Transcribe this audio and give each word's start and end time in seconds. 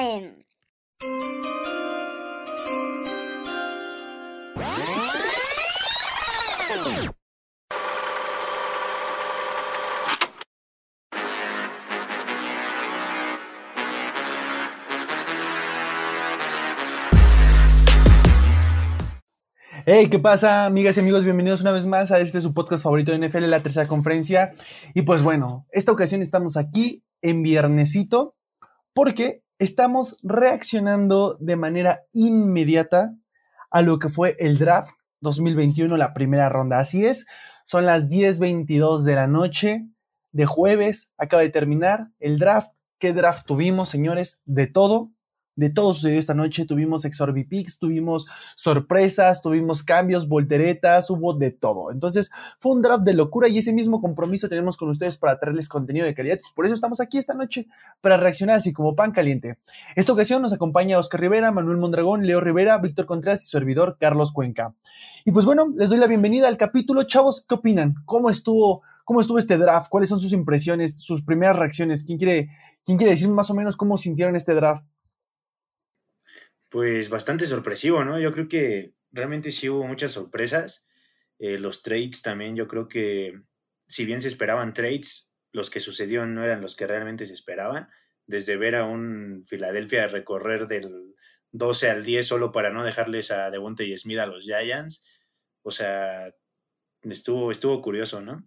Hey, 0.00 0.32
¿qué 20.10 20.18
pasa, 20.18 20.64
amigas 20.64 20.96
y 20.96 21.00
amigos? 21.00 21.24
Bienvenidos 21.24 21.60
una 21.60 21.72
vez 21.72 21.84
más 21.84 22.10
a 22.10 22.20
este 22.20 22.40
su 22.40 22.54
podcast 22.54 22.84
favorito 22.84 23.12
de 23.12 23.28
NFL, 23.28 23.50
la 23.50 23.62
tercera 23.62 23.86
conferencia. 23.86 24.54
Y 24.94 25.02
pues 25.02 25.20
bueno, 25.20 25.66
esta 25.72 25.92
ocasión 25.92 26.22
estamos 26.22 26.56
aquí 26.56 27.04
en 27.20 27.42
viernesito 27.42 28.34
porque 28.94 29.42
estamos 29.60 30.18
reaccionando 30.22 31.36
de 31.38 31.54
manera 31.54 32.02
inmediata 32.12 33.14
a 33.70 33.82
lo 33.82 33.98
que 33.98 34.08
fue 34.08 34.34
el 34.38 34.58
draft 34.58 34.90
2021, 35.20 35.96
la 35.96 36.14
primera 36.14 36.48
ronda. 36.48 36.80
Así 36.80 37.04
es, 37.04 37.26
son 37.66 37.84
las 37.84 38.08
10:22 38.08 39.04
de 39.04 39.14
la 39.14 39.26
noche 39.26 39.86
de 40.32 40.46
jueves, 40.46 41.12
acaba 41.18 41.42
de 41.42 41.50
terminar 41.50 42.08
el 42.18 42.38
draft. 42.38 42.72
¿Qué 42.98 43.12
draft 43.12 43.46
tuvimos, 43.46 43.90
señores? 43.90 44.42
De 44.46 44.66
todo 44.66 45.12
de 45.60 45.68
todo 45.68 45.92
sucedió 45.92 46.18
esta 46.18 46.32
noche. 46.32 46.64
Tuvimos 46.64 47.04
Exorbipix, 47.04 47.78
tuvimos 47.78 48.26
sorpresas, 48.56 49.42
tuvimos 49.42 49.82
cambios, 49.82 50.26
volteretas, 50.26 51.10
hubo 51.10 51.34
de 51.34 51.50
todo. 51.50 51.92
Entonces 51.92 52.30
fue 52.58 52.72
un 52.72 52.80
draft 52.80 53.04
de 53.04 53.12
locura 53.12 53.46
y 53.46 53.58
ese 53.58 53.74
mismo 53.74 54.00
compromiso 54.00 54.48
tenemos 54.48 54.78
con 54.78 54.88
ustedes 54.88 55.18
para 55.18 55.38
traerles 55.38 55.68
contenido 55.68 56.06
de 56.06 56.14
calidad. 56.14 56.40
Por 56.56 56.64
eso 56.64 56.74
estamos 56.74 56.98
aquí 56.98 57.18
esta 57.18 57.34
noche 57.34 57.68
para 58.00 58.16
reaccionar 58.16 58.56
así 58.56 58.72
como 58.72 58.96
pan 58.96 59.12
caliente. 59.12 59.58
Esta 59.96 60.14
ocasión 60.14 60.40
nos 60.40 60.54
acompaña 60.54 60.98
Oscar 60.98 61.20
Rivera, 61.20 61.52
Manuel 61.52 61.76
Mondragón, 61.76 62.26
Leo 62.26 62.40
Rivera, 62.40 62.78
Víctor 62.78 63.04
Contreras 63.04 63.42
y 63.42 63.44
su 63.44 63.50
servidor 63.50 63.98
Carlos 64.00 64.32
Cuenca. 64.32 64.74
Y 65.26 65.32
pues 65.32 65.44
bueno, 65.44 65.70
les 65.76 65.90
doy 65.90 65.98
la 65.98 66.06
bienvenida 66.06 66.48
al 66.48 66.56
capítulo. 66.56 67.02
Chavos, 67.02 67.44
¿qué 67.46 67.56
opinan? 67.56 67.96
¿Cómo 68.06 68.30
estuvo? 68.30 68.80
¿Cómo 69.04 69.20
estuvo 69.20 69.38
este 69.38 69.58
draft? 69.58 69.90
¿Cuáles 69.90 70.08
son 70.08 70.20
sus 70.20 70.32
impresiones, 70.32 71.02
sus 71.02 71.22
primeras 71.22 71.56
reacciones? 71.56 72.04
¿Quién 72.04 72.16
quiere, 72.16 72.48
quién 72.86 72.96
quiere 72.96 73.10
decir 73.10 73.28
más 73.28 73.50
o 73.50 73.54
menos 73.54 73.76
cómo 73.76 73.98
sintieron 73.98 74.36
este 74.36 74.54
draft? 74.54 74.86
Pues 76.70 77.10
bastante 77.10 77.46
sorpresivo, 77.46 78.04
¿no? 78.04 78.18
Yo 78.18 78.32
creo 78.32 78.48
que 78.48 78.94
realmente 79.10 79.50
sí 79.50 79.68
hubo 79.68 79.86
muchas 79.86 80.12
sorpresas. 80.12 80.86
Eh, 81.38 81.58
los 81.58 81.82
trades 81.82 82.22
también, 82.22 82.56
yo 82.56 82.68
creo 82.68 82.88
que 82.88 83.42
si 83.88 84.04
bien 84.04 84.20
se 84.20 84.28
esperaban 84.28 84.72
trades, 84.72 85.30
los 85.52 85.68
que 85.68 85.80
sucedieron 85.80 86.34
no 86.34 86.44
eran 86.44 86.60
los 86.60 86.76
que 86.76 86.86
realmente 86.86 87.26
se 87.26 87.34
esperaban. 87.34 87.88
Desde 88.26 88.56
ver 88.56 88.76
a 88.76 88.84
un 88.84 89.42
Filadelfia 89.44 90.06
recorrer 90.06 90.68
del 90.68 91.14
12 91.50 91.90
al 91.90 92.04
10 92.04 92.24
solo 92.24 92.52
para 92.52 92.70
no 92.70 92.84
dejarles 92.84 93.32
a 93.32 93.50
Devonte 93.50 93.84
y 93.84 93.98
Smith 93.98 94.18
a 94.18 94.26
los 94.26 94.44
Giants. 94.44 95.04
O 95.62 95.72
sea, 95.72 96.32
estuvo, 97.02 97.50
estuvo 97.50 97.82
curioso, 97.82 98.20
¿no? 98.20 98.46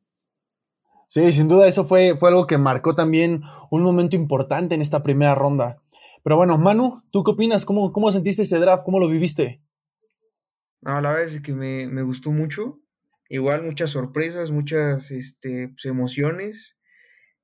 Sí, 1.08 1.32
sin 1.34 1.50
duda 1.50 1.68
eso 1.68 1.84
fue, 1.84 2.16
fue 2.18 2.30
algo 2.30 2.48
que 2.48 2.58
marcó 2.58 2.96
también 2.96 3.44
un 3.70 3.84
momento 3.84 4.16
importante 4.16 4.76
en 4.76 4.82
esta 4.82 5.04
primera 5.04 5.36
ronda. 5.36 5.83
Pero 6.24 6.38
bueno, 6.38 6.58
Manu, 6.58 7.04
¿tú 7.12 7.24
qué 7.24 7.32
opinas? 7.32 7.66
¿Cómo, 7.66 7.92
cómo 7.92 8.12
sentiste 8.12 8.44
ese 8.44 8.58
draft? 8.58 8.84
¿Cómo 8.86 9.00
lo 9.00 9.10
viviste? 9.10 9.62
No, 10.82 11.00
la 11.02 11.12
verdad 11.12 11.34
es 11.34 11.42
que 11.42 11.54
me, 11.54 12.02
gustó 12.04 12.32
mucho. 12.32 12.80
Igual 13.30 13.64
muchas 13.64 13.92
sorpresas, 13.92 14.52
muchas 14.52 15.12
este, 15.12 15.70
pues, 15.70 15.86
emociones. 15.86 16.78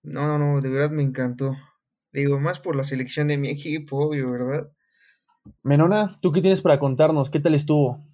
No, 0.02 0.28
no, 0.28 0.40
no, 0.40 0.62
de 0.62 0.70
verdad 0.70 0.92
me 0.92 1.04
encantó. 1.04 1.58
Digo, 2.14 2.40
más 2.40 2.60
por 2.60 2.76
la 2.76 2.84
selección 2.86 3.28
de 3.28 3.38
mi 3.38 3.50
equipo, 3.52 3.98
obvio, 3.98 4.32
¿verdad? 4.32 4.72
Menona, 5.64 6.18
¿tú 6.22 6.32
qué 6.32 6.42
tienes 6.42 6.62
para 6.62 6.80
contarnos? 6.80 7.30
¿Qué 7.30 7.40
tal 7.40 7.56
estuvo? 7.56 8.06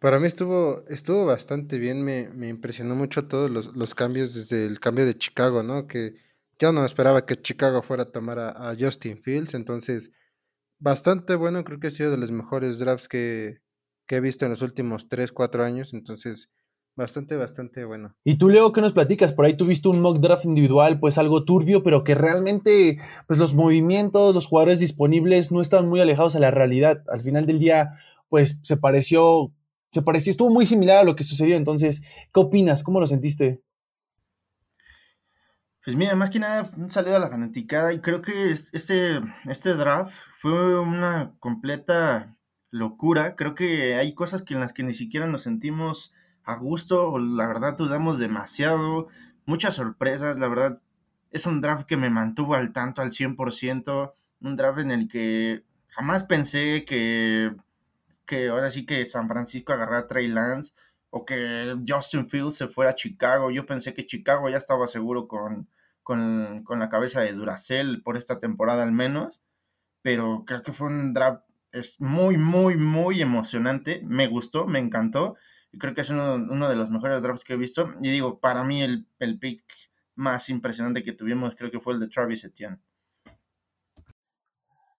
Para 0.00 0.18
mí 0.18 0.26
estuvo, 0.26 0.84
estuvo 0.88 1.26
bastante 1.26 1.78
bien, 1.78 2.04
me, 2.04 2.28
me 2.30 2.48
impresionó 2.48 2.96
mucho 2.96 3.28
todos 3.28 3.50
los, 3.50 3.76
los, 3.76 3.94
cambios 3.94 4.34
desde 4.34 4.66
el 4.66 4.80
cambio 4.80 5.06
de 5.06 5.16
Chicago, 5.16 5.62
¿no? 5.62 5.86
Que 5.86 6.16
no 6.70 6.84
esperaba 6.84 7.26
que 7.26 7.40
Chicago 7.40 7.82
fuera 7.82 8.04
a 8.04 8.12
tomar 8.12 8.38
a, 8.38 8.76
Justin 8.78 9.18
Fields, 9.18 9.54
entonces 9.54 10.12
bastante 10.78 11.34
bueno, 11.34 11.64
creo 11.64 11.80
que 11.80 11.88
ha 11.88 11.90
sido 11.90 12.12
de 12.12 12.18
los 12.18 12.30
mejores 12.30 12.78
drafts 12.78 13.08
que, 13.08 13.58
he 14.08 14.20
visto 14.20 14.44
en 14.44 14.50
los 14.50 14.60
últimos 14.60 15.08
3, 15.08 15.32
4 15.32 15.64
años, 15.64 15.94
entonces 15.94 16.50
bastante, 16.94 17.34
bastante 17.36 17.86
bueno. 17.86 18.14
Y 18.24 18.36
tú, 18.36 18.50
Leo, 18.50 18.70
¿qué 18.72 18.82
nos 18.82 18.92
platicas? 18.92 19.32
Por 19.32 19.46
ahí 19.46 19.54
tuviste 19.54 19.88
un 19.88 20.02
mock 20.02 20.18
draft 20.18 20.44
individual, 20.44 21.00
pues 21.00 21.16
algo 21.16 21.46
turbio, 21.46 21.82
pero 21.82 22.04
que 22.04 22.14
realmente, 22.14 22.98
pues 23.26 23.38
los 23.38 23.54
movimientos, 23.54 24.34
los 24.34 24.46
jugadores 24.46 24.80
disponibles 24.80 25.50
no 25.50 25.62
estaban 25.62 25.88
muy 25.88 26.00
alejados 26.00 26.36
a 26.36 26.40
la 26.40 26.50
realidad. 26.50 27.02
Al 27.08 27.22
final 27.22 27.46
del 27.46 27.58
día, 27.58 27.94
pues 28.28 28.60
se 28.62 28.76
pareció, 28.76 29.50
se 29.90 30.02
pareció, 30.02 30.30
estuvo 30.30 30.50
muy 30.50 30.66
similar 30.66 30.98
a 30.98 31.04
lo 31.04 31.16
que 31.16 31.24
sucedió. 31.24 31.56
Entonces, 31.56 32.02
¿qué 32.34 32.40
opinas? 32.40 32.82
¿Cómo 32.82 33.00
lo 33.00 33.06
sentiste? 33.06 33.62
Pues 35.84 35.96
mira, 35.96 36.14
más 36.14 36.30
que 36.30 36.38
nada 36.38 36.70
un 36.76 36.90
saludo 36.90 37.16
a 37.16 37.18
la 37.18 37.28
fanaticada 37.28 37.92
y 37.92 38.00
creo 38.00 38.22
que 38.22 38.52
este, 38.52 39.20
este 39.46 39.74
draft 39.74 40.14
fue 40.40 40.78
una 40.78 41.32
completa 41.40 42.36
locura. 42.70 43.34
Creo 43.34 43.56
que 43.56 43.96
hay 43.96 44.14
cosas 44.14 44.42
que 44.42 44.54
en 44.54 44.60
las 44.60 44.72
que 44.72 44.84
ni 44.84 44.94
siquiera 44.94 45.26
nos 45.26 45.42
sentimos 45.42 46.14
a 46.44 46.54
gusto 46.54 47.10
o 47.10 47.18
la 47.18 47.48
verdad 47.48 47.76
dudamos 47.76 48.20
demasiado. 48.20 49.08
Muchas 49.44 49.74
sorpresas, 49.74 50.38
la 50.38 50.46
verdad 50.46 50.80
es 51.32 51.46
un 51.46 51.60
draft 51.60 51.86
que 51.86 51.96
me 51.96 52.10
mantuvo 52.10 52.54
al 52.54 52.72
tanto 52.72 53.02
al 53.02 53.10
100%, 53.10 54.14
un 54.40 54.56
draft 54.56 54.78
en 54.78 54.92
el 54.92 55.08
que 55.08 55.64
jamás 55.88 56.22
pensé 56.22 56.84
que, 56.84 57.56
que 58.24 58.50
ahora 58.50 58.70
sí 58.70 58.86
que 58.86 59.04
San 59.04 59.26
Francisco 59.26 59.72
agarrara 59.72 60.00
a 60.00 60.06
Trey 60.06 60.28
Lance 60.28 60.74
o 61.14 61.26
que 61.26 61.76
Justin 61.86 62.28
Fields 62.28 62.56
se 62.56 62.68
fuera 62.68 62.92
a 62.92 62.94
Chicago. 62.94 63.50
Yo 63.50 63.66
pensé 63.66 63.92
que 63.92 64.06
Chicago 64.06 64.48
ya 64.48 64.56
estaba 64.56 64.88
seguro 64.88 65.28
con, 65.28 65.68
con, 66.02 66.64
la 66.78 66.88
cabeza 66.88 67.20
de 67.20 67.34
Duracell 67.34 68.02
por 68.02 68.16
esta 68.16 68.40
temporada 68.40 68.82
al 68.82 68.92
menos, 68.92 69.42
pero 70.00 70.44
creo 70.46 70.62
que 70.62 70.72
fue 70.72 70.88
un 70.88 71.12
draft 71.12 71.44
es 71.70 72.00
muy, 72.00 72.38
muy, 72.38 72.76
muy 72.76 73.20
emocionante. 73.20 74.02
Me 74.04 74.26
gustó, 74.26 74.66
me 74.66 74.78
encantó. 74.78 75.36
Y 75.70 75.78
creo 75.78 75.94
que 75.94 76.00
es 76.00 76.10
uno, 76.10 76.68
de 76.68 76.76
los 76.76 76.90
mejores 76.90 77.22
drafts 77.22 77.44
que 77.44 77.54
he 77.54 77.56
visto. 77.56 77.94
Y 78.02 78.10
digo, 78.10 78.40
para 78.40 78.64
mí 78.64 78.82
el, 78.82 79.06
el 79.18 79.38
pick 79.38 79.62
más 80.14 80.48
impresionante 80.48 81.02
que 81.02 81.12
tuvimos 81.12 81.54
creo 81.56 81.70
que 81.70 81.80
fue 81.80 81.94
el 81.94 82.00
de 82.00 82.08
Travis 82.08 82.44
Etienne. 82.44 82.78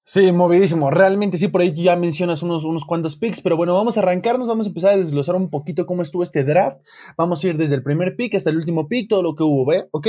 Sí, 0.05 0.33
movidísimo. 0.33 0.91
Realmente 0.91 1.37
sí, 1.37 1.47
por 1.47 1.61
ahí 1.61 1.71
ya 1.73 1.95
mencionas 1.95 2.43
unos, 2.43 2.65
unos 2.65 2.83
cuantos 2.83 3.15
picks, 3.15 3.39
pero 3.39 3.55
bueno, 3.55 3.73
vamos 3.73 3.97
a 3.97 4.01
arrancarnos, 4.01 4.49
vamos 4.49 4.65
a 4.65 4.69
empezar 4.69 4.93
a 4.93 4.97
desglosar 4.97 5.35
un 5.35 5.49
poquito 5.49 5.85
cómo 5.85 6.01
estuvo 6.01 6.23
este 6.23 6.43
draft. 6.43 6.81
Vamos 7.15 7.41
a 7.41 7.47
ir 7.47 7.57
desde 7.57 7.75
el 7.75 7.83
primer 7.83 8.17
pick 8.17 8.35
hasta 8.35 8.49
el 8.49 8.57
último 8.57 8.89
pick, 8.89 9.07
todo 9.07 9.23
lo 9.23 9.33
que 9.33 9.43
hubo, 9.43 9.65
¿ve? 9.65 9.87
¿Ok? 9.91 10.07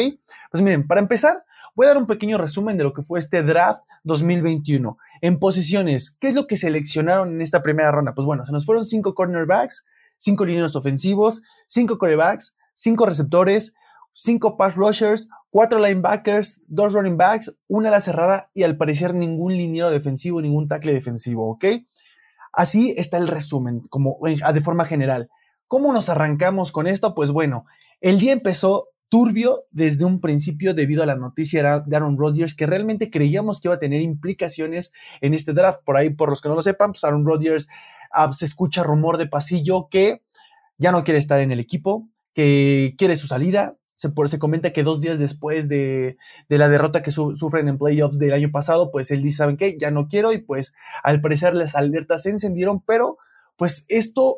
Pues 0.51 0.65
miren, 0.65 0.89
para 0.89 1.01
empezar, 1.01 1.37
voy 1.77 1.87
a 1.87 1.91
dar 1.91 1.99
un 1.99 2.09
pequeño 2.09 2.39
resumen 2.39 2.77
de 2.77 2.83
lo 2.83 2.93
que 2.93 3.03
fue 3.03 3.21
este 3.21 3.45
draft 3.45 3.83
2021. 4.03 4.99
En 5.21 5.39
posiciones, 5.39 6.11
¿qué 6.11 6.27
es 6.27 6.35
lo 6.35 6.49
que 6.49 6.57
seleccionaron 6.57 7.33
en 7.33 7.41
esta 7.41 7.63
primera 7.63 7.93
ronda? 7.93 8.15
Pues 8.15 8.27
bueno, 8.27 8.45
se 8.45 8.51
nos 8.51 8.67
fueron 8.67 8.85
cinco 8.85 9.15
cornerbacks, 9.15 9.85
cinco 10.19 10.45
líneas 10.45 10.75
ofensivos, 10.75 11.43
cinco 11.69 11.99
corebacks, 11.99 12.57
cinco 12.75 13.07
receptores, 13.07 13.77
cinco 14.13 14.57
pass 14.57 14.75
rushers, 14.75 15.29
cuatro 15.55 15.79
linebackers, 15.79 16.63
dos 16.67 16.95
running 16.95 17.17
backs, 17.17 17.55
una 17.69 17.87
ala 17.87 18.01
cerrada 18.01 18.51
y 18.55 18.65
al 18.65 18.77
parecer 18.77 19.15
ningún 19.15 19.57
liniero 19.57 19.89
defensivo, 19.89 20.43
ningún 20.43 20.67
tackle 20.67 20.93
defensivo, 20.93 21.49
¿ok? 21.49 21.65
Así 22.53 22.93
está 22.97 23.19
el 23.19 23.29
resumen, 23.29 23.81
como 23.89 24.19
eh, 24.27 24.37
de 24.53 24.61
forma 24.63 24.85
general. 24.85 25.31
¿Cómo 25.69 25.93
nos 25.93 26.09
arrancamos 26.09 26.73
con 26.73 26.89
esto? 26.89 27.15
Pues 27.15 27.31
bueno, 27.31 27.67
el 28.01 28.19
día 28.19 28.33
empezó 28.33 28.89
turbio 29.09 29.63
desde 29.71 30.05
un 30.05 30.21
principio 30.21 30.75
debido 30.75 31.05
a 31.05 31.07
la 31.07 31.15
noticia 31.15 31.63
de 31.87 31.97
Aaron 31.97 32.19
Rodgers 32.19 32.57
que 32.57 32.67
realmente 32.67 33.09
creíamos 33.09 33.61
que 33.61 33.69
iba 33.69 33.77
a 33.77 33.79
tener 33.79 34.01
implicaciones 34.01 34.93
en 35.21 35.35
este 35.35 35.53
draft. 35.53 35.83
Por 35.85 35.97
ahí, 35.97 36.11
por 36.11 36.31
los 36.31 36.41
que 36.41 36.49
no 36.49 36.57
lo 36.57 36.63
sepan, 36.63 36.91
pues 36.91 37.05
Aaron 37.05 37.25
Rodgers 37.25 37.69
ah, 38.11 38.33
se 38.33 38.45
escucha 38.45 38.83
rumor 38.83 39.19
de 39.19 39.29
pasillo 39.29 39.87
que 39.89 40.21
ya 40.79 40.91
no 40.91 41.05
quiere 41.05 41.21
estar 41.21 41.39
en 41.39 41.53
el 41.53 41.61
equipo, 41.61 42.09
que 42.35 42.97
quiere 42.99 43.15
su 43.15 43.29
salida, 43.29 43.77
se, 43.97 44.13
se 44.27 44.39
comenta 44.39 44.73
que 44.73 44.83
dos 44.83 45.01
días 45.01 45.19
después 45.19 45.69
de, 45.69 46.17
la 46.49 46.69
derrota 46.69 47.03
que 47.03 47.11
sufren 47.11 47.69
en 47.69 47.79
playoffs 47.79 48.19
del 48.19 48.33
año 48.33 48.51
pasado, 48.51 48.91
pues 48.91 49.11
él 49.11 49.23
dice, 49.23 49.39
¿saben 49.39 49.57
qué? 49.57 49.77
Ya 49.79 49.91
no 49.91 50.09
quiero 50.09 50.33
y 50.33 50.39
pues 50.39 50.75
al 51.03 51.21
parecer 51.21 51.55
las 51.55 51.75
alertas 51.75 52.23
se 52.23 52.31
encendieron, 52.31 52.81
pero 52.81 53.19
pues 53.57 53.87
esto 53.89 54.37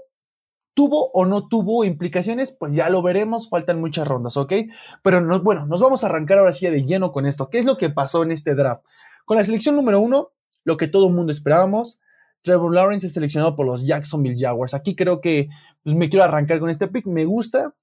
tuvo 0.75 1.11
o 1.13 1.25
no 1.25 1.49
tuvo 1.49 1.85
implicaciones, 1.85 2.53
pues 2.53 2.75
ya 2.75 2.91
lo 2.91 3.01
veremos, 3.01 3.49
faltan 3.49 3.81
muchas 3.81 4.07
rondas, 4.07 4.37
¿ok? 4.37 4.53
Pero 5.03 5.43
bueno, 5.43 5.65
nos 5.67 5.81
vamos 5.81 6.05
a 6.05 6.09
arrancar 6.09 6.39
ahora 6.39 6.53
sí 6.53 6.67
de 6.67 6.85
lleno 6.85 7.13
con 7.13 7.25
esto. 7.25 7.49
¿Qué 7.49 7.59
es 7.59 7.65
lo 7.65 7.79
que 7.79 7.89
pasó 7.89 8.23
en 8.23 8.31
este 8.31 8.55
draft? 8.55 8.85
Con 9.25 9.39
la 9.39 9.45
selección 9.45 9.75
número 9.75 10.01
uno, 10.01 10.33
lo 10.65 10.77
que 10.77 10.87
todo 10.87 11.09
el 11.09 11.15
mundo 11.15 11.33
esperábamos, 11.33 11.99
Trevor 12.43 12.75
Lawrence 12.75 13.07
es 13.07 13.15
seleccionado 13.15 13.57
por 13.57 13.67
los 13.67 13.87
Jacksonville 13.87 14.39
Jaguars. 14.39 14.75
Aquí 14.75 14.95
creo 14.95 15.23
que 15.23 15.49
pues, 15.83 15.97
me 15.97 16.11
quiero 16.11 16.25
arrancar 16.25 16.61
con 16.61 16.69
este 16.69 16.89
pick, 16.89 17.07
me 17.07 17.25
gusta 17.25 17.75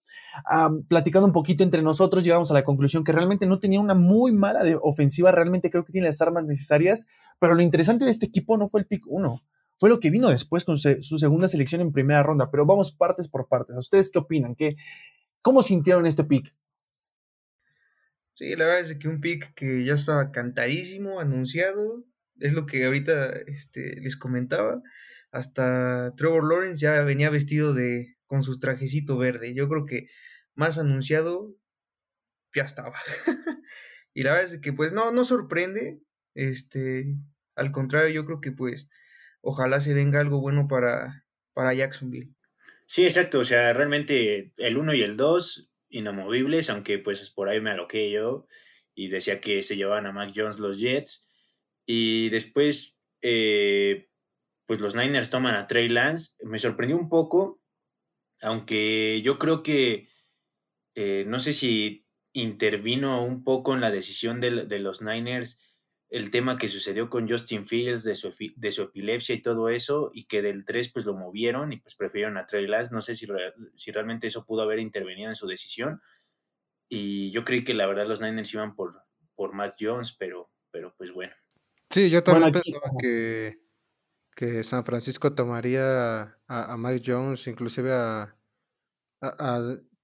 platicando 0.87 1.27
un 1.27 1.33
poquito 1.33 1.63
entre 1.63 1.81
nosotros, 1.81 2.23
llegamos 2.23 2.51
a 2.51 2.53
la 2.53 2.63
conclusión 2.63 3.03
que 3.03 3.11
realmente 3.11 3.45
no 3.45 3.59
tenía 3.59 3.79
una 3.79 3.95
muy 3.95 4.31
mala 4.31 4.61
ofensiva, 4.81 5.31
realmente 5.31 5.69
creo 5.69 5.85
que 5.85 5.91
tiene 5.91 6.07
las 6.07 6.21
armas 6.21 6.45
necesarias 6.45 7.07
Pero 7.39 7.55
lo 7.55 7.61
interesante 7.61 8.05
de 8.05 8.11
este 8.11 8.25
equipo 8.25 8.57
no 8.57 8.67
fue 8.67 8.81
el 8.81 8.87
pick 8.87 9.03
1, 9.05 9.41
fue 9.79 9.89
lo 9.89 9.99
que 9.99 10.09
vino 10.09 10.29
después 10.29 10.63
con 10.63 10.77
su 10.77 11.17
segunda 11.17 11.47
selección 11.47 11.81
en 11.81 11.91
primera 11.91 12.23
ronda. 12.23 12.49
Pero 12.49 12.65
vamos 12.65 12.93
partes 12.93 13.27
por 13.27 13.47
partes. 13.47 13.75
¿A 13.75 13.79
ustedes 13.79 14.09
qué 14.11 14.19
opinan? 14.19 14.55
¿Qué, 14.55 14.75
¿Cómo 15.41 15.61
sintieron 15.61 16.05
este 16.05 16.23
pick? 16.23 16.55
Sí, 18.35 18.55
la 18.55 18.65
verdad 18.65 18.89
es 18.89 18.97
que 18.97 19.07
un 19.07 19.19
pick 19.19 19.53
que 19.55 19.83
ya 19.83 19.93
estaba 19.95 20.31
cantadísimo, 20.31 21.19
anunciado, 21.19 22.05
es 22.39 22.53
lo 22.53 22.65
que 22.65 22.85
ahorita 22.85 23.29
este, 23.47 23.99
les 23.99 24.15
comentaba. 24.15 24.81
Hasta 25.31 26.13
Trevor 26.15 26.47
Lawrence 26.49 26.79
ya 26.79 27.01
venía 27.01 27.29
vestido 27.29 27.73
de 27.73 28.12
con 28.33 28.41
su 28.43 28.57
trajecito 28.57 29.15
verde. 29.15 29.53
Yo 29.53 29.69
creo 29.69 29.85
que 29.85 30.07
más 30.55 30.79
anunciado 30.79 31.55
ya 32.55 32.63
estaba. 32.63 32.97
y 34.15 34.23
la 34.23 34.31
verdad 34.31 34.55
es 34.55 34.59
que 34.59 34.73
pues 34.73 34.91
no, 34.91 35.11
no 35.11 35.23
sorprende. 35.23 36.01
Este, 36.33 37.15
al 37.55 37.71
contrario, 37.71 38.09
yo 38.09 38.25
creo 38.25 38.41
que 38.41 38.51
pues 38.51 38.89
ojalá 39.41 39.81
se 39.81 39.93
venga 39.93 40.19
algo 40.19 40.41
bueno 40.41 40.67
para, 40.67 41.27
para 41.53 41.75
Jacksonville. 41.75 42.33
Sí, 42.87 43.05
exacto. 43.05 43.37
O 43.37 43.43
sea, 43.43 43.71
realmente 43.71 44.51
el 44.57 44.77
1 44.77 44.95
y 44.95 45.03
el 45.03 45.15
2 45.15 45.71
inamovibles, 45.89 46.71
aunque 46.71 46.97
pues 46.97 47.29
por 47.29 47.49
ahí 47.49 47.61
me 47.61 47.69
aloqué 47.69 48.09
yo 48.09 48.47
y 48.95 49.09
decía 49.09 49.41
que 49.41 49.61
se 49.61 49.77
llevaban 49.77 50.07
a 50.07 50.11
Mac 50.11 50.33
Jones 50.35 50.57
los 50.57 50.79
Jets. 50.79 51.29
Y 51.85 52.29
después, 52.29 52.97
eh, 53.21 54.09
pues 54.65 54.81
los 54.81 54.95
Niners 54.95 55.29
toman 55.29 55.53
a 55.53 55.67
Trey 55.67 55.87
Lance. 55.87 56.35
Me 56.41 56.57
sorprendió 56.57 56.97
un 56.97 57.09
poco, 57.09 57.62
aunque 58.43 59.21
yo 59.23 59.39
creo 59.39 59.63
que, 59.63 60.07
eh, 60.95 61.25
no 61.27 61.39
sé 61.39 61.53
si 61.53 62.05
intervino 62.33 63.23
un 63.23 63.43
poco 63.43 63.73
en 63.73 63.81
la 63.81 63.91
decisión 63.91 64.41
de, 64.41 64.65
de, 64.65 64.79
los 64.79 65.01
Niners 65.01 65.73
el 66.13 66.29
tema 66.29 66.57
que 66.57 66.67
sucedió 66.67 67.09
con 67.09 67.27
Justin 67.27 67.65
Fields, 67.65 68.03
de 68.03 68.13
su, 68.13 68.29
de 68.55 68.71
su 68.71 68.83
epilepsia 68.83 69.33
y 69.33 69.41
todo 69.41 69.69
eso, 69.69 70.11
y 70.13 70.25
que 70.25 70.43
del 70.43 70.63
3 70.63 70.91
pues 70.93 71.05
lo 71.05 71.15
movieron 71.15 71.73
y 71.73 71.77
pues 71.77 71.95
prefirieron 71.95 72.37
a 72.37 72.45
Trey 72.45 72.67
Lance. 72.67 72.93
No 72.93 73.01
sé 73.01 73.15
si, 73.15 73.25
si 73.73 73.91
realmente 73.91 74.27
eso 74.27 74.45
pudo 74.45 74.61
haber 74.61 74.77
intervenido 74.77 75.29
en 75.29 75.35
su 75.35 75.47
decisión. 75.47 76.01
Y 76.87 77.31
yo 77.31 77.43
creí 77.43 77.63
que 77.63 77.73
la 77.73 77.87
verdad 77.87 78.05
los 78.05 78.21
Niners 78.21 78.53
iban 78.53 78.75
por, 78.75 79.01
por 79.33 79.53
Mac 79.53 79.75
Jones, 79.79 80.15
pero, 80.15 80.51
pero 80.69 80.93
pues 80.95 81.11
bueno. 81.11 81.33
Sí, 81.89 82.11
yo 82.11 82.23
también 82.23 82.51
pensaba 82.51 82.91
que, 82.99 83.62
que 84.35 84.63
San 84.63 84.83
Francisco 84.85 85.33
tomaría 85.33 86.21
a, 86.47 86.73
a 86.73 86.77
Mike 86.77 87.03
Jones, 87.05 87.47
inclusive 87.47 87.91
a, 87.93 88.35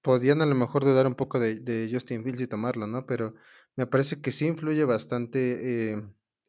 podían 0.02 0.42
a 0.42 0.46
lo 0.46 0.54
mejor 0.54 0.84
dudar 0.84 1.06
un 1.06 1.14
poco 1.14 1.38
de, 1.38 1.88
Justin 1.92 2.24
Fields 2.24 2.40
y 2.40 2.46
tomarlo, 2.46 2.86
¿no? 2.86 3.06
Pero 3.06 3.34
me 3.76 3.86
parece 3.86 4.20
que 4.20 4.32
sí 4.32 4.46
influye 4.46 4.84
bastante 4.84 5.92
eh, 5.92 6.02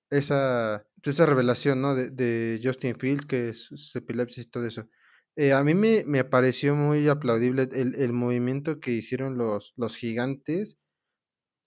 esa, 0.09 0.85
esa 1.03 1.25
revelación, 1.25 1.81
¿no? 1.81 1.95
De, 1.95 2.09
de 2.11 2.59
Justin 2.63 2.97
Fields, 2.97 3.25
que 3.25 3.49
es 3.49 3.69
su 3.75 3.97
epilepsia 3.97 4.43
y 4.43 4.45
todo 4.45 4.65
eso. 4.65 4.87
Eh, 5.35 5.53
a 5.53 5.63
mí 5.63 5.73
me, 5.73 6.03
me, 6.05 6.23
pareció 6.23 6.75
muy 6.75 7.07
aplaudible 7.07 7.69
el, 7.71 7.95
el 7.95 8.13
movimiento 8.13 8.79
que 8.79 8.91
hicieron 8.91 9.37
los, 9.37 9.73
los 9.77 9.95
gigantes 9.95 10.77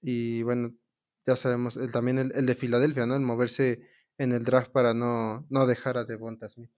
y 0.03 0.43
bueno, 0.43 0.75
ya 1.27 1.37
sabemos, 1.37 1.77
el, 1.79 1.91
también 1.91 2.19
el, 2.19 2.33
el, 2.35 2.45
de 2.47 2.55
Filadelfia, 2.55 3.07
¿no? 3.07 3.17
El 3.17 3.23
moverse 3.23 3.81
en 4.19 4.33
el 4.33 4.45
draft 4.45 4.71
para 4.71 4.95
no, 4.95 5.47
no 5.49 5.67
dejar 5.67 5.99
a 5.99 6.05
Devonta 6.05 6.49
Smith. 6.49 6.71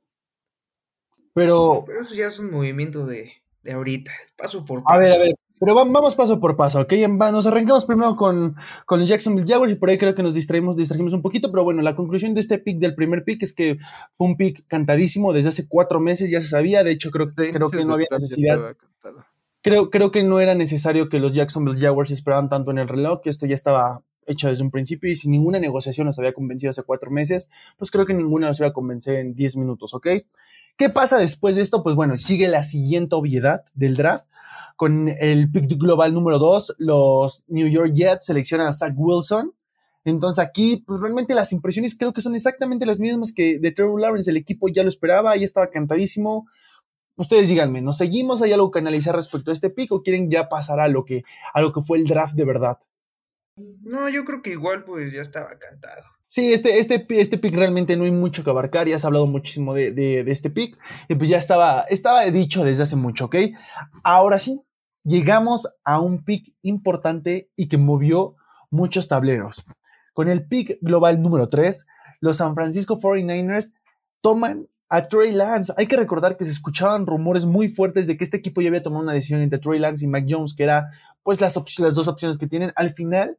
Pero... 1.35 1.85
Pero 1.87 2.03
eso 2.03 2.15
ya 2.15 2.29
es 2.29 2.39
un 2.39 2.51
movimiento 2.51 3.07
de, 3.07 3.33
de 3.63 3.73
ahorita, 3.73 4.13
paso 4.37 4.65
por 4.65 4.83
paso. 4.83 4.95
A 4.95 4.99
ver, 4.99 5.13
a 5.13 5.19
ver, 5.19 5.35
pero 5.59 5.75
vamos 5.75 6.15
paso 6.15 6.39
por 6.39 6.57
paso, 6.57 6.81
¿ok? 6.81 6.93
Nos 7.09 7.47
arrancamos 7.47 7.87
primero 7.87 8.15
con, 8.15 8.57
con 8.85 9.01
los 9.01 9.09
Jacksonville 9.09 9.51
Jaguars 9.51 9.73
y 9.73 9.77
por 9.77 9.89
ahí 9.89 9.97
creo 9.97 10.15
que 10.15 10.23
nos 10.23 10.35
distraímos, 10.35 10.77
distrajimos 10.77 11.15
un 11.15 11.23
poquito, 11.23 11.51
pero 11.51 11.65
bueno, 11.65 11.81
la 11.81 11.97
conclusión 11.97 12.35
de 12.35 12.43
este 12.43 12.59
pick, 12.59 12.79
del 12.79 12.95
primer 12.95 13.25
pick, 13.25 13.43
es 13.43 13.55
que 13.55 13.79
fue 14.13 14.27
un 14.27 14.37
pick 14.37 14.67
cantadísimo 14.67 15.33
desde 15.33 15.49
hace 15.49 15.67
cuatro 15.67 15.99
meses, 15.99 16.31
ya 16.31 16.43
se 16.43 16.49
sabía, 16.49 16.85
de 16.85 16.91
hecho 16.91 17.11
creo, 17.11 17.29
sí, 17.29 17.51
creo 17.53 17.71
que 17.71 17.85
no 17.85 17.95
había 17.95 18.09
necesidad. 18.11 18.77
Creo, 19.63 19.91
creo 19.91 20.11
que 20.11 20.23
no 20.23 20.41
era 20.41 20.55
necesario 20.55 21.09
que 21.09 21.19
los 21.19 21.35
Jacksonville 21.35 21.81
Jaguars 21.81 22.11
esperaban 22.11 22.51
tanto 22.51 22.71
en 22.71 22.79
el 22.79 22.87
reloj, 22.87 23.21
que 23.23 23.31
esto 23.31 23.47
ya 23.47 23.55
estaba 23.55 24.03
hecho 24.27 24.49
desde 24.49 24.63
un 24.63 24.71
principio 24.71 25.11
y 25.11 25.17
si 25.17 25.29
ninguna 25.29 25.59
negociación 25.59 26.07
nos 26.07 26.19
había 26.19 26.33
convencido 26.33 26.71
hace 26.71 26.83
cuatro 26.83 27.11
meses, 27.11 27.51
pues 27.79 27.91
creo 27.91 28.07
que 28.07 28.15
ninguna 28.15 28.49
nos 28.49 28.59
iba 28.59 28.69
a 28.69 28.73
convencer 28.73 29.17
en 29.17 29.35
diez 29.35 29.57
minutos, 29.57 29.95
¿ok? 29.95 30.09
¿Qué 30.77 30.91
pasa 30.91 31.19
después 31.19 31.57
de 31.57 31.63
esto? 31.63 31.83
Pues 31.83 31.97
bueno, 31.97 32.19
sigue 32.19 32.49
la 32.49 32.63
siguiente 32.63 33.15
obviedad 33.15 33.65
del 33.75 33.97
draft. 33.97 34.27
Con 34.77 35.09
el 35.09 35.51
pick 35.51 35.79
global 35.79 36.13
número 36.13 36.39
dos, 36.39 36.75
los 36.77 37.45
New 37.49 37.67
York 37.67 37.93
Jets 37.95 38.27
seleccionan 38.27 38.67
a 38.67 38.75
Zach 38.75 38.93
Wilson. 38.95 39.55
Entonces 40.05 40.45
aquí, 40.45 40.85
pues 40.87 41.01
realmente 41.01 41.35
las 41.35 41.53
impresiones 41.53 41.97
creo 41.97 42.13
que 42.13 42.21
son 42.21 42.35
exactamente 42.35 42.85
las 42.85 43.01
mismas 43.01 43.33
que 43.33 43.59
de 43.59 43.73
Trevor 43.73 44.01
Lawrence. 44.01 44.31
El 44.31 44.37
equipo 44.37 44.69
ya 44.69 44.83
lo 44.83 44.91
esperaba, 44.91 45.35
ya 45.35 45.47
estaba 45.47 45.69
cantadísimo. 45.69 46.47
Ustedes 47.17 47.49
díganme, 47.49 47.81
¿nos 47.81 47.97
seguimos? 47.97 48.43
¿Hay 48.43 48.53
algo 48.53 48.71
que 48.71 48.79
analizar 48.79 49.17
respecto 49.17 49.51
a 49.51 49.55
este 49.55 49.71
pick 49.71 49.91
quieren 50.05 50.31
ya 50.31 50.51
pasar 50.51 50.91
lo 50.91 51.07
que, 51.07 51.25
a 51.55 51.63
lo 51.63 51.73
que 51.73 51.81
fue 51.81 51.97
el 51.97 52.05
draft 52.05 52.35
de 52.35 52.45
verdad? 52.45 52.79
No, 53.57 54.09
yo 54.09 54.25
creo 54.25 54.43
que 54.43 54.51
igual 54.51 54.85
pues 54.85 55.13
ya 55.13 55.23
estaba 55.23 55.59
cantado. 55.59 56.03
Sí, 56.29 56.53
este, 56.53 56.79
este, 56.79 57.07
este 57.09 57.39
pick 57.39 57.55
realmente 57.55 57.97
no 57.97 58.05
hay 58.05 58.11
mucho 58.11 58.45
que 58.45 58.51
abarcar, 58.51 58.89
ya 58.89 58.97
has 58.97 59.05
hablado 59.05 59.27
muchísimo 59.27 59.75
de, 59.75 59.93
de, 59.93 60.25
de, 60.25 60.33
este 60.33 60.51
pick, 60.51 60.77
y 61.09 61.15
pues 61.15 61.31
ya 61.31 61.39
estaba, 61.39 61.83
estaba 61.89 62.25
dicho 62.25 62.65
desde 62.65 62.83
hace 62.83 62.97
mucho, 62.97 63.27
¿ok? 63.27 63.37
Ahora 64.03 64.39
sí, 64.39 64.61
llegamos 65.05 65.69
a 65.85 66.01
un 66.01 66.25
pick 66.25 66.53
importante 66.63 67.51
y 67.57 67.69
que 67.69 67.79
movió 67.79 68.35
muchos 68.71 69.09
tableros. 69.09 69.65
Con 70.13 70.29
el 70.29 70.47
pick 70.47 70.79
global 70.81 71.23
número 71.23 71.49
3, 71.49 71.87
los 72.21 72.39
San 72.39 72.55
Francisco 72.55 72.99
49ers 72.99 73.73
toman 74.21 74.69
a 74.89 75.09
Trey 75.09 75.33
Lance. 75.33 75.73
Hay 75.77 75.87
que 75.87 75.97
recordar 75.97 76.37
que 76.37 76.45
se 76.45 76.51
escuchaban 76.51 77.07
rumores 77.07 77.45
muy 77.45 77.69
fuertes 77.69 78.07
de 78.07 78.17
que 78.17 78.25
este 78.25 78.37
equipo 78.37 78.61
ya 78.61 78.69
había 78.69 78.83
tomado 78.83 79.03
una 79.03 79.13
decisión 79.13 79.41
entre 79.41 79.59
Trey 79.59 79.79
Lance 79.79 80.05
y 80.05 80.09
Mac 80.09 80.25
Jones, 80.29 80.55
que 80.55 80.65
era 80.65 80.91
pues 81.23 81.41
las, 81.41 81.57
las 81.79 81.95
dos 81.95 82.09
opciones 82.09 82.39
que 82.39 82.47
tienen. 82.47 82.73
Al 82.77 82.93
final 82.93 83.39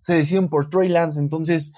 se 0.00 0.14
deciden 0.14 0.48
por 0.48 0.70
Trey 0.70 0.88
Lance. 0.88 1.20
Entonces, 1.20 1.72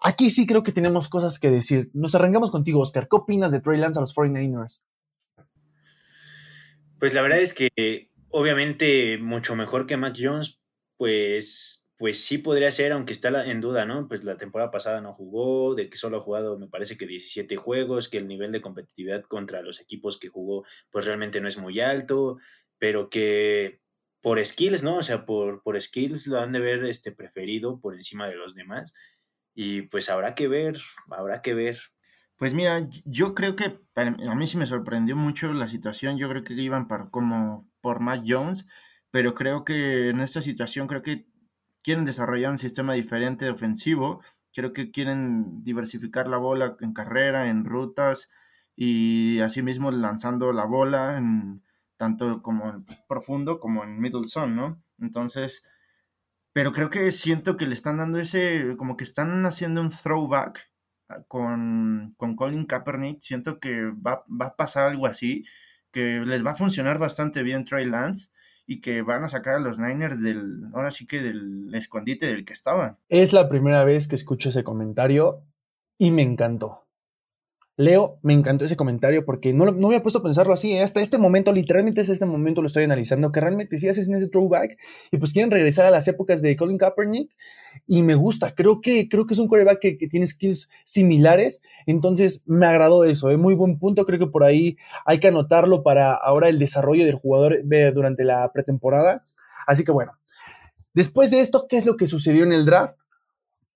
aquí 0.00 0.30
sí 0.30 0.46
creo 0.46 0.62
que 0.62 0.72
tenemos 0.72 1.08
cosas 1.08 1.38
que 1.38 1.50
decir. 1.50 1.90
Nos 1.92 2.14
arrancamos 2.14 2.50
contigo, 2.50 2.80
Oscar. 2.80 3.08
¿Qué 3.08 3.16
opinas 3.16 3.52
de 3.52 3.60
Trey 3.60 3.78
Lance 3.78 3.98
a 3.98 4.02
los 4.02 4.14
49ers? 4.14 4.82
Pues 6.98 7.14
la 7.14 7.22
verdad 7.22 7.40
es 7.40 7.52
que 7.52 8.10
obviamente 8.28 9.18
mucho 9.18 9.56
mejor 9.56 9.86
que 9.86 9.96
Mac 9.96 10.16
Jones, 10.18 10.60
pues, 10.96 11.84
pues 11.96 12.24
sí 12.24 12.38
podría 12.38 12.70
ser, 12.70 12.92
aunque 12.92 13.12
está 13.12 13.44
en 13.44 13.60
duda, 13.60 13.84
¿no? 13.84 14.06
Pues 14.08 14.24
la 14.24 14.36
temporada 14.36 14.70
pasada 14.70 15.00
no 15.00 15.12
jugó, 15.12 15.74
de 15.74 15.90
que 15.90 15.98
solo 15.98 16.18
ha 16.18 16.22
jugado, 16.22 16.58
me 16.58 16.68
parece 16.68 16.96
que 16.96 17.06
17 17.06 17.56
juegos, 17.56 18.08
que 18.08 18.18
el 18.18 18.28
nivel 18.28 18.52
de 18.52 18.62
competitividad 18.62 19.22
contra 19.22 19.62
los 19.62 19.80
equipos 19.80 20.18
que 20.18 20.28
jugó, 20.28 20.64
pues 20.90 21.04
realmente 21.04 21.40
no 21.40 21.48
es 21.48 21.58
muy 21.58 21.80
alto, 21.80 22.38
pero 22.78 23.10
que 23.10 23.81
por 24.22 24.42
skills, 24.42 24.82
¿no? 24.82 24.96
O 24.96 25.02
sea, 25.02 25.26
por, 25.26 25.62
por 25.62 25.78
skills 25.80 26.26
lo 26.28 26.40
han 26.40 26.52
de 26.52 26.60
ver 26.60 26.84
este, 26.86 27.12
preferido 27.12 27.80
por 27.80 27.94
encima 27.94 28.28
de 28.28 28.36
los 28.36 28.54
demás. 28.54 28.94
Y 29.54 29.82
pues 29.82 30.08
habrá 30.08 30.34
que 30.34 30.48
ver, 30.48 30.78
habrá 31.10 31.42
que 31.42 31.54
ver. 31.54 31.78
Pues 32.36 32.54
mira, 32.54 32.88
yo 33.04 33.34
creo 33.34 33.56
que 33.56 33.78
a 33.96 34.34
mí 34.34 34.46
sí 34.46 34.56
me 34.56 34.66
sorprendió 34.66 35.16
mucho 35.16 35.52
la 35.52 35.68
situación. 35.68 36.18
Yo 36.18 36.28
creo 36.28 36.44
que 36.44 36.54
iban 36.54 36.88
para, 36.88 37.10
como 37.10 37.68
por 37.80 38.00
Matt 38.00 38.24
Jones, 38.26 38.66
pero 39.10 39.34
creo 39.34 39.64
que 39.64 40.10
en 40.10 40.20
esta 40.20 40.40
situación 40.40 40.86
creo 40.86 41.02
que 41.02 41.26
quieren 41.82 42.04
desarrollar 42.04 42.52
un 42.52 42.58
sistema 42.58 42.94
diferente 42.94 43.44
de 43.44 43.50
ofensivo. 43.50 44.22
Creo 44.54 44.72
que 44.72 44.90
quieren 44.90 45.64
diversificar 45.64 46.28
la 46.28 46.38
bola 46.38 46.76
en 46.80 46.92
carrera, 46.94 47.48
en 47.48 47.64
rutas 47.64 48.30
y 48.76 49.40
asimismo 49.40 49.90
lanzando 49.90 50.52
la 50.52 50.64
bola 50.64 51.18
en, 51.18 51.62
tanto 52.02 52.42
como 52.42 52.68
en 52.68 52.84
profundo 53.06 53.60
como 53.60 53.84
en 53.84 54.00
middle 54.00 54.26
zone, 54.26 54.56
¿no? 54.56 54.82
Entonces, 54.98 55.62
pero 56.52 56.72
creo 56.72 56.90
que 56.90 57.12
siento 57.12 57.56
que 57.56 57.64
le 57.64 57.74
están 57.74 57.98
dando 57.98 58.18
ese, 58.18 58.74
como 58.76 58.96
que 58.96 59.04
están 59.04 59.46
haciendo 59.46 59.80
un 59.80 59.90
throwback 59.90 60.68
con, 61.28 62.14
con 62.16 62.34
Colin 62.34 62.66
Kaepernick, 62.66 63.20
siento 63.20 63.60
que 63.60 63.92
va, 63.92 64.24
va, 64.28 64.46
a 64.46 64.56
pasar 64.56 64.90
algo 64.90 65.06
así, 65.06 65.44
que 65.92 66.24
les 66.26 66.44
va 66.44 66.50
a 66.50 66.56
funcionar 66.56 66.98
bastante 66.98 67.44
bien 67.44 67.64
Trey 67.64 67.84
Lance 67.84 68.30
y 68.66 68.80
que 68.80 69.02
van 69.02 69.22
a 69.22 69.28
sacar 69.28 69.54
a 69.54 69.60
los 69.60 69.78
Niners 69.78 70.20
del, 70.20 70.64
ahora 70.74 70.90
sí 70.90 71.06
que 71.06 71.22
del 71.22 71.72
escondite 71.72 72.26
del 72.26 72.44
que 72.44 72.52
estaban. 72.52 72.98
Es 73.10 73.32
la 73.32 73.48
primera 73.48 73.84
vez 73.84 74.08
que 74.08 74.16
escucho 74.16 74.48
ese 74.48 74.64
comentario 74.64 75.44
y 75.98 76.10
me 76.10 76.22
encantó. 76.22 76.81
Leo, 77.78 78.18
me 78.22 78.34
encantó 78.34 78.66
ese 78.66 78.76
comentario 78.76 79.24
porque 79.24 79.54
no, 79.54 79.64
no 79.64 79.72
me 79.72 79.86
había 79.86 80.02
puesto 80.02 80.18
a 80.18 80.22
pensarlo 80.22 80.52
así. 80.52 80.72
¿eh? 80.72 80.82
Hasta 80.82 81.00
este 81.00 81.16
momento, 81.16 81.52
literalmente 81.52 82.02
hasta 82.02 82.12
este 82.12 82.26
momento 82.26 82.60
lo 82.60 82.66
estoy 82.66 82.84
analizando, 82.84 83.32
que 83.32 83.40
realmente 83.40 83.78
sí 83.78 83.88
hacen 83.88 84.14
ese 84.14 84.28
throwback 84.28 84.76
y 85.10 85.16
pues 85.16 85.32
quieren 85.32 85.50
regresar 85.50 85.86
a 85.86 85.90
las 85.90 86.06
épocas 86.06 86.42
de 86.42 86.54
Colin 86.54 86.76
Kaepernick 86.76 87.30
y 87.86 88.02
me 88.02 88.14
gusta. 88.14 88.54
Creo 88.54 88.82
que, 88.82 89.08
creo 89.08 89.26
que 89.26 89.32
es 89.32 89.40
un 89.40 89.48
quarterback 89.48 89.80
que, 89.80 89.96
que 89.96 90.06
tiene 90.06 90.26
skills 90.26 90.68
similares, 90.84 91.62
entonces 91.86 92.42
me 92.44 92.66
agradó 92.66 93.04
eso. 93.04 93.30
Es 93.30 93.34
¿eh? 93.34 93.38
muy 93.38 93.54
buen 93.54 93.78
punto. 93.78 94.04
Creo 94.04 94.18
que 94.18 94.26
por 94.26 94.44
ahí 94.44 94.76
hay 95.06 95.18
que 95.18 95.28
anotarlo 95.28 95.82
para 95.82 96.12
ahora 96.14 96.48
el 96.48 96.58
desarrollo 96.58 97.06
del 97.06 97.14
jugador 97.14 97.60
durante 97.94 98.24
la 98.24 98.52
pretemporada. 98.52 99.24
Así 99.66 99.82
que 99.82 99.92
bueno, 99.92 100.12
después 100.92 101.30
de 101.30 101.40
esto, 101.40 101.66
¿qué 101.70 101.78
es 101.78 101.86
lo 101.86 101.96
que 101.96 102.06
sucedió 102.06 102.44
en 102.44 102.52
el 102.52 102.66
draft? 102.66 102.96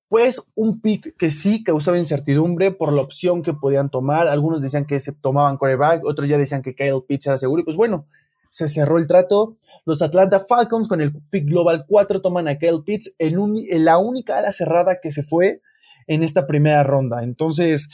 Pues 0.09 0.43
un 0.55 0.81
pick 0.81 1.17
que 1.17 1.31
sí 1.31 1.65
causaba 1.65 1.99
incertidumbre 1.99 2.71
por 2.71 2.93
la 2.93 3.03
opción 3.03 3.43
que 3.43 3.55
podían 3.55 3.91
tomar. 3.91 4.29
Algunos 4.29 4.63
decían 4.63 4.87
que 4.87 5.01
se 5.01 5.13
tomaban 5.13 5.57
coreback, 5.57 6.05
otros 6.05 6.29
ya 6.29 6.39
decían 6.39 6.63
que 6.63 6.75
Kyle 6.75 7.03
Pitts 7.07 7.27
era 7.27 7.39
seguro. 7.39 7.63
Y 7.63 7.65
pues 7.65 7.77
bueno, 7.77 8.07
se 8.51 8.69
cerró 8.69 8.99
el 8.99 9.07
trato. 9.07 9.57
Los 9.85 10.03
Atlanta 10.03 10.41
Falcons 10.41 10.89
con 10.89 11.01
el 11.01 11.13
pick 11.31 11.47
global 11.47 11.85
4 11.89 12.23
toman 12.23 12.49
a 12.49 12.59
Kyle 12.59 12.83
Pitts, 12.85 13.15
en, 13.19 13.85
la 13.85 13.99
única 13.99 14.39
ala 14.39 14.53
cerrada 14.53 14.99
que 15.03 15.11
se 15.11 15.23
fue 15.23 15.61
en 16.07 16.23
esta 16.23 16.47
primera 16.47 16.83
ronda. 16.85 17.23
Entonces, 17.23 17.89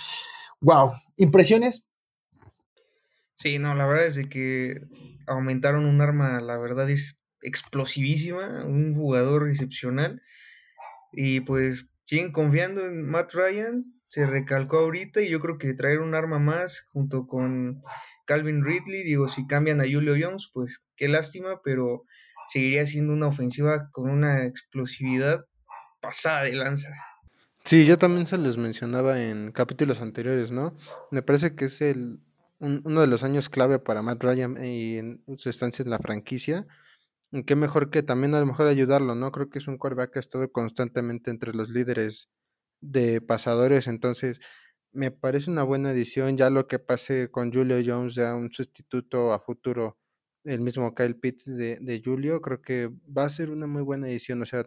wow, 0.61 0.93
¿impresiones? 1.17 1.87
Sí, 3.37 3.59
no, 3.59 3.75
la 3.75 3.87
verdad 3.87 4.07
es 4.07 4.29
que 4.29 4.83
aumentaron 5.27 5.87
un 5.87 6.01
arma, 6.01 6.41
la 6.41 6.59
verdad 6.59 6.89
es 6.91 7.19
explosivísima, 7.43 8.65
un 8.65 8.95
jugador 8.95 9.49
excepcional. 9.49 10.23
Y 11.13 11.41
pues 11.41 11.92
siguen 12.13 12.31
confiando 12.31 12.85
en 12.85 13.09
Matt 13.09 13.33
Ryan, 13.33 13.87
se 14.07 14.27
recalcó 14.27 14.81
ahorita 14.81 15.23
y 15.23 15.31
yo 15.31 15.41
creo 15.41 15.57
que 15.57 15.73
traer 15.73 16.01
un 16.01 16.15
arma 16.15 16.39
más 16.39 16.83
junto 16.93 17.27
con 17.27 17.81
Calvin 18.27 18.63
Ridley, 18.63 19.03
digo, 19.03 19.29
si 19.29 19.47
cambian 19.47 19.81
a 19.81 19.85
Julio 19.85 20.15
Jones, 20.21 20.51
pues 20.53 20.85
qué 20.95 21.09
lástima, 21.09 21.63
pero 21.65 22.05
seguiría 22.49 22.85
siendo 22.85 23.15
una 23.15 23.29
ofensiva 23.29 23.89
con 23.93 24.11
una 24.11 24.45
explosividad 24.45 25.47
pasada 26.03 26.43
de 26.43 26.55
lanza. 26.55 26.91
Sí, 27.65 27.87
yo 27.87 27.97
también 27.97 28.27
se 28.27 28.37
les 28.37 28.59
mencionaba 28.59 29.19
en 29.23 29.51
capítulos 29.51 30.03
anteriores, 30.03 30.51
¿no? 30.51 30.77
Me 31.11 31.23
parece 31.23 31.55
que 31.55 31.65
es 31.65 31.81
el 31.81 32.21
uno 32.59 33.01
de 33.01 33.07
los 33.07 33.23
años 33.23 33.49
clave 33.49 33.79
para 33.79 34.03
Matt 34.03 34.23
Ryan 34.23 34.63
y 34.63 34.99
en 34.99 35.23
su 35.39 35.49
estancia 35.49 35.83
en 35.83 35.89
la 35.89 35.99
franquicia. 35.99 36.67
Qué 37.47 37.57
mejor 37.57 37.91
que 37.91 38.03
también 38.03 38.35
a 38.35 38.41
lo 38.41 38.47
mejor 38.47 38.67
ayudarlo, 38.67 39.15
¿no? 39.15 39.33
Creo 39.33 39.49
que 39.49 39.59
es 39.59 39.67
un 39.67 39.79
quarterback 39.79 40.13
que 40.13 40.19
ha 40.19 40.21
estado 40.21 40.53
constantemente 40.53 41.31
entre 41.31 41.55
los 41.55 41.71
líderes 41.71 42.29
de 42.81 43.21
pasadores, 43.23 43.87
entonces 43.87 44.39
me 44.93 45.11
parece 45.11 45.51
una 45.51 45.63
buena 45.63 45.93
edición. 45.93 46.37
Ya 46.37 46.51
lo 46.51 46.67
que 46.69 46.79
pase 46.79 47.31
con 47.31 47.53
Julio 47.53 47.83
Jones, 47.85 48.15
ya 48.15 48.35
un 48.35 48.51
sustituto 48.53 49.33
a 49.33 49.41
futuro, 49.41 49.99
el 50.45 50.61
mismo 50.61 50.95
Kyle 50.95 51.17
Pitts 51.17 51.47
de, 51.47 51.79
de 51.81 52.03
Julio, 52.05 52.41
creo 52.43 52.61
que 52.63 52.91
va 53.17 53.25
a 53.25 53.29
ser 53.31 53.51
una 53.51 53.67
muy 53.67 53.83
buena 53.83 54.09
edición. 54.09 54.43
O 54.43 54.47
sea, 54.47 54.67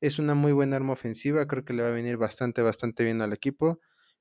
es 0.00 0.18
una 0.18 0.34
muy 0.34 0.52
buena 0.52 0.76
arma 0.76 0.94
ofensiva, 0.94 1.46
creo 1.46 1.64
que 1.64 1.74
le 1.74 1.82
va 1.82 1.88
a 1.88 1.92
venir 1.92 2.16
bastante, 2.16 2.62
bastante 2.62 3.04
bien 3.04 3.20
al 3.22 3.32
equipo. 3.32 3.80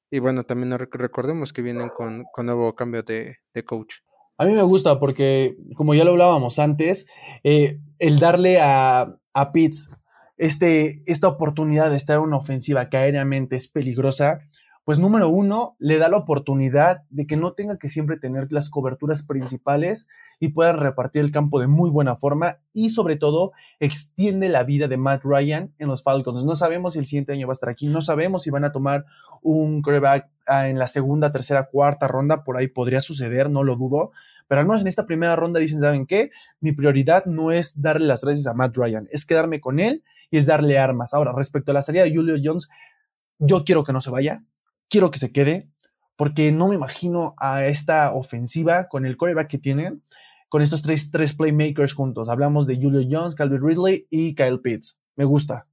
Y 0.10 0.20
bueno, 0.20 0.46
también 0.46 0.78
recordemos 0.78 1.54
que 1.54 1.62
vienen 1.62 1.90
con, 1.90 2.26
con 2.34 2.46
nuevo 2.46 2.76
cambio 2.76 3.04
de, 3.04 3.38
de, 3.54 3.66
coach. 3.66 3.96
A 4.38 4.46
mí 4.46 4.52
me 4.52 4.62
gusta 4.64 5.00
porque, 5.00 5.58
como 5.76 5.96
ya 5.96 6.04
lo 6.04 6.12
hablábamos 6.12 6.60
antes, 6.60 7.08
eh, 7.44 7.80
el 8.00 8.20
darle 8.20 8.60
a, 8.62 9.16
a 9.34 9.52
Pitts 9.52 9.98
este, 10.38 11.02
esta 11.08 11.28
oportunidad 11.28 11.90
de 11.90 11.98
estar 11.98 12.18
en 12.18 12.24
una 12.24 12.38
ofensiva 12.38 12.90
que 12.90 12.98
aéreamente 12.98 13.56
es 13.56 13.68
peligrosa, 13.68 14.42
pues 14.88 15.00
número 15.00 15.28
uno, 15.28 15.76
le 15.80 15.98
da 15.98 16.08
la 16.08 16.16
oportunidad 16.16 17.04
de 17.10 17.28
que 17.28 17.36
no 17.36 17.52
tenga 17.52 17.78
que 17.78 17.90
siempre 17.90 18.18
tener 18.18 18.54
las 18.54 18.70
coberturas 18.70 19.22
principales 19.22 20.08
y 20.40 20.54
pueda 20.54 20.72
repartir 20.72 21.26
el 21.26 21.32
campo 21.34 21.60
de 21.60 21.68
muy 21.68 21.90
buena 21.90 22.16
forma 22.16 22.60
y 22.72 22.92
sobre 22.92 23.18
todo 23.18 23.52
extiende 23.82 24.48
la 24.48 24.64
vida 24.64 24.88
de 24.88 24.96
Matt 24.96 25.26
Ryan 25.26 25.74
en 25.78 25.90
los 25.90 26.04
Falcons. 26.04 26.46
No 26.46 26.56
sabemos 26.56 26.94
si 26.94 27.00
el 27.00 27.06
siguiente 27.06 27.34
año 27.34 27.48
va 27.48 27.52
a 27.52 27.56
estar 27.56 27.68
aquí, 27.68 27.88
no 27.88 28.02
sabemos 28.02 28.44
si 28.44 28.50
van 28.50 28.64
a 28.64 28.72
tomar 28.72 29.04
un 29.42 29.82
quarterback 29.82 30.30
ah, 30.46 30.70
en 30.70 30.80
la 30.80 30.88
segunda, 30.88 31.34
tercera, 31.34 31.68
cuarta 31.70 32.08
ronda, 32.08 32.46
por 32.46 32.56
ahí 32.56 32.70
podría 32.70 33.02
suceder, 33.02 33.50
no 33.50 33.66
lo 33.66 33.76
dudo, 33.76 34.12
pero 34.48 34.62
al 34.62 34.68
menos 34.68 34.80
en 34.80 34.88
esta 34.88 35.06
primera 35.06 35.36
ronda 35.36 35.60
dicen, 35.60 35.82
¿saben 35.82 36.06
qué? 36.06 36.32
Mi 36.62 36.72
prioridad 36.72 37.26
no 37.26 37.52
es 37.52 37.82
darle 37.82 38.08
las 38.08 38.24
gracias 38.24 38.48
a 38.48 38.54
Matt 38.54 38.78
Ryan, 38.78 39.06
es 39.12 39.26
quedarme 39.26 39.60
con 39.60 39.82
él 39.82 40.06
y 40.32 40.38
es 40.38 40.46
darle 40.46 40.80
armas. 40.80 41.14
Ahora, 41.14 41.34
respecto 41.36 41.72
a 41.72 41.74
la 41.74 41.82
salida 41.82 42.06
de 42.06 42.16
Julio 42.16 42.36
Jones, 42.42 42.70
yo 43.38 43.66
quiero 43.66 43.84
que 43.84 43.92
no 43.92 44.00
se 44.00 44.12
vaya, 44.12 44.44
quiero 44.90 45.12
que 45.12 45.20
se 45.20 45.32
quede, 45.32 45.70
porque 46.16 46.52
no 46.52 46.68
me 46.68 46.76
imagino 46.76 47.36
a 47.38 47.66
esta 47.66 48.14
ofensiva 48.14 48.88
con 48.88 49.06
el 49.06 49.18
coreback 49.18 49.48
que 49.48 49.58
tienen, 49.58 50.04
con 50.50 50.62
estos 50.62 50.82
tres, 50.82 51.12
tres 51.12 51.34
playmakers 51.34 51.94
juntos. 51.94 52.30
Hablamos 52.30 52.68
de 52.68 52.76
Julio 52.76 53.08
Jones, 53.10 53.36
Calvin 53.36 53.62
Ridley 53.62 54.08
y 54.10 54.36
Kyle 54.36 54.60
Pitts. 54.60 55.00
Me 55.16 55.26
gusta. 55.26 55.68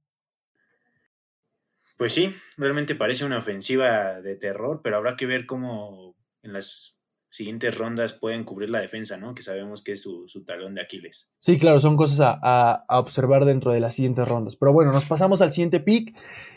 Pues 1.97 2.13
sí, 2.13 2.35
realmente 2.57 2.95
parece 2.95 3.25
una 3.25 3.37
ofensiva 3.37 4.21
de 4.21 4.35
terror, 4.35 4.81
pero 4.83 4.97
habrá 4.97 5.15
que 5.15 5.25
ver 5.25 5.45
cómo 5.45 6.15
en 6.43 6.53
las 6.53 6.99
siguientes 7.29 7.77
rondas 7.77 8.13
pueden 8.13 8.43
cubrir 8.43 8.69
la 8.69 8.79
defensa, 8.79 9.17
¿no? 9.17 9.33
Que 9.33 9.43
sabemos 9.43 9.81
que 9.81 9.93
es 9.93 10.01
su, 10.01 10.27
talón 10.45 10.75
de 10.75 10.81
Aquiles. 10.81 11.29
Sí, 11.39 11.57
claro, 11.57 11.79
son 11.79 11.97
cosas 11.97 12.19
a, 12.21 12.85
a, 12.87 12.99
observar 12.99 13.45
dentro 13.45 13.71
de 13.71 13.79
las 13.79 13.95
siguientes 13.95 14.27
rondas. 14.27 14.55
Pero 14.55 14.73
bueno, 14.73 14.91
nos 14.91 15.05
pasamos 15.05 15.41
al 15.41 15.51
siguiente 15.51 15.79
pick. 15.79 16.15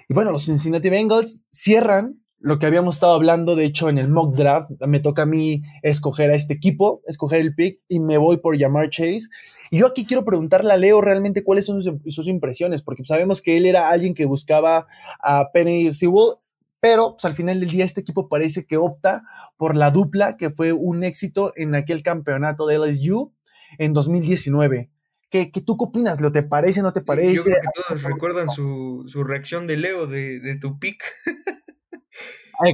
Y 0.08 0.14
bueno, 0.14 0.30
los 0.30 0.44
Cincinnati 0.44 0.88
Bengals 0.88 1.42
cierran 1.50 2.20
lo 2.40 2.58
que 2.58 2.66
habíamos 2.66 2.96
estado 2.96 3.14
hablando, 3.14 3.56
de 3.56 3.64
hecho, 3.64 3.88
en 3.88 3.98
el 3.98 4.08
mock 4.08 4.36
draft, 4.36 4.70
me 4.86 5.00
toca 5.00 5.22
a 5.22 5.26
mí 5.26 5.62
escoger 5.82 6.30
a 6.30 6.36
este 6.36 6.54
equipo, 6.54 7.02
escoger 7.06 7.40
el 7.40 7.54
pick 7.54 7.80
y 7.88 8.00
me 8.00 8.16
voy 8.16 8.36
por 8.36 8.56
llamar 8.56 8.90
Chase. 8.90 9.28
Y 9.70 9.78
yo 9.78 9.86
aquí 9.86 10.06
quiero 10.06 10.24
preguntarle 10.24 10.72
a 10.72 10.76
Leo 10.76 11.00
realmente 11.00 11.42
cuáles 11.42 11.66
son 11.66 11.82
sus, 11.82 12.26
impresiones, 12.28 12.82
porque 12.82 13.04
sabemos 13.04 13.42
que 13.42 13.56
él 13.56 13.66
era 13.66 13.90
alguien 13.90 14.14
que 14.14 14.24
buscaba 14.24 14.86
a 15.20 15.50
Penny 15.52 15.92
Sewell, 15.92 16.36
pero 16.80 17.16
pues, 17.16 17.24
al 17.24 17.34
final 17.34 17.60
del 17.60 17.70
día 17.70 17.84
este 17.84 18.00
equipo 18.00 18.28
parece 18.28 18.64
que 18.66 18.76
opta 18.76 19.24
por 19.56 19.74
la 19.74 19.90
dupla 19.90 20.36
que 20.36 20.50
fue 20.50 20.72
un 20.72 21.02
éxito 21.02 21.52
en 21.56 21.74
aquel 21.74 22.02
campeonato 22.02 22.66
de 22.66 22.78
LSU 22.78 23.32
en 23.78 23.92
2019. 23.92 24.90
¿Qué, 25.28 25.50
qué 25.50 25.60
tú 25.60 25.76
qué 25.76 25.84
opinas? 25.84 26.20
¿Lo 26.20 26.32
te 26.32 26.42
parece, 26.42 26.80
no 26.80 26.92
te 26.92 27.02
parece? 27.02 27.34
Yo 27.34 27.42
creo 27.42 27.56
que 27.56 27.82
todos 27.88 28.02
recuerdan 28.04 28.48
su, 28.48 29.04
su 29.08 29.24
reacción 29.24 29.66
de 29.66 29.76
Leo 29.76 30.06
de, 30.06 30.40
de 30.40 30.56
tu 30.56 30.78
pick. 30.78 31.02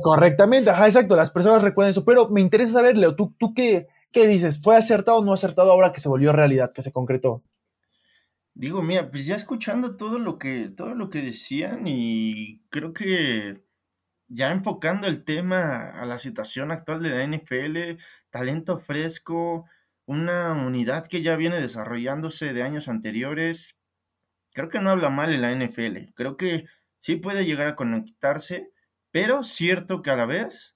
correctamente, 0.03 0.71
ajá, 0.71 0.87
exacto, 0.87 1.17
las 1.17 1.31
personas 1.31 1.63
recuerdan 1.63 1.91
eso, 1.91 2.05
pero 2.05 2.29
me 2.31 2.41
interesa 2.41 2.75
saber, 2.75 2.97
Leo, 2.97 3.15
¿tú, 3.15 3.35
tú 3.39 3.53
qué, 3.55 3.87
qué 4.13 4.27
dices? 4.27 4.63
¿Fue 4.63 4.77
acertado 4.77 5.19
o 5.19 5.25
no 5.25 5.33
acertado 5.33 5.73
ahora 5.73 5.93
que 5.93 6.01
se 6.01 6.09
volvió 6.09 6.33
realidad, 6.33 6.73
que 6.73 6.83
se 6.83 6.93
concretó? 6.93 7.43
Digo, 8.55 8.83
mira, 8.83 9.11
pues 9.11 9.27
ya 9.27 9.35
escuchando 9.35 9.97
todo 9.97 10.19
lo 10.19 10.39
que, 10.39 10.69
todo 10.69 10.95
lo 10.95 11.11
que 11.11 11.23
decían 11.23 11.87
y 11.87 12.63
creo 12.71 12.93
que 12.93 13.63
ya 14.29 14.53
enfocando 14.53 15.07
el 15.07 15.25
tema 15.25 15.91
a 15.91 16.07
la 16.07 16.19
situación 16.19 16.71
actual 16.71 17.03
de 17.03 17.11
la 17.11 17.25
NFL, 17.25 18.01
talento 18.31 18.79
fresco, 18.79 19.67
una 20.07 20.53
unidad 20.53 21.07
que 21.07 21.23
ya 21.23 21.37
viene 21.37 21.61
desarrollándose 21.61 22.53
de 22.53 22.63
años 22.63 22.89
anteriores, 22.89 23.77
creo 24.53 24.69
que 24.69 24.81
no 24.81 24.91
habla 24.91 25.11
mal 25.11 25.33
en 25.33 25.43
la 25.43 25.53
NFL. 25.53 26.13
Creo 26.15 26.37
que 26.37 26.67
sí 26.99 27.17
puede 27.17 27.45
llegar 27.45 27.69
a 27.69 27.77
conectarse 27.77 28.73
pero 29.15 29.45
cierto 29.45 30.03
que 30.03 30.11
a 30.11 30.17
la 30.17 30.27
vez 30.27 30.75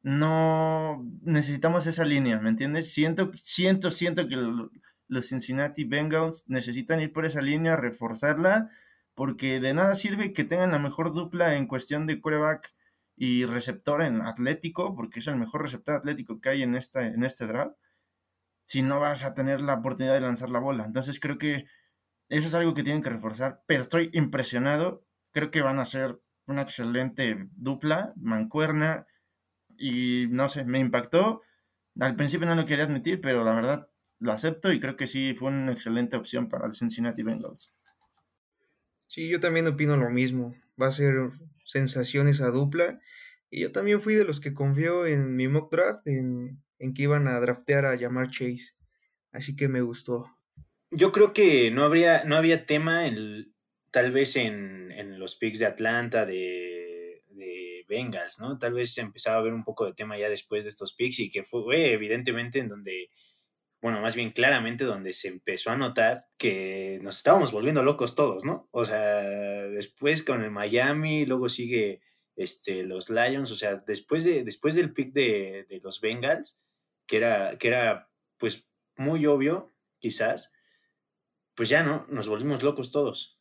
no 0.00 1.04
necesitamos 1.20 1.86
esa 1.86 2.06
línea, 2.06 2.40
¿me 2.40 2.48
entiendes? 2.48 2.94
Siento, 2.94 3.32
siento, 3.42 3.90
siento 3.90 4.28
que 4.28 4.36
los 5.08 5.28
Cincinnati 5.28 5.84
Bengals 5.84 6.44
necesitan 6.48 7.02
ir 7.02 7.12
por 7.12 7.26
esa 7.26 7.42
línea, 7.42 7.76
reforzarla, 7.76 8.70
porque 9.14 9.60
de 9.60 9.74
nada 9.74 9.94
sirve 9.94 10.32
que 10.32 10.44
tengan 10.44 10.70
la 10.70 10.78
mejor 10.78 11.12
dupla 11.12 11.56
en 11.56 11.66
cuestión 11.66 12.06
de 12.06 12.18
quarterback 12.18 12.72
y 13.14 13.44
receptor 13.44 14.00
en 14.00 14.22
atlético, 14.22 14.96
porque 14.96 15.20
es 15.20 15.26
el 15.26 15.36
mejor 15.36 15.60
receptor 15.60 15.96
atlético 15.96 16.40
que 16.40 16.48
hay 16.48 16.62
en, 16.62 16.74
en 16.74 17.24
este 17.24 17.46
draft, 17.46 17.76
si 18.64 18.80
no 18.80 19.00
vas 19.00 19.22
a 19.22 19.34
tener 19.34 19.60
la 19.60 19.74
oportunidad 19.74 20.14
de 20.14 20.22
lanzar 20.22 20.48
la 20.48 20.60
bola. 20.60 20.86
Entonces 20.86 21.20
creo 21.20 21.36
que 21.36 21.66
eso 22.30 22.48
es 22.48 22.54
algo 22.54 22.72
que 22.72 22.84
tienen 22.84 23.02
que 23.02 23.10
reforzar, 23.10 23.60
pero 23.66 23.82
estoy 23.82 24.08
impresionado, 24.14 25.04
creo 25.30 25.50
que 25.50 25.60
van 25.60 25.78
a 25.78 25.84
ser 25.84 26.18
una 26.46 26.62
excelente 26.62 27.48
dupla, 27.56 28.12
mancuerna, 28.16 29.06
y 29.78 30.26
no 30.30 30.48
sé, 30.48 30.64
me 30.64 30.78
impactó. 30.78 31.42
Al 32.00 32.16
principio 32.16 32.46
no 32.46 32.54
lo 32.54 32.66
quería 32.66 32.84
admitir, 32.84 33.20
pero 33.20 33.44
la 33.44 33.54
verdad 33.54 33.88
lo 34.18 34.32
acepto 34.32 34.72
y 34.72 34.80
creo 34.80 34.96
que 34.96 35.06
sí 35.06 35.34
fue 35.34 35.48
una 35.48 35.72
excelente 35.72 36.16
opción 36.16 36.48
para 36.48 36.66
el 36.66 36.74
Cincinnati 36.74 37.22
Bengals. 37.22 37.72
Sí, 39.06 39.28
yo 39.28 39.40
también 39.40 39.66
opino 39.66 39.96
lo 39.96 40.10
mismo. 40.10 40.54
Va 40.80 40.88
a 40.88 40.92
ser 40.92 41.30
sensación 41.64 42.28
esa 42.28 42.50
dupla. 42.50 43.00
Y 43.50 43.60
yo 43.60 43.72
también 43.72 44.00
fui 44.00 44.14
de 44.14 44.24
los 44.24 44.40
que 44.40 44.54
confió 44.54 45.06
en 45.06 45.36
mi 45.36 45.48
mock 45.48 45.70
draft, 45.70 46.06
en, 46.06 46.62
en 46.78 46.94
que 46.94 47.02
iban 47.02 47.28
a 47.28 47.38
draftear 47.40 47.86
a 47.86 47.94
llamar 47.94 48.30
Chase. 48.30 48.74
Así 49.32 49.54
que 49.54 49.68
me 49.68 49.80
gustó. 49.80 50.26
Yo 50.90 51.12
creo 51.12 51.32
que 51.32 51.70
no 51.70 51.84
habría, 51.84 52.24
no 52.24 52.36
había 52.36 52.66
tema 52.66 53.06
en, 53.06 53.54
tal 53.96 54.12
vez 54.12 54.36
en, 54.36 54.92
en 54.92 55.18
los 55.18 55.36
picks 55.36 55.58
de 55.58 55.64
Atlanta, 55.64 56.26
de, 56.26 57.22
de, 57.30 57.86
Bengals, 57.88 58.40
¿no? 58.40 58.58
Tal 58.58 58.74
vez 58.74 58.98
empezaba 58.98 59.38
a 59.38 59.40
ver 59.40 59.54
un 59.54 59.64
poco 59.64 59.86
de 59.86 59.94
tema 59.94 60.18
ya 60.18 60.28
después 60.28 60.64
de 60.64 60.68
estos 60.68 60.92
picks 60.92 61.20
y 61.20 61.30
que 61.30 61.44
fue 61.44 61.92
evidentemente 61.92 62.58
en 62.58 62.68
donde, 62.68 63.08
bueno, 63.80 64.02
más 64.02 64.14
bien 64.14 64.32
claramente 64.32 64.84
donde 64.84 65.14
se 65.14 65.28
empezó 65.28 65.70
a 65.70 65.78
notar 65.78 66.26
que 66.36 66.98
nos 67.00 67.16
estábamos 67.16 67.52
volviendo 67.52 67.82
locos 67.82 68.14
todos, 68.14 68.44
¿no? 68.44 68.68
O 68.70 68.84
sea, 68.84 69.22
después 69.22 70.22
con 70.22 70.44
el 70.44 70.50
Miami, 70.50 71.24
luego 71.24 71.48
sigue 71.48 72.02
este, 72.34 72.82
los 72.82 73.08
Lions, 73.08 73.50
o 73.50 73.56
sea, 73.56 73.76
después, 73.76 74.24
de, 74.24 74.44
después 74.44 74.74
del 74.74 74.92
pick 74.92 75.14
de, 75.14 75.64
de 75.70 75.80
los 75.80 76.02
Bengals, 76.02 76.62
que 77.06 77.16
era, 77.16 77.56
que 77.56 77.68
era 77.68 78.10
pues 78.36 78.68
muy 78.98 79.24
obvio, 79.24 79.74
quizás, 80.00 80.52
pues 81.54 81.70
ya 81.70 81.82
no, 81.82 82.06
nos 82.10 82.28
volvimos 82.28 82.62
locos 82.62 82.92
todos 82.92 83.35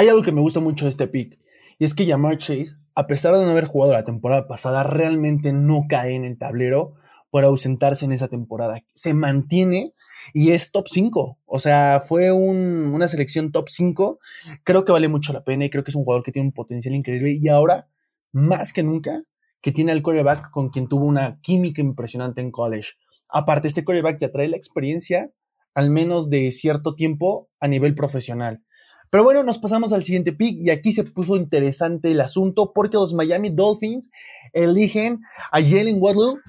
hay 0.00 0.08
algo 0.08 0.22
que 0.22 0.32
me 0.32 0.40
gusta 0.40 0.60
mucho 0.60 0.86
de 0.86 0.90
este 0.92 1.08
pick. 1.08 1.38
Y 1.78 1.84
es 1.84 1.94
que 1.94 2.06
Jamar 2.06 2.38
Chase, 2.38 2.76
a 2.94 3.06
pesar 3.06 3.36
de 3.36 3.44
no 3.44 3.50
haber 3.50 3.66
jugado 3.66 3.92
la 3.92 4.02
temporada 4.02 4.48
pasada, 4.48 4.82
realmente 4.82 5.52
no 5.52 5.84
cae 5.90 6.14
en 6.14 6.24
el 6.24 6.38
tablero 6.38 6.94
por 7.28 7.44
ausentarse 7.44 8.06
en 8.06 8.12
esa 8.12 8.28
temporada. 8.28 8.82
Se 8.94 9.12
mantiene 9.12 9.92
y 10.32 10.52
es 10.52 10.72
top 10.72 10.86
5. 10.88 11.38
O 11.44 11.58
sea, 11.58 12.02
fue 12.06 12.32
una 12.32 13.08
selección 13.08 13.52
top 13.52 13.68
5. 13.68 14.20
Creo 14.64 14.86
que 14.86 14.92
vale 14.92 15.08
mucho 15.08 15.34
la 15.34 15.44
pena 15.44 15.66
y 15.66 15.70
creo 15.70 15.84
que 15.84 15.90
es 15.90 15.94
un 15.94 16.04
jugador 16.04 16.22
que 16.22 16.32
tiene 16.32 16.48
un 16.48 16.54
potencial 16.54 16.94
increíble. 16.94 17.38
Y 17.38 17.48
ahora, 17.48 17.90
más 18.32 18.72
que 18.72 18.82
nunca, 18.82 19.22
que 19.60 19.70
tiene 19.70 19.92
al 19.92 20.00
coreback 20.00 20.50
con 20.50 20.70
quien 20.70 20.88
tuvo 20.88 21.04
una 21.04 21.42
química 21.42 21.82
impresionante 21.82 22.40
en 22.40 22.52
college. 22.52 22.92
Aparte, 23.28 23.68
este 23.68 23.84
coreback 23.84 24.18
te 24.18 24.30
trae 24.30 24.48
la 24.48 24.56
experiencia, 24.56 25.30
al 25.74 25.90
menos 25.90 26.30
de 26.30 26.50
cierto 26.52 26.94
tiempo, 26.94 27.50
a 27.60 27.68
nivel 27.68 27.94
profesional. 27.94 28.62
Pero 29.10 29.24
bueno, 29.24 29.42
nos 29.42 29.58
pasamos 29.58 29.92
al 29.92 30.04
siguiente 30.04 30.32
pick 30.32 30.56
y 30.56 30.70
aquí 30.70 30.92
se 30.92 31.04
puso 31.04 31.36
interesante 31.36 32.10
el 32.10 32.20
asunto 32.20 32.72
porque 32.72 32.96
los 32.96 33.12
Miami 33.12 33.50
Dolphins 33.50 34.10
eligen 34.52 35.20
a 35.50 35.60
Jalen 35.60 36.00
Waddle 36.00 36.40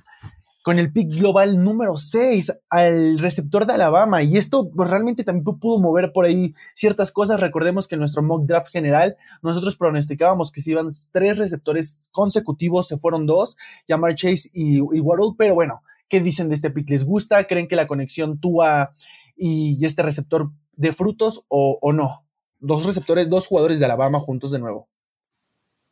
con 0.63 0.77
el 0.77 0.91
pick 0.93 1.09
global 1.09 1.63
número 1.63 1.97
6 1.97 2.59
al 2.69 3.19
receptor 3.19 3.65
de 3.65 3.73
Alabama. 3.73 4.21
Y 4.23 4.37
esto 4.37 4.69
pues, 4.69 4.89
realmente 4.89 5.23
también 5.23 5.43
pudo 5.43 5.79
mover 5.79 6.11
por 6.13 6.25
ahí 6.25 6.53
ciertas 6.75 7.11
cosas. 7.11 7.39
Recordemos 7.39 7.87
que 7.87 7.95
en 7.95 7.99
nuestro 7.99 8.21
mock 8.21 8.45
draft 8.45 8.71
general 8.71 9.17
nosotros 9.41 9.75
pronosticábamos 9.75 10.51
que 10.51 10.61
si 10.61 10.71
iban 10.71 10.87
tres 11.11 11.37
receptores 11.37 12.09
consecutivos, 12.11 12.87
se 12.87 12.97
fueron 12.97 13.25
dos, 13.25 13.57
Jamar 13.87 14.15
Chase 14.15 14.49
y, 14.53 14.77
y. 14.79 15.03
Pero 15.37 15.55
bueno, 15.55 15.81
¿qué 16.07 16.21
dicen 16.21 16.49
de 16.49 16.55
este 16.55 16.69
pick? 16.69 16.89
¿Les 16.89 17.05
gusta? 17.05 17.43
¿Creen 17.45 17.67
que 17.67 17.75
la 17.75 17.87
conexión 17.87 18.39
Tua 18.39 18.91
y, 19.35 19.83
este 19.83 20.03
receptor 20.03 20.51
de 20.75 20.93
frutos 20.93 21.45
o, 21.47 21.79
no? 21.93 22.20
Dos 22.61 22.85
receptores, 22.85 23.29
dos 23.29 23.47
jugadores 23.47 23.79
de 23.79 23.85
Alabama 23.85 24.19
juntos 24.19 24.51
de 24.51 24.59
nuevo. 24.59 24.87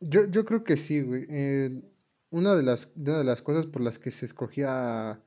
Yo, 0.00 0.26
yo 0.30 0.44
creo 0.46 0.64
que 0.64 0.76
sí, 0.78 1.02
güey. 1.02 1.26
Una 2.30 2.54
de 2.54 2.62
las, 2.62 2.88
de 2.94 3.24
las 3.24 3.42
cosas 3.42 3.66
por 3.66 3.82
las 3.82 3.98
que 3.98 4.12
se 4.12 4.24
escogía 4.24 5.20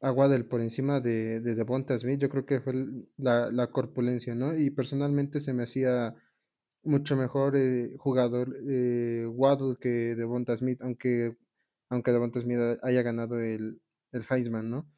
a, 0.00 0.12
Waddell 0.12 0.46
por 0.46 0.62
encima 0.62 1.00
de, 1.00 1.40
de 1.40 1.54
Devonta 1.54 1.98
Smith, 1.98 2.20
yo 2.20 2.30
creo 2.30 2.46
que 2.46 2.60
fue 2.60 2.72
la, 3.18 3.50
la, 3.52 3.66
corpulencia, 3.70 4.34
¿no? 4.34 4.56
Y 4.56 4.70
personalmente 4.70 5.40
se 5.40 5.52
me 5.52 5.64
hacía 5.64 6.14
mucho 6.82 7.16
mejor 7.16 7.56
eh, 7.56 7.94
jugador 7.98 8.56
eh, 8.68 9.26
Waddle 9.26 9.76
que 9.80 10.14
Devonta 10.16 10.56
Smith, 10.56 10.80
aunque, 10.82 11.36
aunque 11.90 12.12
Devonta 12.12 12.40
Smith 12.40 12.58
haya 12.82 13.02
ganado 13.02 13.40
el, 13.40 13.80
el 14.12 14.24
Heisman, 14.30 14.70
¿no? 14.70 14.88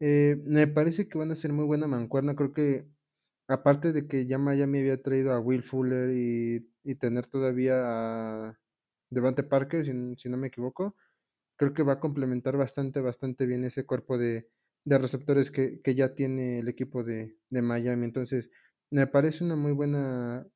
Eh, 0.00 0.40
me 0.46 0.66
parece 0.66 1.08
que 1.08 1.18
van 1.18 1.30
a 1.32 1.36
ser 1.36 1.52
muy 1.52 1.66
buena 1.66 1.86
mancuerna, 1.86 2.34
creo 2.36 2.52
que 2.52 2.86
aparte 3.50 3.92
de 3.92 4.06
que 4.08 4.26
ya 4.26 4.38
Miami 4.38 4.80
había 4.80 5.02
traído 5.02 5.32
a 5.32 5.40
Will 5.40 5.62
Fuller 5.62 6.10
y, 6.10 6.70
y 6.84 6.94
tener 6.96 7.26
todavía 7.26 7.74
a 7.76 8.58
Devante 9.10 9.42
Parker, 9.42 9.84
si, 9.84 10.28
no 10.28 10.36
me 10.36 10.48
equivoco. 10.48 10.96
Creo 11.56 11.74
que 11.74 11.82
va 11.82 11.94
a 11.94 12.00
complementar 12.00 12.56
bastante, 12.56 13.00
bastante 13.00 13.46
bien 13.46 13.64
ese 13.64 13.84
cuerpo 13.84 14.16
de, 14.16 14.48
receptores 14.84 15.50
que, 15.50 15.80
ya 15.84 16.14
tiene 16.14 16.60
el 16.60 16.68
equipo 16.68 17.02
de, 17.04 17.36
Miami. 17.50 18.04
Entonces, 18.04 18.50
me 18.90 19.06
parece 19.06 19.44
una 19.44 19.56
muy 19.56 19.72
buena 19.72 20.46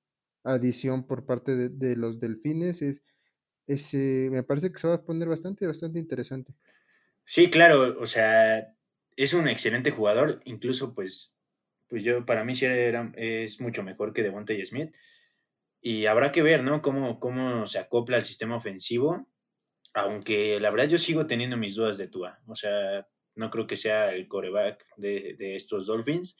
adición 0.44 1.06
por 1.06 1.26
parte 1.26 1.68
de, 1.68 1.96
los 1.96 2.20
delfines. 2.20 2.80
Es, 2.80 3.94
me 3.94 4.42
parece 4.44 4.72
que 4.72 4.78
se 4.78 4.88
va 4.88 4.94
a 4.94 5.02
poner 5.02 5.28
bastante, 5.28 5.66
bastante 5.66 5.98
interesante. 5.98 6.54
Sí, 7.26 7.50
claro, 7.50 7.98
o 8.00 8.06
sea, 8.06 8.74
es 9.16 9.34
un 9.34 9.48
excelente 9.48 9.90
jugador, 9.90 10.40
incluso 10.44 10.94
pues, 10.94 11.33
pues 11.94 12.02
yo 12.02 12.26
para 12.26 12.42
mí 12.42 12.56
sí 12.56 12.64
era, 12.66 13.12
es 13.14 13.60
mucho 13.60 13.84
mejor 13.84 14.12
que 14.12 14.24
Devontae 14.24 14.66
Smith. 14.66 14.92
Y 15.80 16.06
habrá 16.06 16.32
que 16.32 16.42
ver, 16.42 16.64
¿no? 16.64 16.82
Cómo, 16.82 17.20
cómo 17.20 17.68
se 17.68 17.78
acopla 17.78 18.16
al 18.16 18.24
sistema 18.24 18.56
ofensivo. 18.56 19.28
Aunque 19.92 20.58
la 20.58 20.72
verdad 20.72 20.88
yo 20.88 20.98
sigo 20.98 21.28
teniendo 21.28 21.56
mis 21.56 21.76
dudas 21.76 21.96
de 21.96 22.08
Tua. 22.08 22.40
O 22.48 22.56
sea, 22.56 23.06
no 23.36 23.48
creo 23.48 23.68
que 23.68 23.76
sea 23.76 24.12
el 24.12 24.26
coreback 24.26 24.84
de, 24.96 25.54
estos 25.54 25.86
Dolphins. 25.86 26.36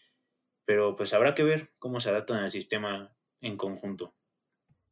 Pero 0.64 0.96
pues 0.96 1.14
habrá 1.14 1.36
que 1.36 1.44
ver 1.44 1.70
cómo 1.78 2.00
se 2.00 2.10
adaptan 2.10 2.38
al 2.38 2.50
sistema 2.50 3.14
en 3.40 3.56
conjunto. 3.56 4.12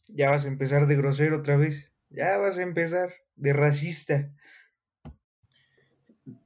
Ya 0.06 0.30
vas 0.30 0.44
a 0.44 0.48
empezar 0.48 0.86
de 0.86 0.94
grosero 0.94 1.38
otra 1.38 1.56
vez. 1.56 1.92
Ya 2.08 2.38
vas 2.38 2.56
a 2.56 2.62
empezar 2.62 3.12
de 3.34 3.52
racista. 3.52 4.30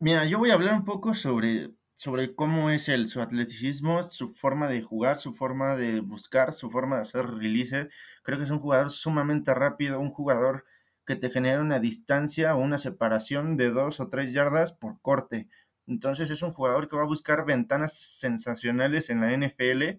Mira, 0.00 0.24
yo 0.24 0.38
voy 0.38 0.52
a 0.52 0.55
hablar 0.55 0.72
un 0.72 0.87
poco 0.87 1.14
sobre 1.14 1.76
sobre 1.96 2.35
cómo 2.35 2.70
es 2.70 2.88
el, 2.88 3.09
su 3.09 3.22
atleticismo, 3.22 4.04
su 4.11 4.35
forma 4.35 4.68
de 4.68 4.82
jugar, 4.82 5.16
su 5.16 5.35
forma 5.35 5.76
de 5.76 6.00
buscar, 6.00 6.52
su 6.52 6.70
forma 6.70 6.96
de 6.96 7.02
hacer 7.02 7.26
release. 7.26 7.88
Creo 8.22 8.38
que 8.38 8.44
es 8.44 8.50
un 8.50 8.61
jugador 8.61 8.90
sumamente 8.90 9.54
rápido, 9.54 9.98
un 9.98 10.11
jugador 10.11 10.64
que 11.06 11.16
te 11.16 11.30
genera 11.30 11.61
una 11.62 11.80
distancia 11.80 12.54
o 12.54 12.59
una 12.59 12.78
separación 12.78 13.56
de 13.56 13.70
dos 13.70 14.00
o 14.00 14.09
tres 14.11 14.32
yardas 14.35 14.72
por 14.72 15.00
corte. 15.00 15.48
Entonces 15.87 16.30
es 16.30 16.42
un 16.42 16.52
jugador 16.52 16.88
que 16.88 16.96
va 16.96 17.02
a 17.02 17.06
buscar 17.06 17.46
ventanas 17.46 17.94
sensacionales 17.94 19.09
en 19.11 19.20
la 19.20 19.32
NFL. 19.32 19.98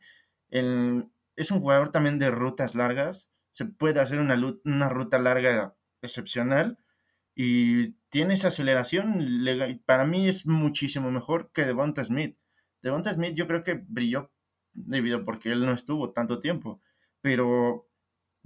es 1.36 1.52
un 1.52 1.60
jugador 1.60 1.92
también 1.92 2.20
de 2.20 2.30
rutas 2.32 2.76
largas. 2.76 3.30
Se 3.54 3.66
puede 3.66 4.00
hacer 4.02 4.20
una, 4.20 4.36
una 4.66 4.90
ruta 4.90 5.18
larga 5.20 5.76
excepcional 6.02 6.78
y 7.36 7.96
tiene 8.10 8.34
esa 8.34 8.50
aceleración. 8.50 9.26
Para 9.86 10.06
mí 10.06 10.28
es 10.28 10.46
muchísimo 10.46 11.12
mejor 11.12 11.52
que 11.54 11.66
Devonta 11.66 12.04
Smith. 12.06 12.38
Devonta 12.82 13.14
Smith 13.14 13.36
yo 13.36 13.48
creo 13.48 13.64
que 13.64 13.84
brilló 13.88 14.32
debido 14.74 15.26
porque 15.26 15.52
él 15.52 15.66
no 15.66 15.74
estuvo 15.74 16.12
tanto 16.12 16.40
tiempo. 16.40 16.82
Pero 17.22 17.88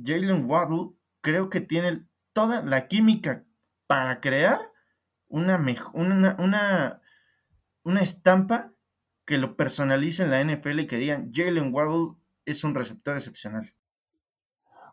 Jalen 0.04 0.46
Waddle 0.46 0.96
creo 1.22 1.50
que 1.50 1.62
tiene 1.62 2.06
toda 2.34 2.62
la 2.62 2.88
química 2.88 3.46
para 3.88 4.22
crear 4.22 4.60
una, 5.28 5.64
una, 5.94 6.36
una, 6.40 7.02
una 7.84 8.02
estampa 8.02 8.74
que 9.26 9.38
lo 9.38 9.56
personalice 9.56 10.24
en 10.24 10.32
la 10.32 10.44
NFL 10.44 10.80
y 10.80 10.88
que 10.88 10.98
digan 10.98 11.32
Jalen 11.34 11.74
Waddle 11.74 12.16
es 12.46 12.64
un 12.64 12.76
receptor 12.76 13.18
excepcional. 13.18 13.74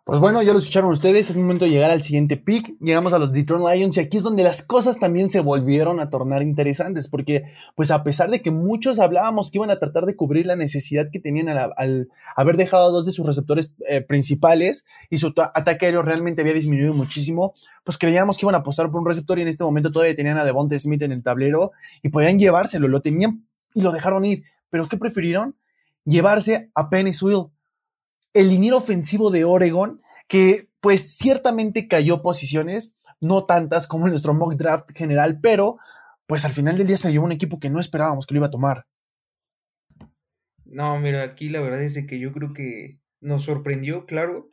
Pues 0.08 0.20
bueno, 0.20 0.40
ya 0.40 0.54
lo 0.54 0.58
escucharon 0.58 0.90
ustedes, 0.90 1.28
es 1.28 1.36
momento 1.36 1.66
de 1.66 1.70
llegar 1.70 1.90
al 1.90 2.02
siguiente 2.02 2.38
pick. 2.38 2.74
Llegamos 2.80 3.12
a 3.12 3.18
los 3.18 3.30
Detroit 3.30 3.62
Lions 3.62 3.98
y 3.98 4.00
aquí 4.00 4.16
es 4.16 4.22
donde 4.22 4.42
las 4.42 4.62
cosas 4.62 4.98
también 4.98 5.28
se 5.28 5.40
volvieron 5.40 6.00
a 6.00 6.08
tornar 6.08 6.42
interesantes, 6.42 7.08
porque 7.08 7.44
pues 7.76 7.90
a 7.90 8.02
pesar 8.04 8.30
de 8.30 8.40
que 8.40 8.50
muchos 8.50 9.00
hablábamos 9.00 9.50
que 9.50 9.58
iban 9.58 9.70
a 9.70 9.78
tratar 9.78 10.06
de 10.06 10.16
cubrir 10.16 10.46
la 10.46 10.56
necesidad 10.56 11.10
que 11.12 11.20
tenían 11.20 11.50
al, 11.50 12.08
haber 12.34 12.56
dejado 12.56 12.86
a 12.86 12.90
dos 12.90 13.04
de 13.04 13.12
sus 13.12 13.26
receptores 13.26 13.74
eh, 13.86 14.00
principales 14.00 14.86
y 15.10 15.18
su 15.18 15.34
ataque 15.36 15.84
aéreo 15.84 16.00
realmente 16.00 16.40
había 16.40 16.54
disminuido 16.54 16.94
muchísimo, 16.94 17.52
pues 17.84 17.98
creíamos 17.98 18.38
que 18.38 18.46
iban 18.46 18.54
a 18.54 18.60
apostar 18.60 18.90
por 18.90 19.02
un 19.02 19.06
receptor 19.06 19.38
y 19.38 19.42
en 19.42 19.48
este 19.48 19.62
momento 19.62 19.90
todavía 19.90 20.16
tenían 20.16 20.38
a 20.38 20.44
Devonta 20.46 20.78
Smith 20.78 21.02
en 21.02 21.12
el 21.12 21.22
tablero 21.22 21.72
y 22.02 22.08
podían 22.08 22.38
llevárselo, 22.38 22.88
lo 22.88 23.02
tenían 23.02 23.46
y 23.74 23.82
lo 23.82 23.92
dejaron 23.92 24.24
ir. 24.24 24.44
Pero 24.70 24.88
¿qué 24.88 24.96
prefirieron? 24.96 25.54
Llevarse 26.06 26.70
a 26.74 26.88
Penny 26.88 27.12
Swill 27.12 27.50
el 28.34 28.48
liniero 28.48 28.76
ofensivo 28.78 29.30
de 29.30 29.44
Oregon, 29.44 30.00
que 30.28 30.68
pues 30.80 31.16
ciertamente 31.16 31.88
cayó 31.88 32.22
posiciones, 32.22 32.96
no 33.20 33.46
tantas 33.46 33.86
como 33.86 34.06
en 34.06 34.10
nuestro 34.10 34.34
mock 34.34 34.54
draft 34.54 34.90
general, 34.96 35.40
pero 35.40 35.78
pues 36.26 36.44
al 36.44 36.52
final 36.52 36.76
del 36.76 36.86
día 36.86 36.96
se 36.96 37.10
llevó 37.10 37.24
un 37.24 37.32
equipo 37.32 37.58
que 37.58 37.70
no 37.70 37.80
esperábamos 37.80 38.26
que 38.26 38.34
lo 38.34 38.40
iba 38.40 38.46
a 38.46 38.50
tomar. 38.50 38.86
No, 40.64 40.98
mira, 41.00 41.22
aquí 41.22 41.48
la 41.48 41.62
verdad 41.62 41.82
es 41.82 41.98
que 42.06 42.18
yo 42.18 42.32
creo 42.32 42.52
que 42.52 43.00
nos 43.20 43.44
sorprendió, 43.44 44.04
claro, 44.04 44.50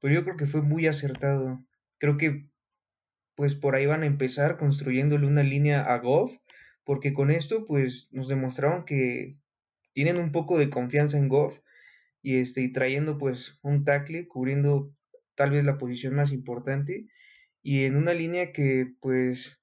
pero 0.00 0.14
yo 0.14 0.24
creo 0.24 0.36
que 0.36 0.46
fue 0.46 0.62
muy 0.62 0.86
acertado. 0.86 1.60
Creo 1.98 2.16
que 2.16 2.48
pues 3.34 3.54
por 3.54 3.74
ahí 3.74 3.84
van 3.84 4.02
a 4.02 4.06
empezar 4.06 4.56
construyéndole 4.56 5.26
una 5.26 5.42
línea 5.42 5.82
a 5.82 5.98
Goff, 5.98 6.32
porque 6.84 7.12
con 7.12 7.30
esto 7.30 7.66
pues 7.66 8.08
nos 8.12 8.28
demostraron 8.28 8.84
que 8.84 9.36
tienen 9.92 10.16
un 10.16 10.32
poco 10.32 10.58
de 10.58 10.70
confianza 10.70 11.18
en 11.18 11.28
Goff 11.28 11.58
y, 12.26 12.40
este, 12.40 12.60
y 12.62 12.72
trayendo 12.72 13.18
pues 13.18 13.56
un 13.62 13.84
tackle, 13.84 14.26
cubriendo 14.26 14.92
tal 15.36 15.52
vez 15.52 15.62
la 15.62 15.78
posición 15.78 16.16
más 16.16 16.32
importante 16.32 17.06
y 17.62 17.84
en 17.84 17.94
una 17.94 18.14
línea 18.14 18.52
que 18.52 18.94
pues 18.98 19.60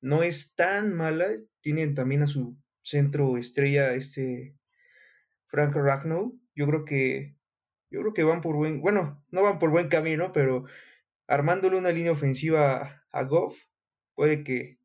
no 0.00 0.22
es 0.22 0.54
tan 0.54 0.94
mala, 0.94 1.26
tienen 1.60 1.96
también 1.96 2.22
a 2.22 2.28
su 2.28 2.56
centro 2.82 3.36
estrella 3.36 3.94
este 3.94 4.54
Frank 5.48 5.74
Ragnow, 5.74 6.38
yo 6.54 6.68
creo 6.68 6.84
que 6.84 7.36
yo 7.90 8.00
creo 8.02 8.14
que 8.14 8.22
van 8.22 8.42
por 8.42 8.54
buen, 8.54 8.80
bueno, 8.80 9.20
no 9.32 9.42
van 9.42 9.58
por 9.58 9.70
buen 9.70 9.88
camino, 9.88 10.30
pero 10.32 10.66
armándole 11.26 11.76
una 11.76 11.90
línea 11.90 12.12
ofensiva 12.12 13.02
a, 13.10 13.22
Goff, 13.24 13.58
puede 14.14 14.44
que 14.44 14.78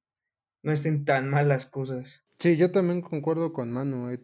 no 0.64 0.72
estén 0.72 1.06
tan 1.06 1.30
mal 1.30 1.48
las 1.48 1.68
cosas. 1.68 2.24
Sí, 2.40 2.58
yo 2.58 2.72
también 2.72 3.02
concuerdo 3.02 3.54
con 3.54 3.72
Manu. 3.72 4.10
Eh, 4.10 4.20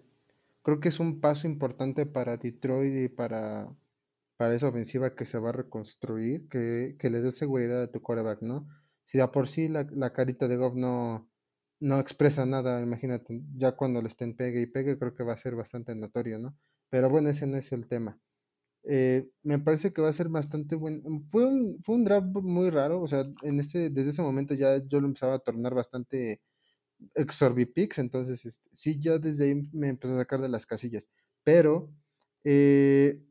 creo 0.65 0.79
que 0.79 0.89
es 0.89 0.99
un 0.99 1.21
paso 1.21 1.47
importante 1.47 2.07
para 2.07 2.37
Detroit 2.37 2.95
y 3.05 3.07
para, 3.07 3.69
para 4.35 4.55
esa 4.55 4.67
ofensiva 4.69 5.15
que 5.15 5.25
se 5.25 5.37
va 5.37 5.49
a 5.49 5.51
reconstruir, 5.53 6.49
que, 6.49 6.97
le 7.03 7.21
dé 7.21 7.31
seguridad 7.31 7.83
a 7.83 7.91
tu 7.91 8.01
quarterback, 8.01 8.41
¿no? 8.41 8.67
Si 9.05 9.19
a 9.19 9.31
por 9.31 9.47
sí 9.47 9.67
la, 9.67 9.85
carita 10.11 10.47
de 10.47 10.57
Goff 10.57 10.73
no, 10.75 11.29
no 11.79 11.99
expresa 11.99 12.47
nada, 12.47 12.81
imagínate, 12.81 13.43
ya 13.55 13.73
cuando 13.73 14.01
le 14.01 14.07
estén 14.07 14.35
pegue 14.35 14.61
y 14.61 14.65
pegue, 14.65 14.97
creo 14.97 15.13
que 15.13 15.23
va 15.23 15.33
a 15.33 15.37
ser 15.37 15.55
bastante 15.55 15.93
notorio, 15.95 16.39
¿no? 16.39 16.57
Pero 16.89 17.11
bueno, 17.11 17.29
ese 17.29 17.45
no 17.45 17.57
es 17.57 17.71
el 17.71 17.87
tema. 17.87 18.19
Eh, 18.85 19.29
me 19.43 19.59
parece 19.59 19.93
que 19.93 20.01
va 20.01 20.09
a 20.09 20.13
ser 20.13 20.29
bastante 20.29 20.75
bueno. 20.75 21.23
Fue 21.29 21.45
un, 21.45 21.79
fue 21.83 21.95
un 21.95 22.05
draft 22.05 22.27
muy 22.41 22.71
raro, 22.71 23.01
o 23.01 23.07
sea, 23.07 23.25
en 23.43 23.59
este, 23.59 23.91
desde 23.91 24.11
ese 24.11 24.21
momento 24.23 24.55
ya 24.55 24.77
yo 24.87 24.99
lo 24.99 25.07
empezaba 25.07 25.35
a 25.35 25.39
tornar 25.39 25.75
bastante 25.75 26.41
Exorbipix, 27.15 27.99
entonces 27.99 28.45
este, 28.45 28.69
sí, 28.73 28.99
ya 29.01 29.17
desde 29.17 29.45
ahí 29.45 29.69
me 29.73 29.89
empezó 29.89 30.15
a 30.15 30.19
sacar 30.19 30.41
de 30.41 30.49
las 30.49 30.65
casillas. 30.65 31.05
Pero 31.43 31.91
eh, 32.43 33.21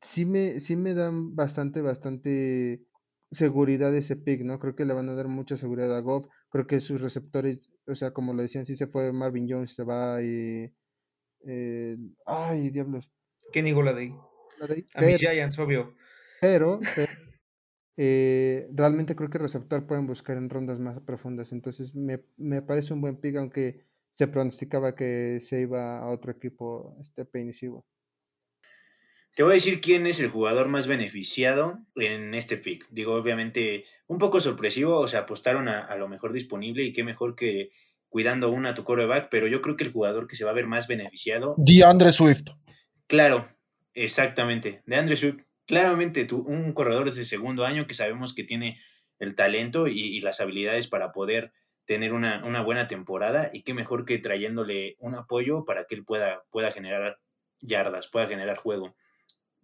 sí, 0.00 0.24
me, 0.26 0.60
sí 0.60 0.76
me 0.76 0.94
dan 0.94 1.34
bastante, 1.34 1.80
bastante 1.80 2.84
seguridad 3.30 3.94
ese 3.94 4.16
pick, 4.16 4.42
¿no? 4.42 4.58
Creo 4.58 4.76
que 4.76 4.84
le 4.84 4.94
van 4.94 5.08
a 5.08 5.14
dar 5.14 5.28
mucha 5.28 5.56
seguridad 5.56 5.94
a 5.96 6.00
Goff. 6.00 6.26
Creo 6.50 6.66
que 6.66 6.80
sus 6.80 7.00
receptores, 7.00 7.70
o 7.86 7.94
sea, 7.94 8.12
como 8.12 8.32
lo 8.32 8.42
decían, 8.42 8.66
si 8.66 8.76
se 8.76 8.86
fue 8.86 9.12
Marvin 9.12 9.48
Jones, 9.48 9.74
se 9.74 9.84
va 9.84 10.22
y... 10.22 10.72
Eh, 11.46 11.96
ay, 12.26 12.70
diablos. 12.70 13.10
Kenny 13.52 13.72
Goladay. 13.72 14.14
A 14.94 15.00
mis 15.02 15.20
Giants, 15.20 15.58
obvio. 15.58 15.94
Pero, 16.40 16.78
eh, 17.96 18.68
realmente 18.72 19.14
creo 19.14 19.30
que 19.30 19.38
receptor 19.38 19.86
pueden 19.86 20.06
buscar 20.06 20.36
en 20.36 20.50
rondas 20.50 20.78
más 20.78 21.00
profundas. 21.00 21.52
Entonces 21.52 21.94
me, 21.94 22.20
me, 22.36 22.62
parece 22.62 22.92
un 22.92 23.00
buen 23.00 23.20
pick, 23.20 23.36
aunque 23.36 23.84
se 24.12 24.28
pronosticaba 24.28 24.94
que 24.94 25.40
se 25.46 25.60
iba 25.60 25.98
a 25.98 26.08
otro 26.10 26.32
equipo 26.32 26.96
este 27.00 27.52
Sivo. 27.52 27.86
Te 29.34 29.42
voy 29.42 29.52
a 29.52 29.54
decir 29.54 29.80
quién 29.80 30.06
es 30.06 30.20
el 30.20 30.30
jugador 30.30 30.68
más 30.68 30.86
beneficiado 30.86 31.80
en 31.96 32.34
este 32.34 32.56
pick. 32.56 32.86
Digo, 32.90 33.14
obviamente, 33.14 33.84
un 34.06 34.18
poco 34.18 34.40
sorpresivo, 34.40 34.98
o 34.98 35.08
sea, 35.08 35.20
apostaron 35.20 35.68
a, 35.68 35.80
a 35.80 35.96
lo 35.96 36.08
mejor 36.08 36.32
disponible 36.32 36.84
y 36.84 36.92
qué 36.92 37.02
mejor 37.02 37.34
que 37.34 37.70
cuidando 38.14 38.48
una 38.48 38.70
a 38.70 38.74
tu 38.74 38.84
coreback, 38.84 39.28
pero 39.28 39.48
yo 39.48 39.60
creo 39.60 39.76
que 39.76 39.82
el 39.82 39.92
jugador 39.92 40.28
que 40.28 40.36
se 40.36 40.44
va 40.44 40.52
a 40.52 40.54
ver 40.54 40.68
más 40.68 40.86
beneficiado. 40.86 41.56
DeAndre 41.58 42.12
Swift. 42.12 42.50
Claro, 43.08 43.48
exactamente. 43.92 44.84
DeAndre 44.86 45.16
Swift, 45.16 45.40
claramente 45.66 46.26
un 46.32 46.72
corredor 46.72 47.12
de 47.12 47.24
segundo 47.24 47.64
año 47.64 47.86
que 47.86 47.94
sabemos 47.94 48.34
que 48.34 48.44
tiene 48.44 48.78
el 49.18 49.34
talento 49.34 49.86
y, 49.86 50.20
las 50.20 50.40
habilidades 50.40 50.88
para 50.88 51.12
poder 51.12 51.52
tener 51.86 52.12
una, 52.12 52.44
una, 52.44 52.62
buena 52.62 52.88
temporada 52.88 53.50
y 53.52 53.62
qué 53.62 53.74
mejor 53.74 54.04
que 54.04 54.18
trayéndole 54.18 54.96
un 54.98 55.14
apoyo 55.14 55.64
para 55.64 55.84
que 55.84 55.94
él 55.94 56.04
pueda, 56.04 56.42
pueda 56.50 56.70
generar 56.70 57.18
yardas, 57.60 58.08
pueda 58.08 58.26
generar 58.26 58.56
juego 58.56 58.94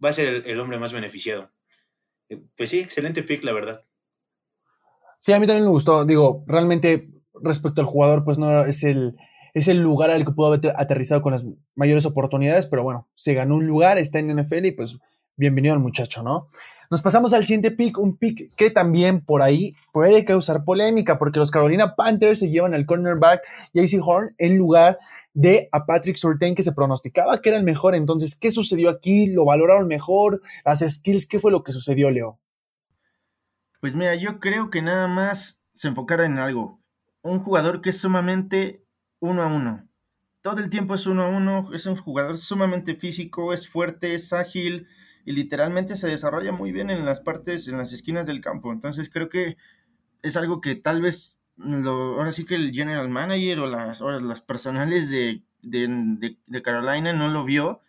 va 0.02 0.08
a 0.08 0.12
ser 0.12 0.42
el, 0.46 0.60
hombre 0.60 0.78
más 0.78 0.92
beneficiado. 0.92 1.50
Eh, 2.28 2.42
pues 2.56 2.70
sí, 2.70 2.80
excelente 2.80 3.22
pick, 3.22 3.44
la 3.44 3.52
verdad. 3.52 3.84
Sí, 5.18 5.32
a 5.32 5.38
mí 5.38 5.46
también 5.46 5.64
me 5.64 5.70
gustó. 5.70 6.04
Digo, 6.04 6.44
realmente 6.46 7.10
respecto 7.42 7.80
al 7.80 7.86
jugador, 7.86 8.24
pues 8.24 8.38
no 8.38 8.64
es 8.64 8.82
el, 8.84 9.16
es 9.52 9.68
el 9.68 9.78
lugar 9.78 10.10
al 10.10 10.24
que 10.24 10.32
pudo 10.32 10.46
haber 10.46 10.72
aterrizado 10.76 11.22
con 11.22 11.32
las 11.32 11.46
mayores 11.74 12.06
oportunidades, 12.06 12.66
pero 12.66 12.82
bueno, 12.82 13.08
se 13.14 13.34
ganó 13.34 13.56
un 13.56 13.66
lugar, 13.66 13.98
está 13.98 14.18
en 14.18 14.34
NFL 14.34 14.66
y 14.66 14.72
pues 14.72 14.98
bienvenido 15.40 15.72
al 15.72 15.80
muchacho, 15.80 16.22
¿no? 16.22 16.46
Nos 16.90 17.00
pasamos 17.00 17.32
al 17.32 17.44
siguiente 17.44 17.70
pick, 17.70 17.96
un 17.98 18.18
pick 18.18 18.54
que 18.56 18.70
también 18.70 19.24
por 19.24 19.40
ahí 19.40 19.74
puede 19.90 20.24
causar 20.26 20.64
polémica, 20.64 21.18
porque 21.18 21.38
los 21.38 21.50
Carolina 21.50 21.96
Panthers 21.96 22.40
se 22.40 22.50
llevan 22.50 22.74
al 22.74 22.84
cornerback 22.84 23.40
JC 23.72 24.02
Horn 24.04 24.34
en 24.36 24.58
lugar 24.58 24.98
de 25.32 25.70
a 25.72 25.86
Patrick 25.86 26.16
Surtain, 26.16 26.54
que 26.54 26.62
se 26.62 26.72
pronosticaba 26.72 27.40
que 27.40 27.48
era 27.48 27.58
el 27.58 27.64
mejor. 27.64 27.94
Entonces, 27.94 28.36
¿qué 28.36 28.50
sucedió 28.50 28.90
aquí? 28.90 29.28
¿Lo 29.28 29.46
valoraron 29.46 29.88
mejor? 29.88 30.42
¿Las 30.62 30.80
skills? 30.80 31.26
¿Qué 31.26 31.40
fue 31.40 31.50
lo 31.50 31.62
que 31.62 31.72
sucedió, 31.72 32.10
Leo? 32.10 32.38
Pues 33.80 33.94
mira, 33.94 34.14
yo 34.16 34.40
creo 34.40 34.68
que 34.68 34.82
nada 34.82 35.08
más 35.08 35.62
se 35.72 35.88
enfocaron 35.88 36.32
en 36.32 36.38
algo. 36.38 36.82
Un 37.22 37.40
jugador 37.40 37.80
que 37.80 37.90
es 37.90 37.96
sumamente 37.96 38.84
uno 39.20 39.42
a 39.42 39.46
uno. 39.46 39.88
Todo 40.42 40.58
el 40.58 40.68
tiempo 40.68 40.94
es 40.94 41.06
uno 41.06 41.22
a 41.22 41.28
uno, 41.28 41.70
es 41.72 41.86
un 41.86 41.96
jugador 41.96 42.36
sumamente 42.36 42.94
físico, 42.94 43.54
es 43.54 43.66
fuerte, 43.66 44.14
es 44.14 44.34
ágil, 44.34 44.86
y 45.24 45.32
literalmente 45.32 45.96
se 45.96 46.08
desarrolla 46.08 46.52
muy 46.52 46.72
bien 46.72 46.90
en 46.90 47.04
las 47.04 47.20
partes, 47.20 47.68
en 47.68 47.78
las 47.78 47.92
esquinas 47.92 48.26
del 48.26 48.40
campo. 48.40 48.72
Entonces 48.72 49.10
creo 49.10 49.28
que 49.28 49.56
es 50.22 50.36
algo 50.36 50.60
que 50.60 50.74
tal 50.74 51.02
vez 51.02 51.38
lo, 51.56 52.18
ahora 52.18 52.32
sí 52.32 52.44
que 52.44 52.54
el 52.54 52.72
general 52.72 53.08
manager 53.08 53.60
o 53.60 53.66
las, 53.66 54.00
las 54.00 54.40
personales 54.40 55.10
de, 55.10 55.42
de, 55.62 56.62
Carolina 56.62 57.12
no 57.12 57.28
lo 57.28 57.44
vio 57.44 57.80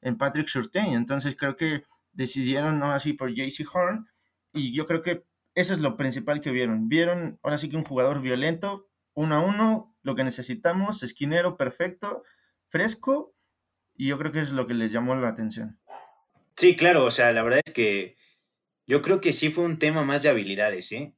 en 0.00 0.16
Patrick 0.16 0.48
Surtain. 0.48 0.94
Entonces 0.94 1.36
creo 1.36 1.56
que 1.56 1.84
decidieron 2.12 2.78
no 2.78 2.92
así 2.92 3.12
por 3.12 3.32
JC 3.32 3.66
Horn 3.72 4.08
y 4.52 4.72
yo 4.72 4.86
creo 4.86 5.02
que 5.02 5.24
eso 5.54 5.74
es 5.74 5.80
lo 5.80 5.96
principal 5.96 6.40
que 6.40 6.50
vieron. 6.50 6.88
Vieron 6.88 7.38
ahora 7.42 7.58
sí 7.58 7.68
que 7.68 7.76
un 7.76 7.84
jugador 7.84 8.20
violento, 8.20 8.88
uno 9.14 9.34
a 9.36 9.40
uno, 9.40 9.96
lo 10.02 10.14
que 10.14 10.24
necesitamos, 10.24 11.02
esquinero 11.02 11.56
perfecto, 11.56 12.22
fresco, 12.68 13.34
y 13.94 14.08
yo 14.08 14.18
creo 14.18 14.32
que 14.32 14.40
es 14.40 14.52
lo 14.52 14.66
que 14.66 14.74
les 14.74 14.92
llamó 14.92 15.14
la 15.16 15.28
atención. 15.28 15.78
Sí, 16.60 16.76
claro, 16.76 17.06
o 17.06 17.10
sea, 17.10 17.32
la 17.32 17.42
verdad 17.42 17.62
es 17.64 17.72
que 17.72 18.16
yo 18.86 19.00
creo 19.00 19.22
que 19.22 19.32
sí 19.32 19.48
fue 19.48 19.64
un 19.64 19.78
tema 19.78 20.04
más 20.04 20.22
de 20.22 20.28
habilidades, 20.28 20.92
¿eh? 20.92 21.14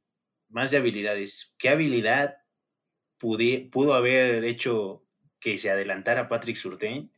Más 0.47 0.71
de 0.71 0.77
habilidades. 0.77 1.53
¿Qué 1.57 1.67
habilidad 1.67 2.37
pudo 3.19 3.93
haber 3.93 4.45
hecho 4.45 5.05
que 5.41 5.57
se 5.57 5.69
adelantara 5.69 6.29
Patrick 6.29 6.55
Surtain? 6.55 7.11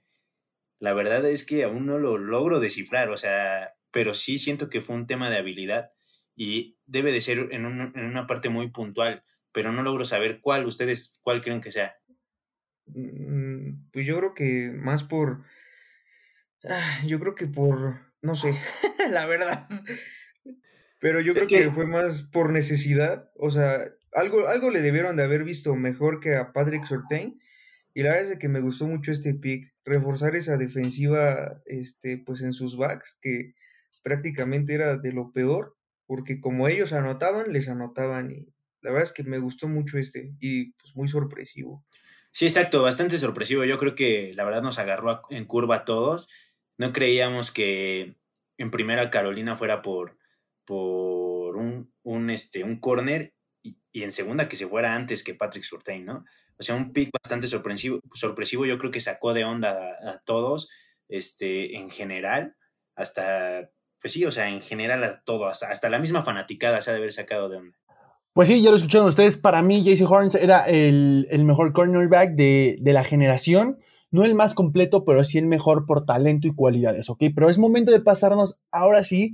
La 0.79 0.93
verdad 0.93 1.23
es 1.25 1.45
que 1.45 1.65
aún 1.65 1.85
no 1.85 1.99
lo 1.99 2.17
logro 2.17 2.59
descifrar, 2.59 3.11
o 3.11 3.17
sea, 3.17 3.75
pero 3.91 4.15
sí 4.15 4.39
siento 4.39 4.71
que 4.71 4.81
fue 4.81 4.95
un 4.95 5.05
tema 5.05 5.29
de 5.29 5.37
habilidad 5.37 5.91
y 6.35 6.79
debe 6.87 7.11
de 7.11 7.21
ser 7.21 7.49
en, 7.51 7.65
en 7.67 8.05
una 8.05 8.25
parte 8.25 8.49
muy 8.49 8.71
puntual, 8.71 9.23
pero 9.51 9.71
no 9.71 9.83
logro 9.83 10.03
saber 10.03 10.41
cuál, 10.41 10.65
ustedes, 10.65 11.19
cuál 11.21 11.43
creen 11.43 11.61
que 11.61 11.69
sea. 11.69 11.95
Mm, 12.87 13.91
pues 13.93 14.07
yo 14.07 14.17
creo 14.17 14.33
que 14.33 14.71
más 14.73 15.03
por, 15.03 15.43
ah, 16.67 17.01
yo 17.05 17.19
creo 17.19 17.35
que 17.35 17.47
por 17.47 18.14
no 18.25 18.35
sé, 18.35 18.53
la 19.11 19.25
verdad. 19.25 19.67
Pero 20.99 21.21
yo 21.21 21.33
creo 21.35 21.47
que... 21.47 21.71
fue 21.71 21.85
más 21.85 22.23
por 22.23 22.51
necesidad. 22.51 23.29
O 23.35 23.51
sea, 23.51 23.85
algo, 24.11 24.47
algo 24.47 24.71
le 24.71 24.81
debieron 24.81 25.15
de 25.15 25.23
haber 25.23 25.43
visto 25.43 25.75
mejor 25.75 26.19
que 26.19 26.35
a 26.35 26.51
Patrick 26.51 26.85
Sortain. 26.85 27.39
Y 27.93 28.03
la 28.03 28.09
verdad 28.09 28.31
es 28.31 28.39
que 28.39 28.49
me 28.49 28.59
gustó 28.59 28.87
mucho 28.87 29.11
este 29.11 29.35
pick. 29.35 29.71
Reforzar 29.85 30.35
esa 30.35 30.57
defensiva 30.57 31.61
este, 31.65 32.17
pues 32.17 32.41
en 32.41 32.53
sus 32.53 32.75
backs, 32.75 33.17
que 33.21 33.53
prácticamente 34.03 34.73
era 34.73 34.97
de 34.97 35.13
lo 35.13 35.31
peor. 35.31 35.75
Porque 36.07 36.41
como 36.41 36.67
ellos 36.67 36.91
anotaban, 36.91 37.53
les 37.53 37.69
anotaban. 37.69 38.31
Y 38.31 38.47
la 38.81 38.91
verdad 38.91 39.03
es 39.03 39.13
que 39.13 39.23
me 39.23 39.37
gustó 39.37 39.67
mucho 39.67 39.99
este. 39.99 40.33
Y 40.39 40.73
pues 40.73 40.95
muy 40.95 41.07
sorpresivo. 41.07 41.85
Sí, 42.31 42.45
exacto, 42.45 42.81
bastante 42.81 43.17
sorpresivo. 43.17 43.63
Yo 43.63 43.77
creo 43.77 43.95
que 43.95 44.33
la 44.35 44.43
verdad 44.43 44.61
nos 44.61 44.79
agarró 44.79 45.21
en 45.29 45.45
curva 45.45 45.77
a 45.77 45.85
todos 45.85 46.29
no 46.77 46.93
creíamos 46.93 47.51
que 47.51 48.15
en 48.57 48.71
primera 48.71 49.09
Carolina 49.09 49.55
fuera 49.55 49.81
por, 49.81 50.17
por 50.65 51.57
un, 51.57 51.91
un, 52.03 52.29
este, 52.29 52.63
un 52.63 52.79
corner 52.79 53.33
y, 53.63 54.03
en 54.03 54.11
segunda 54.11 54.47
que 54.47 54.57
se 54.57 54.67
fuera 54.67 54.93
antes 54.93 55.23
que 55.23 55.33
Patrick 55.33 55.63
Surtain, 55.63 56.05
¿no? 56.05 56.25
O 56.57 56.63
sea, 56.63 56.75
un 56.75 56.93
pick 56.93 57.11
bastante 57.11 57.47
sorpresivo, 57.47 57.99
sorpresivo 58.13 58.65
yo 58.65 58.77
creo 58.77 58.91
que 58.91 58.99
sacó 58.99 59.33
de 59.33 59.43
onda 59.43 59.71
a, 59.71 60.21
todos, 60.25 60.69
este, 61.09 61.75
en 61.77 61.89
general, 61.89 62.55
hasta, 62.95 63.71
pues 63.99 64.13
sí, 64.13 64.25
o 64.25 64.31
sea, 64.31 64.49
en 64.49 64.61
general 64.61 65.03
a 65.03 65.21
todos, 65.23 65.63
hasta, 65.63 65.89
la 65.89 65.99
misma 65.99 66.21
fanaticada 66.21 66.81
se 66.81 66.89
ha 66.89 66.93
de 66.93 66.99
haber 66.99 67.11
sacado 67.11 67.49
de 67.49 67.57
onda. 67.57 67.77
Pues 68.33 68.49
sí, 68.49 68.61
ya 68.61 68.69
lo 68.69 68.75
escucharon 68.75 69.07
ustedes, 69.07 69.37
para 69.37 69.61
mí 69.61 69.83
JC 69.83 70.09
Horns 70.09 70.35
era 70.35 70.65
el, 70.65 71.27
el 71.29 71.43
mejor 71.45 71.73
cornerback 71.73 72.31
de, 72.31 72.77
de 72.79 72.93
la 72.93 73.03
generación 73.03 73.79
no 74.15 74.23
el 74.23 74.33
más 74.33 74.53
completo, 74.53 75.03
pero 75.03 75.25
sí 75.25 75.37
el 75.37 75.45
mejor 75.45 75.85
por 75.85 76.05
talento 76.05 76.47
y 76.47 76.55
cualidades, 76.55 77.09
¿ok? 77.09 77.25
Pero 77.35 77.49
es 77.49 77.57
momento 77.57 77.91
de 77.91 77.99
pasarnos 77.99 78.61
ahora 78.71 79.03
sí 79.03 79.33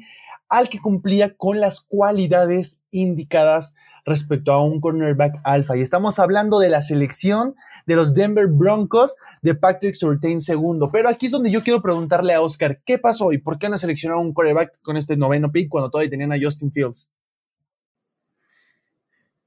al 0.49 0.69
que 0.69 0.79
cumplía 0.79 1.35
con 1.37 1.59
las 1.59 1.81
cualidades 1.81 2.81
indicadas 2.89 3.75
respecto 4.05 4.51
a 4.51 4.63
un 4.63 4.81
cornerback 4.81 5.39
alfa. 5.43 5.77
Y 5.77 5.81
estamos 5.81 6.17
hablando 6.17 6.57
de 6.57 6.69
la 6.69 6.81
selección 6.81 7.55
de 7.85 7.95
los 7.95 8.15
Denver 8.15 8.47
Broncos 8.47 9.15
de 9.43 9.53
Patrick 9.53 9.93
Surtain 9.93 10.41
segundo. 10.41 10.89
Pero 10.91 11.09
aquí 11.09 11.27
es 11.27 11.31
donde 11.31 11.51
yo 11.51 11.61
quiero 11.61 11.83
preguntarle 11.83 12.33
a 12.33 12.41
Oscar, 12.41 12.81
¿qué 12.83 12.97
pasó 12.97 13.31
y 13.31 13.37
por 13.37 13.59
qué 13.59 13.69
no 13.69 13.77
seleccionaron 13.77 14.25
un 14.25 14.33
cornerback 14.33 14.81
con 14.81 14.97
este 14.97 15.15
noveno 15.15 15.51
pick 15.51 15.69
cuando 15.69 15.91
todavía 15.91 16.09
tenían 16.09 16.33
a 16.33 16.39
Justin 16.41 16.71
Fields? 16.71 17.07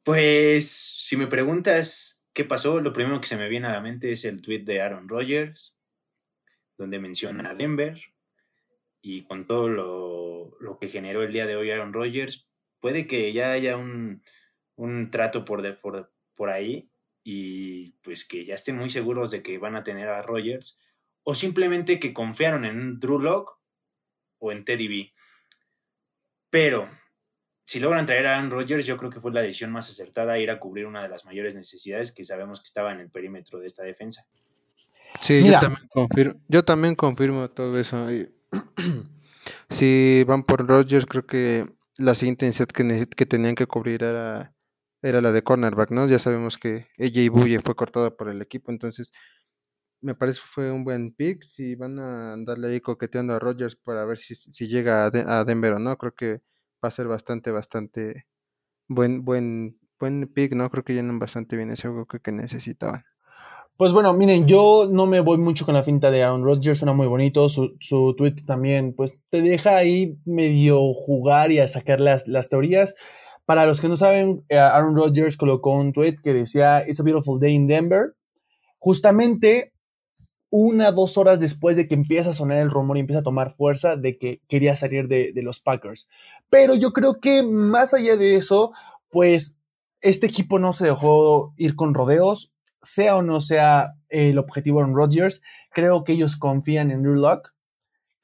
Pues, 0.05 0.71
si 0.71 1.17
me 1.17 1.27
preguntas 1.27 2.14
¿Qué 2.35 2.45
pasó? 2.45 2.81
Lo 2.81 2.93
primero 2.93 3.21
que 3.21 3.29
se 3.29 3.37
me 3.37 3.49
viene 3.49 3.69
a 3.69 3.73
la 3.73 3.81
mente 3.81 4.11
es 4.11 4.25
el 4.25 4.43
tweet 4.43 4.65
de 4.65 4.83
Aaron 4.83 5.09
Rodgers, 5.09 5.79
donde 6.77 6.99
menciona 6.99 7.51
a 7.51 7.55
Denver. 7.55 7.97
Y 9.01 9.23
con 9.23 9.47
todo 9.47 9.69
lo, 9.69 10.79
que 10.81 10.89
generó 10.89 11.23
el 11.23 11.33
día 11.33 11.47
de 11.47 11.55
hoy 11.55 11.71
Aaron 11.71 11.93
Rodgers, 11.93 12.51
puede 12.81 13.07
que 13.07 13.33
ya 13.33 13.53
haya 13.53 13.77
un, 13.77 14.21
trato 15.13 15.45
por, 15.45 15.81
por, 15.81 16.13
por 16.35 16.51
ahí 16.51 16.91
y 17.23 17.93
pues 18.03 18.27
que 18.27 18.45
ya 18.45 18.57
estén 18.57 18.79
muy 18.79 18.89
seguros 18.89 19.31
de 19.31 19.43
que 19.43 19.59
van 19.59 19.77
a 19.77 19.85
tener 19.85 20.09
a 20.09 20.21
Rodgers 20.21 20.81
o 21.23 21.37
simplemente 21.37 22.01
que 22.01 22.13
confiaron 22.13 22.65
en 22.65 22.99
Drew 22.99 23.21
Lock 23.21 23.61
o 24.39 24.51
en 24.51 24.65
Teddy 24.65 24.89
B. 24.89 25.13
Pero 26.51 26.91
si 27.65 27.81
logran 27.81 28.07
traer 28.07 28.27
a 28.27 28.37
Aaron 28.37 28.51
Rodgers, 28.51 28.87
yo 28.87 28.97
creo 28.97 29.11
que 29.11 29.21
fue 29.21 29.33
la 29.33 29.43
decisión 29.43 29.73
más 29.73 29.89
acertada 29.91 30.39
ir 30.39 30.51
a 30.51 30.59
cubrir 30.59 30.87
una 30.87 31.03
de 31.03 31.09
las 31.09 31.25
mayores 31.25 31.55
necesidades 31.55 32.13
que 32.13 32.25
sabemos 32.25 32.61
que 32.61 32.67
estaba 32.67 32.93
en 32.93 33.01
el 33.01 33.11
perímetro 33.11 33.59
de 33.59 33.67
esta 33.67 33.83
defensa. 33.83 34.27
Sí, 35.21 35.45
yo 35.45 35.59
también, 35.59 35.89
confirmo, 35.89 36.41
yo 36.49 36.65
también 36.65 36.95
confirmo 36.95 37.51
todo 37.51 37.79
eso. 37.79 38.07
Si 39.69 40.25
van 40.27 40.43
por 40.43 40.67
Rodgers, 40.67 41.05
creo 41.05 41.27
que 41.27 41.67
la 41.99 42.15
siguiente 42.15 42.47
necesidad 42.47 42.69
que, 42.69 43.07
que 43.15 43.27
tenían 43.27 43.55
que 43.55 43.67
cubrir 43.67 44.03
era, 44.03 44.55
era 45.03 45.21
la 45.21 45.33
de 45.33 45.43
cornerback, 45.43 45.91
¿no? 45.91 46.07
Ya 46.07 46.19
sabemos 46.19 46.57
que 46.57 46.87
ella 46.97 47.31
Buye 47.31 47.61
fue 47.61 47.75
cortada 47.75 48.11
por 48.11 48.31
el 48.31 48.41
equipo, 48.41 48.73
entonces 48.73 49.13
me 50.01 50.15
parece 50.15 50.41
que 50.41 50.47
fue 50.49 50.71
un 50.71 50.85
buen 50.85 51.13
pick. 51.13 51.45
Si 51.45 51.75
van 51.75 51.99
a 51.99 52.35
andarle 52.35 52.69
ahí 52.69 52.81
coqueteando 52.81 53.35
a 53.35 53.39
Rodgers 53.39 53.77
para 53.77 54.05
ver 54.05 54.19
si, 54.19 54.35
si 54.35 54.69
llega 54.69 55.07
a, 55.07 55.45
Denver 55.45 55.75
o 55.75 55.79
no, 55.79 55.97
creo 55.97 56.15
que 56.15 56.41
va 56.85 56.89
a 56.89 56.91
ser 56.91 57.09
bastante, 57.09 57.51
bastante 57.51 58.27
buen, 58.87 59.25
buen, 59.25 59.79
buen 59.99 60.31
pick, 60.33 60.53
¿no? 60.53 60.71
Creo 60.71 60.85
que 60.85 60.93
llenan 60.93 61.19
bastante 61.19 61.57
bien 61.57 61.71
ese 61.71 61.89
juego 61.89 62.07
que 62.07 62.31
necesitaban. 62.31 63.05
Pues 63.77 63.93
bueno, 63.93 64.15
miren, 64.15 64.47
yo 64.47 64.89
no 64.89 65.07
me 65.07 65.19
voy 65.19 65.39
mucho 65.39 65.65
con 65.65 65.75
la 65.75 65.83
finta 65.83 66.13
de 66.13 66.23
Aaron 66.23 66.45
Rodgers, 66.45 66.79
suena 66.79 66.93
muy 66.93 67.09
bonito, 67.09 67.49
su, 67.49 67.75
su 67.81 68.15
tweet 68.17 68.37
también, 68.47 68.95
pues 68.95 69.19
te 69.31 69.43
deja 69.43 69.77
ahí 69.77 70.17
medio 70.25 70.95
jugar 70.95 71.51
y 71.51 71.59
a 71.59 71.67
sacar 71.67 72.01
las, 72.01 72.29
las 72.29 72.49
teorías. 72.49 72.95
Para 73.47 73.67
los 73.67 73.81
que 73.81 73.89
no 73.89 73.97
saben, 73.97 74.45
eh, 74.49 74.59
Aaron 74.59 74.95
Rodgers 74.95 75.37
colocó 75.37 75.73
un 75.73 75.93
tweet 75.93 76.19
que 76.23 76.33
decía, 76.33 76.85
It's 76.87 77.01
a 77.01 77.03
beautiful 77.03 77.41
day 77.41 77.53
in 77.53 77.67
Denver. 77.67 78.15
Justamente 78.79 79.74
una, 80.57 80.93
dos 80.93 81.19
horas 81.19 81.41
después 81.41 81.77
de 81.77 81.89
que 81.89 81.95
empieza 81.95 82.31
a 82.31 82.35
sonar 82.35 82.59
el 82.59 82.71
rumor 82.71 82.97
y 82.97 83.01
empieza 83.01 83.21
a 83.21 83.25
tomar 83.25 83.57
fuerza 83.57 83.97
de 83.97 84.19
que 84.19 84.41
quería 84.47 84.77
salir 84.77 85.09
de, 85.09 85.33
de 85.33 85.43
los 85.43 85.61
Packers. 85.61 86.09
Pero 86.49 86.75
yo 86.75 86.93
creo 86.93 87.21
que 87.21 87.43
más 87.43 87.93
allá 87.93 88.17
de 88.17 88.37
eso, 88.37 88.73
pues 89.11 89.59
este 90.01 90.27
equipo 90.27 90.59
no 90.59 90.73
se 90.73 90.85
dejó 90.85 91.55
ir 91.57 91.75
con 91.75 91.95
rodeos 91.95 92.55
sea 92.85 93.17
o 93.17 93.23
no 93.23 93.41
sea 93.41 93.97
el 94.09 94.39
objetivo 94.39 94.83
en 94.83 94.95
Rodgers, 94.95 95.43
creo 95.73 96.05
que 96.05 96.13
ellos 96.13 96.37
confían 96.37 96.91
en 96.91 97.03
Drew 97.03 97.15
Lock. 97.15 97.54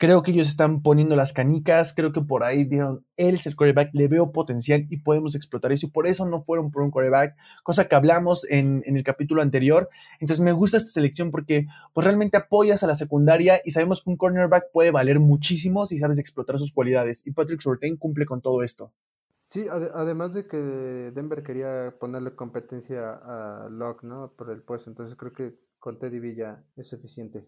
Creo 0.00 0.22
que 0.22 0.30
ellos 0.30 0.48
están 0.48 0.80
poniendo 0.80 1.14
las 1.14 1.34
canicas. 1.34 1.92
Creo 1.92 2.10
que 2.10 2.22
por 2.22 2.42
ahí 2.42 2.64
dieron, 2.64 3.04
él 3.18 3.34
es 3.34 3.46
el 3.46 3.54
quarterback, 3.54 3.90
le 3.92 4.08
veo 4.08 4.32
potencial 4.32 4.86
y 4.88 5.02
podemos 5.02 5.34
explotar 5.34 5.72
eso. 5.72 5.84
Y 5.84 5.90
por 5.90 6.06
eso 6.06 6.26
no 6.26 6.42
fueron 6.42 6.70
por 6.70 6.80
un 6.80 6.90
quarterback, 6.90 7.36
cosa 7.64 7.86
que 7.86 7.94
hablamos 7.94 8.50
en, 8.50 8.82
el 8.86 9.02
capítulo 9.02 9.42
anterior. 9.42 9.90
Entonces 10.18 10.42
me 10.42 10.52
gusta 10.52 10.78
esta 10.78 10.90
selección 10.90 11.30
porque 11.30 11.66
pues, 11.92 12.06
realmente 12.06 12.38
apoyas 12.38 12.82
a 12.82 12.86
la 12.86 12.94
secundaria 12.94 13.60
y 13.62 13.72
sabemos 13.72 14.02
que 14.02 14.08
un 14.08 14.16
cornerback 14.16 14.72
puede 14.72 14.90
valer 14.90 15.20
muchísimo 15.20 15.84
si 15.84 15.98
sabes 15.98 16.18
explotar 16.18 16.56
sus 16.56 16.72
cualidades. 16.72 17.26
Y 17.26 17.32
Patrick 17.32 17.60
Surtain 17.60 17.98
cumple 17.98 18.24
con 18.24 18.40
todo 18.40 18.62
esto. 18.62 18.94
Sí, 19.50 19.66
además 19.68 20.32
de 20.32 20.46
que 20.46 20.56
Denver 21.14 21.42
quería 21.42 21.94
ponerle 22.00 22.34
competencia 22.34 23.20
a 23.22 23.68
Locke, 23.68 24.04
¿no? 24.04 24.32
Por 24.34 24.50
el 24.50 24.62
puesto, 24.62 24.88
entonces 24.88 25.18
creo 25.18 25.34
que 25.34 25.58
con 25.78 25.98
Teddy 25.98 26.20
Villa 26.20 26.64
es 26.78 26.88
suficiente. 26.88 27.44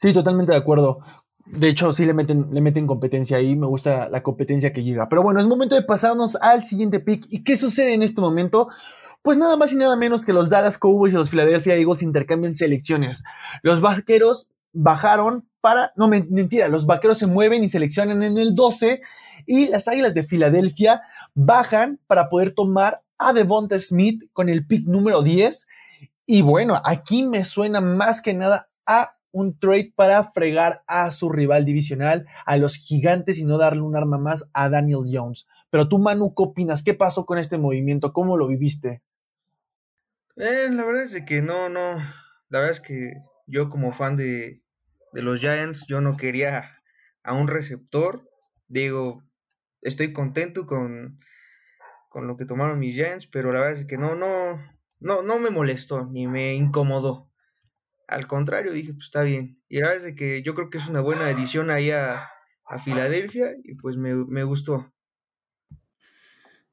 Sí, 0.00 0.14
totalmente 0.14 0.52
de 0.52 0.56
acuerdo. 0.58 1.00
De 1.44 1.68
hecho, 1.68 1.92
sí 1.92 2.06
le 2.06 2.14
meten, 2.14 2.46
le 2.52 2.62
meten 2.62 2.86
competencia 2.86 3.36
ahí, 3.36 3.54
me 3.54 3.66
gusta 3.66 4.08
la 4.08 4.22
competencia 4.22 4.72
que 4.72 4.82
llega. 4.82 5.10
Pero 5.10 5.22
bueno, 5.22 5.40
es 5.40 5.46
momento 5.46 5.74
de 5.74 5.82
pasarnos 5.82 6.36
al 6.36 6.64
siguiente 6.64 7.00
pick. 7.00 7.26
¿Y 7.28 7.44
qué 7.44 7.54
sucede 7.54 7.92
en 7.92 8.02
este 8.02 8.22
momento? 8.22 8.70
Pues 9.20 9.36
nada 9.36 9.58
más 9.58 9.74
y 9.74 9.76
nada 9.76 9.96
menos 9.96 10.24
que 10.24 10.32
los 10.32 10.48
Dallas 10.48 10.78
Cowboys 10.78 11.12
y 11.12 11.18
los 11.18 11.28
Philadelphia 11.28 11.74
Eagles 11.74 12.00
intercambian 12.00 12.56
selecciones. 12.56 13.24
Los 13.62 13.82
vaqueros 13.82 14.48
bajaron 14.72 15.46
para, 15.60 15.92
no 15.96 16.08
mentira, 16.08 16.68
los 16.68 16.86
vaqueros 16.86 17.18
se 17.18 17.26
mueven 17.26 17.62
y 17.62 17.68
seleccionan 17.68 18.22
en 18.22 18.38
el 18.38 18.54
12 18.54 19.02
y 19.44 19.68
las 19.68 19.86
Águilas 19.86 20.14
de 20.14 20.22
Filadelfia 20.22 21.02
bajan 21.34 22.00
para 22.06 22.30
poder 22.30 22.52
tomar 22.52 23.02
a 23.18 23.34
Devonta 23.34 23.78
Smith 23.78 24.22
con 24.32 24.48
el 24.48 24.66
pick 24.66 24.86
número 24.86 25.20
10. 25.20 25.68
Y 26.24 26.40
bueno, 26.40 26.80
aquí 26.86 27.22
me 27.22 27.44
suena 27.44 27.82
más 27.82 28.22
que 28.22 28.32
nada 28.32 28.70
a 28.86 29.19
un 29.32 29.58
trade 29.58 29.92
para 29.94 30.32
fregar 30.32 30.82
a 30.86 31.10
su 31.10 31.30
rival 31.30 31.64
divisional, 31.64 32.26
a 32.46 32.56
los 32.56 32.76
gigantes 32.76 33.38
y 33.38 33.44
no 33.44 33.58
darle 33.58 33.82
un 33.82 33.96
arma 33.96 34.18
más 34.18 34.50
a 34.54 34.68
Daniel 34.68 35.04
Jones. 35.10 35.46
Pero 35.70 35.88
tú, 35.88 35.98
Manu, 35.98 36.34
¿qué 36.34 36.42
opinas? 36.42 36.82
¿Qué 36.82 36.94
pasó 36.94 37.24
con 37.26 37.38
este 37.38 37.58
movimiento? 37.58 38.12
¿Cómo 38.12 38.36
lo 38.36 38.48
viviste? 38.48 39.02
Eh, 40.36 40.68
la 40.70 40.84
verdad 40.84 41.02
es 41.02 41.24
que 41.24 41.42
no, 41.42 41.68
no. 41.68 41.96
La 42.48 42.58
verdad 42.58 42.70
es 42.70 42.80
que 42.80 43.12
yo 43.46 43.68
como 43.68 43.92
fan 43.92 44.16
de, 44.16 44.62
de 45.12 45.22
los 45.22 45.40
Giants, 45.40 45.84
yo 45.88 46.00
no 46.00 46.16
quería 46.16 46.82
a 47.22 47.34
un 47.34 47.46
receptor. 47.46 48.28
Digo, 48.66 49.22
estoy 49.82 50.12
contento 50.12 50.66
con, 50.66 51.20
con 52.08 52.26
lo 52.26 52.36
que 52.36 52.46
tomaron 52.46 52.78
mis 52.78 52.94
Giants, 52.94 53.26
pero 53.26 53.52
la 53.52 53.60
verdad 53.60 53.80
es 53.80 53.86
que 53.86 53.98
no, 53.98 54.14
no, 54.14 54.56
no, 54.98 55.22
no 55.22 55.38
me 55.38 55.50
molestó 55.50 56.06
ni 56.06 56.26
me 56.26 56.54
incomodó. 56.54 57.29
Al 58.10 58.26
contrario, 58.26 58.72
dije, 58.72 58.92
pues 58.92 59.04
está 59.04 59.22
bien. 59.22 59.62
Y 59.68 59.78
la 59.78 59.88
verdad 59.88 60.08
es 60.08 60.16
que 60.16 60.42
yo 60.42 60.56
creo 60.56 60.68
que 60.68 60.78
es 60.78 60.88
una 60.88 61.00
buena 61.00 61.30
edición 61.30 61.70
ahí 61.70 61.92
a, 61.92 62.28
a 62.64 62.78
Filadelfia 62.80 63.52
y 63.62 63.76
pues 63.76 63.96
me, 63.96 64.14
me, 64.14 64.42
gustó. 64.42 64.92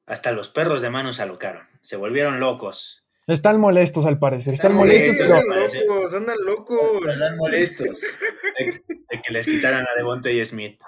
Hasta 0.04 0.32
los 0.32 0.48
perros 0.48 0.82
de 0.82 0.90
mano 0.90 1.12
se 1.12 1.22
alocaron, 1.22 1.64
se 1.82 1.96
volvieron 1.96 2.40
locos. 2.40 3.06
Están 3.28 3.60
molestos 3.60 4.04
al 4.04 4.18
parecer, 4.18 4.54
están, 4.54 4.74
molestos. 4.74 5.30
Están 5.30 5.44
locos, 5.48 6.14
andan 6.14 6.38
locos. 6.44 7.06
Están 7.06 7.36
molestos 7.36 8.18
de, 8.58 9.22
que 9.22 9.32
les 9.32 9.46
quitaran 9.46 9.86
a 9.86 9.96
Devonte 9.96 10.32
y 10.32 10.44
Smith. 10.44 10.80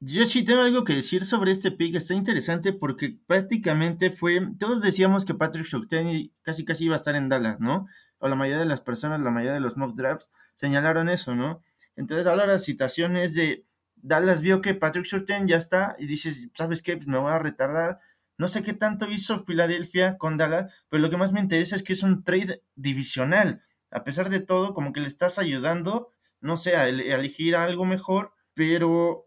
Yo 0.00 0.26
sí 0.26 0.44
tengo 0.44 0.60
algo 0.60 0.84
que 0.84 0.94
decir 0.94 1.24
sobre 1.24 1.52
este 1.52 1.70
pick, 1.70 1.94
está 1.94 2.12
interesante 2.12 2.74
porque 2.74 3.16
prácticamente 3.26 4.10
fue, 4.10 4.40
todos 4.58 4.82
decíamos 4.82 5.24
que 5.24 5.34
Patrick 5.34 5.66
Surtain 5.66 6.30
casi 6.42 6.66
casi 6.66 6.84
iba 6.84 6.94
a 6.94 6.96
estar 6.96 7.16
en 7.16 7.28
Dallas, 7.30 7.58
¿no? 7.58 7.86
O 8.20 8.28
la 8.28 8.36
mayoría 8.36 8.60
de 8.60 8.66
las 8.66 8.80
personas, 8.80 9.20
la 9.20 9.30
mayoría 9.30 9.54
de 9.54 9.60
los 9.60 9.76
mock 9.76 9.96
drafts 9.96 10.30
señalaron 10.54 11.08
eso, 11.08 11.34
¿no? 11.34 11.64
Entonces 11.96 12.26
ahora 12.26 12.46
la 12.46 12.58
situación 12.58 13.16
es 13.16 13.34
de 13.34 13.66
Dallas 13.96 14.40
vio 14.40 14.60
que 14.60 14.74
Patrick 14.74 15.06
Surtain 15.06 15.46
ya 15.46 15.56
está 15.56 15.96
y 15.98 16.06
dices, 16.06 16.48
¿sabes 16.54 16.82
qué? 16.82 16.96
Pues 16.96 17.08
me 17.08 17.18
voy 17.18 17.32
a 17.32 17.38
retardar. 17.38 17.98
No 18.38 18.48
sé 18.48 18.62
qué 18.62 18.72
tanto 18.72 19.10
hizo 19.10 19.44
Filadelfia 19.44 20.16
con 20.16 20.36
Dallas, 20.36 20.72
pero 20.88 21.02
lo 21.02 21.10
que 21.10 21.16
más 21.16 21.32
me 21.32 21.40
interesa 21.40 21.76
es 21.76 21.82
que 21.82 21.92
es 21.92 22.02
un 22.02 22.24
trade 22.24 22.62
divisional. 22.74 23.62
A 23.90 24.04
pesar 24.04 24.30
de 24.30 24.40
todo, 24.40 24.72
como 24.72 24.92
que 24.92 25.00
le 25.00 25.08
estás 25.08 25.38
ayudando, 25.38 26.12
no 26.40 26.56
sé, 26.56 26.76
a 26.76 26.88
elegir 26.88 27.56
algo 27.56 27.84
mejor, 27.84 28.32
pero 28.54 29.26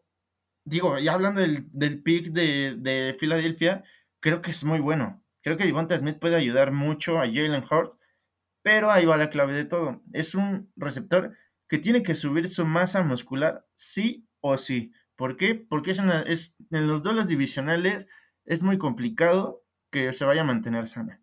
digo, 0.66 0.98
ya 0.98 1.14
hablando 1.14 1.42
del, 1.42 2.02
pick 2.04 2.28
de, 2.28 2.76
de, 2.78 3.16
Filadelfia, 3.20 3.84
creo 4.20 4.42
que 4.42 4.52
es 4.52 4.64
muy 4.64 4.80
bueno. 4.80 5.24
Creo 5.42 5.58
que 5.58 5.66
Devonta 5.66 5.98
Smith 5.98 6.20
puede 6.20 6.36
ayudar 6.36 6.72
mucho 6.72 7.20
a 7.20 7.26
Jalen 7.26 7.66
Hurts, 7.70 8.00
pero 8.64 8.90
ahí 8.92 9.06
va 9.06 9.18
la 9.18 9.30
clave 9.30 9.54
de 9.54 9.66
todo. 9.66 10.02
Es 10.14 10.34
un 10.34 10.72
receptor 10.76 11.34
que 11.68 11.78
tiene 11.78 12.02
que 12.02 12.16
subir 12.16 12.50
su 12.50 12.66
masa 12.66 13.04
muscular 13.04 13.66
sí 13.76 14.26
o 14.42 14.58
sí. 14.58 14.92
¿Por 15.16 15.38
qué? 15.38 15.54
Porque 15.54 15.92
es, 15.92 16.00
en 16.72 16.88
los 16.88 17.04
duelos 17.04 17.28
divisionales 17.28 18.08
es 18.46 18.64
muy 18.64 18.78
complicado 18.78 19.64
que 19.92 20.12
se 20.14 20.26
vaya 20.26 20.42
a 20.42 20.46
mantener 20.46 20.88
sana. 20.88 21.22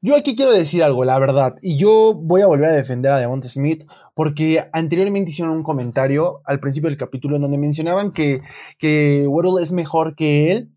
Yo 0.00 0.16
aquí 0.16 0.34
quiero 0.34 0.52
decir 0.52 0.82
algo, 0.82 1.04
la 1.04 1.18
verdad, 1.18 1.54
y 1.62 1.76
yo 1.76 2.12
voy 2.14 2.42
a 2.42 2.48
volver 2.48 2.70
a 2.70 2.72
defender 2.72 3.12
a 3.12 3.18
Devonta 3.18 3.48
Smith 3.48 3.84
porque 4.14 4.64
anteriormente 4.72 5.30
hicieron 5.30 5.54
un 5.54 5.62
comentario 5.62 6.40
al 6.44 6.58
principio 6.58 6.88
del 6.88 6.98
capítulo 6.98 7.36
en 7.36 7.42
donde 7.42 7.56
mencionaban 7.58 8.10
que, 8.10 8.40
que 8.78 9.28
es 9.60 9.72
mejor 9.72 10.16
que 10.16 10.50
él 10.50 10.72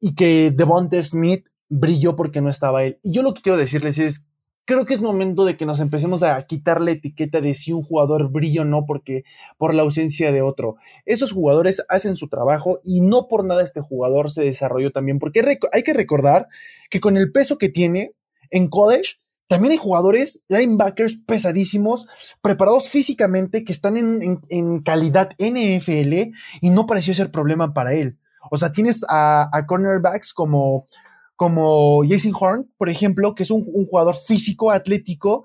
y 0.00 0.14
que 0.14 0.52
Devonta 0.54 1.02
Smith 1.02 1.46
brilló 1.68 2.14
porque 2.14 2.40
no 2.40 2.50
estaba 2.50 2.84
él. 2.84 3.00
Y 3.02 3.12
yo 3.12 3.22
lo 3.22 3.34
que 3.34 3.42
quiero 3.42 3.58
decirles 3.58 3.98
es, 3.98 4.28
creo 4.64 4.84
que 4.84 4.94
es 4.94 5.00
momento 5.00 5.44
de 5.44 5.56
que 5.56 5.66
nos 5.66 5.80
empecemos 5.80 6.22
a 6.22 6.40
quitar 6.46 6.80
la 6.80 6.92
etiqueta 6.92 7.40
de 7.40 7.54
si 7.54 7.72
un 7.72 7.82
jugador 7.82 8.30
brilla 8.30 8.62
o 8.62 8.64
no 8.64 8.86
porque 8.86 9.24
por 9.58 9.74
la 9.74 9.82
ausencia 9.82 10.32
de 10.32 10.42
otro. 10.42 10.76
Esos 11.06 11.32
jugadores 11.32 11.84
hacen 11.88 12.16
su 12.16 12.28
trabajo 12.28 12.80
y 12.84 13.00
no 13.00 13.28
por 13.28 13.44
nada 13.44 13.62
este 13.62 13.80
jugador 13.80 14.30
se 14.30 14.42
desarrolló 14.42 14.92
también, 14.92 15.18
porque 15.18 15.58
hay 15.72 15.82
que 15.82 15.94
recordar 15.94 16.46
que 16.90 17.00
con 17.00 17.16
el 17.16 17.32
peso 17.32 17.58
que 17.58 17.68
tiene, 17.68 18.12
en 18.50 18.68
college 18.68 19.22
también 19.52 19.72
hay 19.72 19.76
jugadores, 19.76 20.44
linebackers 20.48 21.16
pesadísimos, 21.26 22.06
preparados 22.40 22.88
físicamente, 22.88 23.64
que 23.64 23.72
están 23.72 23.98
en, 23.98 24.80
calidad 24.80 25.32
NFL 25.38 26.32
y 26.62 26.70
no 26.70 26.86
pareció 26.86 27.12
ser 27.12 27.30
problema 27.30 27.74
para 27.74 27.92
él. 27.92 28.18
O 28.50 28.56
sea, 28.56 28.72
tienes 28.72 29.04
a, 29.10 29.50
cornerbacks 29.68 30.32
como, 30.32 30.86
como 31.42 32.04
Jason 32.08 32.30
Horn, 32.38 32.72
por 32.78 32.88
ejemplo, 32.88 33.34
que 33.34 33.42
es 33.42 33.50
un, 33.50 33.64
jugador 33.64 34.14
físico, 34.14 34.70
atlético, 34.70 35.42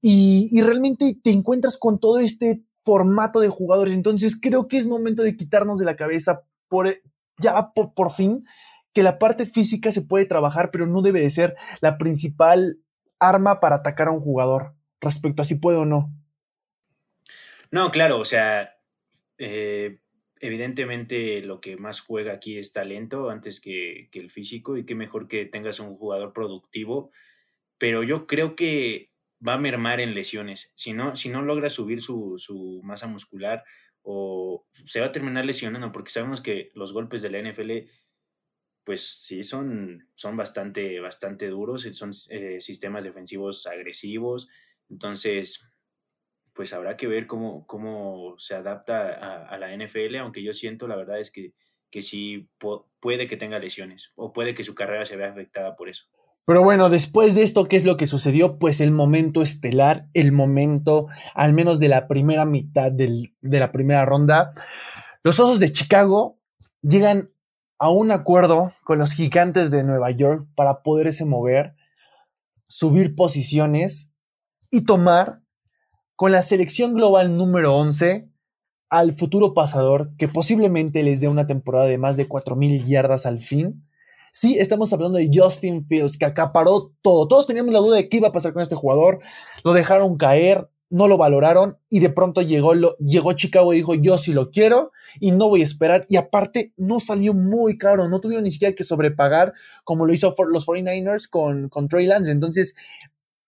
y, 0.00 0.58
realmente 0.62 1.18
te 1.22 1.32
encuentras 1.32 1.76
con 1.76 2.00
todo 2.00 2.18
este 2.18 2.62
formato 2.82 3.40
de 3.40 3.50
jugadores. 3.50 3.92
Entonces 3.92 4.40
creo 4.40 4.68
que 4.68 4.78
es 4.78 4.86
momento 4.86 5.22
de 5.22 5.36
quitarnos 5.36 5.78
de 5.78 5.84
la 5.84 5.96
cabeza 5.96 6.44
por, 6.68 6.96
ya 7.36 7.72
por 7.74 8.10
fin 8.12 8.38
que 8.94 9.02
la 9.02 9.18
parte 9.18 9.44
física 9.44 9.92
se 9.92 10.00
puede 10.00 10.24
trabajar, 10.24 10.70
pero 10.70 10.86
no 10.86 11.02
debe 11.02 11.20
de 11.20 11.28
ser 11.28 11.56
la 11.82 11.98
principal 11.98 12.78
arma 13.18 13.60
para 13.60 13.76
atacar 13.76 14.08
a 14.08 14.12
un 14.12 14.20
jugador 14.20 14.74
respecto 14.98 15.42
a 15.42 15.44
si 15.44 15.56
puede 15.56 15.76
o 15.76 15.84
no. 15.84 16.10
No, 17.70 17.90
claro, 17.90 18.18
o 18.18 18.24
sea, 18.24 18.78
eh, 19.36 19.98
evidentemente 20.40 21.40
lo 21.40 21.60
que 21.60 21.76
más 21.76 22.00
juega 22.00 22.32
aquí 22.32 22.58
es 22.58 22.72
talento 22.72 23.30
antes 23.30 23.60
que, 23.60 24.08
el 24.12 24.30
físico 24.30 24.76
y 24.76 24.84
qué 24.84 24.94
mejor 24.94 25.28
que 25.28 25.46
tengas 25.46 25.80
un 25.80 25.96
jugador 25.96 26.32
productivo, 26.32 27.10
pero 27.78 28.02
yo 28.02 28.26
creo 28.26 28.56
que 28.56 29.10
va 29.46 29.54
a 29.54 29.58
mermar 29.58 30.00
en 30.00 30.14
lesiones. 30.14 30.72
Si 30.74 30.92
no, 30.92 31.16
si 31.16 31.28
no 31.28 31.42
logra 31.42 31.70
subir 31.70 32.00
su, 32.00 32.34
su 32.38 32.80
masa 32.82 33.06
muscular, 33.06 33.64
o 34.02 34.66
se 34.86 35.00
va 35.00 35.06
a 35.06 35.12
terminar 35.12 35.46
lesionando, 35.46 35.90
porque 35.90 36.10
sabemos 36.10 36.40
que 36.40 36.70
los 36.74 36.92
golpes 36.92 37.22
de 37.22 37.30
la 37.30 37.40
NFL, 37.40 37.88
pues 38.84 39.00
sí, 39.00 39.42
son, 39.42 40.08
son 40.14 40.36
bastante, 40.36 41.00
bastante 41.00 41.48
duros, 41.48 41.82
son 41.92 42.10
eh, 42.28 42.60
sistemas 42.60 43.04
defensivos 43.04 43.66
agresivos, 43.66 44.48
entonces, 44.90 45.72
pues 46.54 46.72
habrá 46.72 46.96
que 46.96 47.06
ver 47.06 47.26
cómo, 47.26 47.66
cómo 47.66 48.34
se 48.38 48.54
adapta 48.54 49.12
a, 49.12 49.58
la 49.58 49.76
NFL, 49.76 50.16
aunque 50.16 50.42
yo 50.42 50.54
siento, 50.54 50.86
la 50.86 50.96
verdad 50.96 51.18
es 51.18 51.30
que, 51.30 51.52
que 51.90 52.00
sí 52.00 52.48
puede 53.00 53.26
que 53.26 53.36
tenga 53.36 53.58
lesiones 53.58 54.12
o 54.14 54.32
puede 54.32 54.54
que 54.54 54.64
su 54.64 54.74
carrera 54.74 55.04
se 55.04 55.16
vea 55.16 55.30
afectada 55.30 55.76
por 55.76 55.88
eso. 55.88 56.04
Pero 56.46 56.62
bueno, 56.62 56.90
después 56.90 57.34
de 57.34 57.42
esto, 57.42 57.66
¿qué 57.66 57.76
es 57.76 57.84
lo 57.84 57.96
que 57.96 58.06
sucedió? 58.06 58.58
Pues 58.58 58.80
el 58.80 58.90
momento 58.90 59.42
estelar, 59.42 60.08
el 60.12 60.30
momento, 60.30 61.08
al 61.34 61.54
menos 61.54 61.80
de 61.80 61.88
la 61.88 62.06
primera 62.06 62.44
mitad 62.44 62.92
de 62.92 63.30
la 63.42 63.72
primera 63.72 64.04
ronda. 64.04 64.50
Los 65.22 65.40
Osos 65.40 65.58
de 65.58 65.72
Chicago 65.72 66.38
llegan 66.82 67.30
a 67.78 67.88
un 67.90 68.12
acuerdo 68.12 68.74
con 68.84 68.98
los 68.98 69.12
gigantes 69.12 69.70
de 69.70 69.84
Nueva 69.84 70.10
York 70.10 70.46
para 70.54 70.82
poderse 70.82 71.24
mover, 71.24 71.74
subir 72.68 73.14
posiciones 73.14 74.12
y 74.70 74.84
tomar 74.84 75.43
con 76.16 76.32
la 76.32 76.42
selección 76.42 76.94
global 76.94 77.36
número 77.36 77.74
11 77.74 78.28
al 78.88 79.12
futuro 79.12 79.54
pasador 79.54 80.12
que 80.16 80.28
posiblemente 80.28 81.02
les 81.02 81.20
dé 81.20 81.28
una 81.28 81.46
temporada 81.46 81.86
de 81.86 81.98
más 81.98 82.16
de 82.16 82.28
4.000 82.28 82.86
yardas 82.86 83.26
al 83.26 83.40
fin 83.40 83.84
Sí, 84.36 84.58
estamos 84.58 84.92
hablando 84.92 85.16
de 85.18 85.30
Justin 85.32 85.86
Fields, 85.86 86.18
que 86.18 86.24
acaparó 86.24 86.92
todo. 87.02 87.28
Todos 87.28 87.46
teníamos 87.46 87.72
la 87.72 87.78
duda 87.78 87.98
de 87.98 88.08
qué 88.08 88.16
iba 88.16 88.26
a 88.26 88.32
pasar 88.32 88.52
con 88.52 88.62
este 88.62 88.74
jugador. 88.74 89.20
Lo 89.62 89.72
dejaron 89.74 90.16
caer, 90.16 90.68
no 90.90 91.06
lo 91.06 91.16
valoraron 91.16 91.78
y 91.88 92.00
de 92.00 92.10
pronto 92.10 92.42
llegó, 92.42 92.72
llegó 92.98 93.32
Chicago 93.34 93.72
y 93.72 93.76
dijo, 93.76 93.94
yo 93.94 94.18
sí 94.18 94.32
lo 94.32 94.50
quiero 94.50 94.90
y 95.20 95.30
no 95.30 95.48
voy 95.48 95.60
a 95.60 95.64
esperar. 95.64 96.04
Y 96.08 96.16
aparte, 96.16 96.72
no 96.76 96.98
salió 96.98 97.32
muy 97.32 97.78
caro, 97.78 98.08
no 98.08 98.20
tuvieron 98.20 98.42
ni 98.42 98.50
siquiera 98.50 98.74
que 98.74 98.82
sobrepagar 98.82 99.52
como 99.84 100.04
lo 100.04 100.12
hizo 100.12 100.34
los 100.48 100.66
49ers 100.66 101.30
con, 101.30 101.68
con 101.68 101.86
Trey 101.86 102.06
Lance. 102.06 102.32
Entonces, 102.32 102.74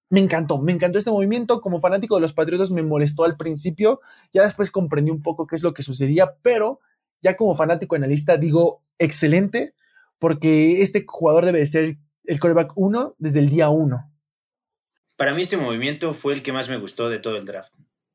me 0.09 0.21
encantó, 0.21 0.59
me 0.59 0.73
encantó 0.73 0.99
este 0.99 1.11
movimiento. 1.11 1.61
Como 1.61 1.81
fanático 1.81 2.15
de 2.15 2.21
los 2.21 2.33
Patriotas 2.33 2.71
me 2.71 2.83
molestó 2.83 3.25
al 3.25 3.37
principio, 3.37 4.01
ya 4.33 4.43
después 4.43 4.71
comprendí 4.71 5.11
un 5.11 5.23
poco 5.23 5.47
qué 5.47 5.57
es 5.57 5.63
lo 5.63 5.75
que 5.75 5.83
sucedía, 5.83 6.37
pero 6.43 6.81
ya 7.23 7.37
como 7.37 7.55
fanático 7.55 7.97
analista 7.97 8.37
digo, 8.37 8.83
excelente 8.99 9.75
porque 10.19 10.83
este 10.83 11.05
jugador 11.07 11.45
debe 11.45 11.67
ser 11.67 11.99
el 12.25 12.41
quarterback 12.41 12.73
1 12.75 13.17
desde 13.19 13.41
el 13.41 13.51
día 13.51 13.69
1. 13.69 14.13
Para 15.17 15.35
mí 15.35 15.43
este 15.43 15.57
movimiento 15.57 16.13
fue 16.13 16.35
el 16.35 16.43
que 16.43 16.53
más 16.53 16.69
me 16.69 16.79
gustó 16.79 17.09
de 17.09 17.19
todo 17.19 17.37
el 17.37 17.47
draft. 17.47 17.73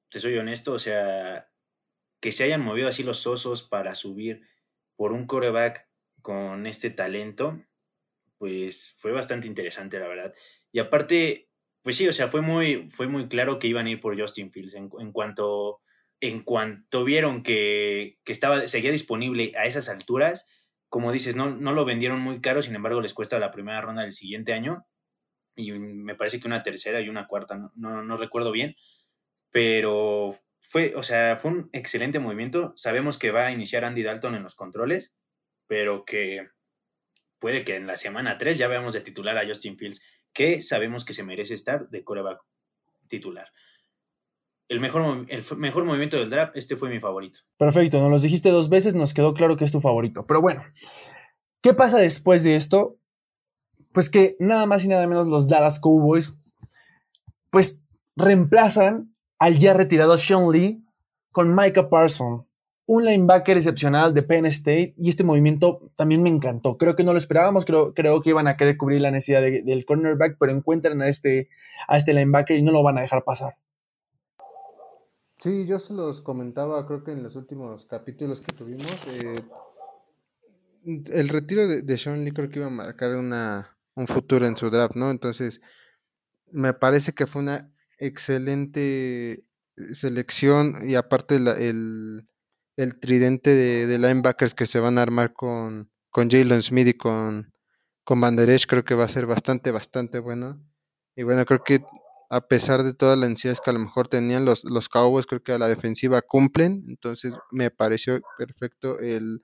Te 0.09 0.19
soy 0.19 0.37
honesto, 0.37 0.73
o 0.73 0.79
sea, 0.79 1.49
que 2.19 2.31
se 2.31 2.43
hayan 2.43 2.61
movido 2.61 2.87
así 2.87 3.03
los 3.03 3.25
osos 3.25 3.63
para 3.63 3.95
subir 3.95 4.41
por 4.95 5.13
un 5.13 5.25
quarterback 5.25 5.87
con 6.21 6.67
este 6.67 6.91
talento, 6.91 7.59
pues 8.37 8.93
fue 8.97 9.11
bastante 9.11 9.47
interesante, 9.47 9.99
la 9.99 10.07
verdad. 10.07 10.33
Y 10.71 10.79
aparte, 10.79 11.49
pues 11.81 11.95
sí, 11.97 12.07
o 12.07 12.13
sea, 12.13 12.27
fue 12.27 12.41
muy, 12.41 12.89
fue 12.89 13.07
muy 13.07 13.27
claro 13.27 13.59
que 13.59 13.67
iban 13.67 13.87
a 13.87 13.91
ir 13.91 13.99
por 13.99 14.19
Justin 14.19 14.51
Fields. 14.51 14.75
En, 14.75 15.11
cuanto, 15.11 15.81
en 16.19 16.43
cuanto 16.43 17.03
vieron 17.03 17.43
que, 17.43 18.19
que 18.23 18.31
estaba, 18.31 18.67
seguía 18.67 18.91
disponible 18.91 19.53
a 19.57 19.65
esas 19.65 19.89
alturas, 19.89 20.49
como 20.89 21.11
dices, 21.11 21.35
no, 21.35 21.49
no 21.49 21.73
lo 21.73 21.85
vendieron 21.85 22.19
muy 22.19 22.41
caro, 22.41 22.61
sin 22.61 22.75
embargo 22.75 23.01
les 23.01 23.13
cuesta 23.13 23.39
la 23.39 23.51
primera 23.51 23.81
ronda 23.81 24.01
del 24.03 24.11
siguiente 24.11 24.53
año 24.53 24.85
y 25.55 25.71
me 25.71 26.15
parece 26.15 26.39
que 26.39 26.47
una 26.47 26.63
tercera 26.63 27.01
y 27.01 27.09
una 27.09 27.27
cuarta, 27.27 27.71
no, 27.75 28.03
no, 28.03 28.17
recuerdo 28.17 28.51
bien, 28.51 28.75
pero 29.51 30.35
fue, 30.59 30.93
o 30.95 31.03
sea, 31.03 31.35
fue 31.35 31.51
un 31.51 31.69
excelente 31.73 32.19
movimiento. 32.19 32.73
Sabemos 32.75 33.17
que 33.17 33.31
va 33.31 33.47
a 33.47 33.51
iniciar 33.51 33.85
Andy 33.85 34.03
Dalton 34.03 34.35
en 34.35 34.43
los 34.43 34.55
controles, 34.55 35.15
pero 35.67 36.05
que 36.05 36.49
puede 37.39 37.63
que 37.63 37.75
en 37.75 37.87
la 37.87 37.97
semana 37.97 38.37
3 38.37 38.57
ya 38.57 38.67
veamos 38.67 38.93
de 38.93 39.01
titular 39.01 39.37
a 39.37 39.45
Justin 39.45 39.77
Fields, 39.77 40.20
que 40.33 40.61
sabemos 40.61 41.05
que 41.05 41.13
se 41.13 41.23
merece 41.23 41.53
estar 41.53 41.89
de 41.89 42.03
coreback 42.03 42.41
titular 43.07 43.47
el 44.71 44.79
mejor, 44.79 45.25
el 45.27 45.43
mejor 45.57 45.83
movimiento 45.83 46.15
del 46.15 46.29
draft, 46.29 46.55
este 46.55 46.77
fue 46.77 46.89
mi 46.89 47.01
favorito. 47.01 47.39
Perfecto, 47.57 47.99
nos 47.99 48.09
los 48.09 48.21
dijiste 48.21 48.51
dos 48.51 48.69
veces, 48.69 48.95
nos 48.95 49.13
quedó 49.13 49.33
claro 49.33 49.57
que 49.57 49.65
es 49.65 49.71
tu 49.73 49.81
favorito. 49.81 50.25
Pero 50.25 50.39
bueno, 50.39 50.63
¿qué 51.61 51.73
pasa 51.73 51.97
después 51.97 52.41
de 52.43 52.55
esto? 52.55 52.97
Pues 53.91 54.09
que 54.09 54.37
nada 54.39 54.65
más 54.67 54.85
y 54.85 54.87
nada 54.87 55.05
menos 55.07 55.27
los 55.27 55.49
Dallas 55.49 55.81
Cowboys, 55.81 56.39
pues 57.49 57.83
reemplazan 58.15 59.13
al 59.39 59.59
ya 59.59 59.73
retirado 59.73 60.17
Sean 60.17 60.49
Lee 60.49 60.81
con 61.33 61.53
Micah 61.53 61.89
Parson, 61.89 62.47
un 62.85 63.05
linebacker 63.05 63.57
excepcional 63.57 64.13
de 64.13 64.23
Penn 64.23 64.45
State, 64.47 64.93
y 64.97 65.09
este 65.09 65.23
movimiento 65.23 65.91
también 65.95 66.23
me 66.23 66.29
encantó. 66.29 66.77
Creo 66.77 66.95
que 66.95 67.03
no 67.03 67.13
lo 67.13 67.19
esperábamos, 67.19 67.65
creo, 67.65 67.93
creo 67.93 68.21
que 68.21 68.31
iban 68.31 68.47
a 68.47 68.57
querer 68.57 68.77
cubrir 68.77 69.01
la 69.01 69.11
necesidad 69.11 69.41
del 69.41 69.85
cornerback, 69.85 70.37
pero 70.39 70.51
encuentran 70.51 71.01
a 71.01 71.07
este, 71.07 71.49
a 71.87 71.97
este 71.97 72.13
linebacker 72.13 72.57
y 72.57 72.63
no 72.63 72.71
lo 72.71 72.83
van 72.83 72.97
a 72.97 73.01
dejar 73.01 73.23
pasar. 73.23 73.55
Sí, 75.41 75.65
yo 75.65 75.79
se 75.79 75.93
los 75.93 76.21
comentaba, 76.21 76.85
creo 76.85 77.03
que 77.03 77.11
en 77.11 77.23
los 77.23 77.35
últimos 77.35 77.85
capítulos 77.85 78.41
que 78.41 78.55
tuvimos. 78.55 78.91
Eh, 79.07 79.35
el 80.83 81.29
retiro 81.29 81.67
de, 81.67 81.97
Sean 81.97 82.23
Lee 82.23 82.31
creo 82.31 82.49
que 82.49 82.59
iba 82.59 82.67
a 82.67 82.71
marcar 82.71 83.15
un 83.15 84.07
futuro 84.07 84.45
en 84.45 84.55
su 84.55 84.69
draft, 84.69 84.95
¿no? 84.95 85.09
Entonces, 85.09 85.61
me 86.51 86.73
parece 86.73 87.13
que 87.13 87.25
fue 87.25 87.41
una 87.41 87.71
excelente 87.97 89.43
selección 89.93 90.87
y 90.87 90.95
aparte 90.95 91.35
el, 91.35 92.27
el, 92.83 92.99
tridente 92.99 93.49
de, 93.51 93.87
de, 93.87 93.97
linebackers 93.97 94.53
que 94.53 94.65
se 94.65 94.79
van 94.79 94.97
a 94.97 95.01
armar 95.01 95.33
con, 95.33 95.89
con 96.09 96.29
Jalen 96.29 96.61
Smith 96.61 96.87
y 96.87 96.93
con, 96.93 97.51
con 98.03 98.21
Van 98.21 98.35
creo 98.35 98.83
que 98.83 98.95
va 98.95 99.05
a 99.05 99.09
ser 99.09 99.25
bastante, 99.25 99.71
bastante 99.71 100.19
bueno. 100.19 100.61
Y 101.15 101.23
bueno, 101.23 101.45
creo 101.45 101.63
que 101.63 101.79
a 102.29 102.47
pesar 102.47 102.83
de 102.83 102.93
todas 102.93 103.19
las 103.19 103.29
necesidades 103.29 103.59
que 103.59 103.69
a 103.69 103.73
lo 103.73 103.79
mejor 103.79 104.07
tenían 104.07 104.45
los, 104.45 104.63
los 104.63 104.87
Cowboys, 104.87 105.25
creo 105.25 105.43
que 105.43 105.51
a 105.51 105.57
la 105.57 105.67
defensiva 105.67 106.21
cumplen, 106.21 106.85
entonces 106.87 107.33
me 107.51 107.69
pareció 107.71 108.21
perfecto 108.37 108.99
el, 108.99 109.41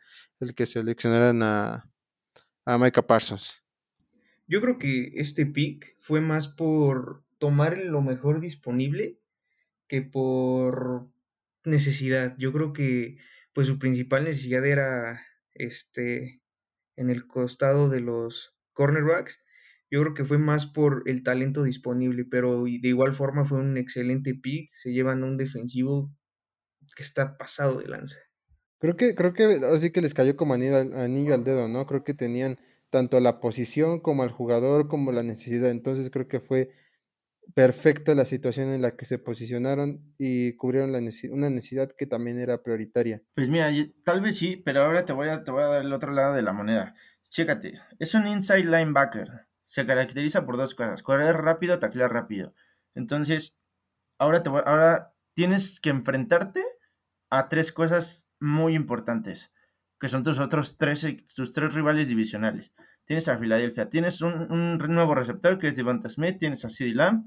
que 0.56 0.66
seleccionaran 0.66 1.44
a, 1.44 1.92
a 2.66 2.78
Micah 2.78 3.06
Parsons. 3.06 3.56
Yo 4.48 4.62
creo 4.62 4.78
que 4.78 5.12
este 5.16 5.46
pick 5.46 5.98
fue 6.00 6.22
más 6.22 6.48
por 6.48 7.26
tomar 7.38 7.78
lo 7.78 8.02
mejor 8.02 8.40
disponible 8.40 9.20
que 9.90 10.02
por 10.02 11.10
necesidad. 11.66 12.36
Yo 12.38 12.54
creo 12.54 12.74
que 12.74 13.18
pues 13.54 13.68
su 13.68 13.80
principal 13.80 14.24
necesidad 14.24 14.66
era 14.66 15.26
este 15.54 16.42
en 16.96 17.10
el 17.10 17.28
costado 17.28 17.90
de 17.90 18.02
los 18.02 18.56
cornerbacks 18.74 19.40
yo 19.90 20.02
creo 20.02 20.14
que 20.14 20.26
fue 20.26 20.38
más 20.38 20.66
por 20.66 21.04
el 21.06 21.24
talento 21.24 21.64
disponible, 21.64 22.26
pero 22.26 22.64
de 22.66 22.88
igual 22.88 23.14
forma 23.14 23.46
fue 23.46 23.60
un 23.60 23.78
excelente 23.78 24.34
pick. 24.34 24.70
Se 24.72 24.92
llevan 24.92 25.24
un 25.24 25.38
defensivo 25.38 26.12
que 26.96 27.04
está 27.04 27.38
pasado 27.38 27.80
de 27.80 27.88
lanza. 27.88 28.18
Creo 28.80 28.98
que, 28.98 29.16
creo 29.16 29.34
que 29.34 29.62
así 29.74 29.92
que 29.92 30.02
les 30.02 30.14
cayó 30.14 30.36
como 30.36 30.54
anillo, 30.54 30.78
anillo 30.78 31.34
al 31.34 31.44
dedo, 31.46 31.68
¿no? 31.68 31.86
Creo 31.86 32.04
que 32.04 32.14
tenían 32.14 32.60
tanto 32.90 33.20
la 33.20 33.40
posición 33.40 34.02
como 34.02 34.24
al 34.24 34.32
jugador 34.32 34.90
como 34.90 35.12
la 35.12 35.24
necesidad. 35.24 35.72
Entonces 35.72 36.10
creo 36.12 36.28
que 36.28 36.42
fue 36.42 36.72
perfecta 37.54 38.16
la 38.16 38.26
situación 38.26 38.70
en 38.70 38.82
la 38.82 38.96
que 38.96 39.06
se 39.06 39.20
posicionaron 39.20 40.02
y 40.18 40.54
cubrieron 40.54 40.90
una 40.90 41.50
necesidad 41.50 41.92
que 41.98 42.06
también 42.06 42.40
era 42.40 42.62
prioritaria. 42.62 43.22
Pues 43.36 43.50
mira, 43.50 43.70
tal 44.04 44.22
vez 44.22 44.38
sí, 44.38 44.58
pero 44.58 44.84
ahora 44.84 45.06
te 45.06 45.14
voy 45.14 45.30
a, 45.30 45.44
te 45.44 45.52
voy 45.52 45.64
a 45.64 45.68
dar 45.68 45.82
el 45.82 45.94
otro 45.94 46.12
lado 46.12 46.36
de 46.36 46.42
la 46.42 46.54
moneda. 46.54 46.94
Chécate, 47.30 47.80
es 48.00 48.14
un 48.14 48.28
inside 48.28 48.64
linebacker 48.64 49.48
se 49.68 49.86
caracteriza 49.86 50.46
por 50.46 50.58
dos 50.58 50.74
cosas, 50.74 51.04
correr 51.04 51.36
rápido, 51.36 51.78
taclear 51.78 52.12
rápido. 52.12 52.56
Entonces, 52.96 53.56
ahora, 54.18 54.42
te 54.42 54.50
ahora 54.50 55.14
tienes 55.36 55.80
que 55.80 55.90
enfrentarte 55.90 56.64
a 57.30 57.50
tres 57.50 57.72
cosas 57.72 58.26
muy 58.40 58.76
importantes, 58.76 59.52
que 60.00 60.10
son 60.10 60.24
tus 60.24 60.40
otros 60.40 60.78
tres, 60.78 61.06
tus 61.36 61.52
tres 61.52 61.74
rivales 61.74 62.08
divisionales. 62.08 62.74
Tienes 63.06 63.28
a 63.28 63.38
Filadelfia, 63.38 63.90
tienes 63.90 64.22
un, 64.22 64.78
nuevo 64.78 65.16
receptor 65.16 65.60
que 65.60 65.68
es 65.68 65.76
Devonta 65.76 66.10
Smith, 66.10 66.40
tienes 66.40 66.64
a 66.66 66.70
CeeDee 66.70 66.96
Lamb, 66.96 67.26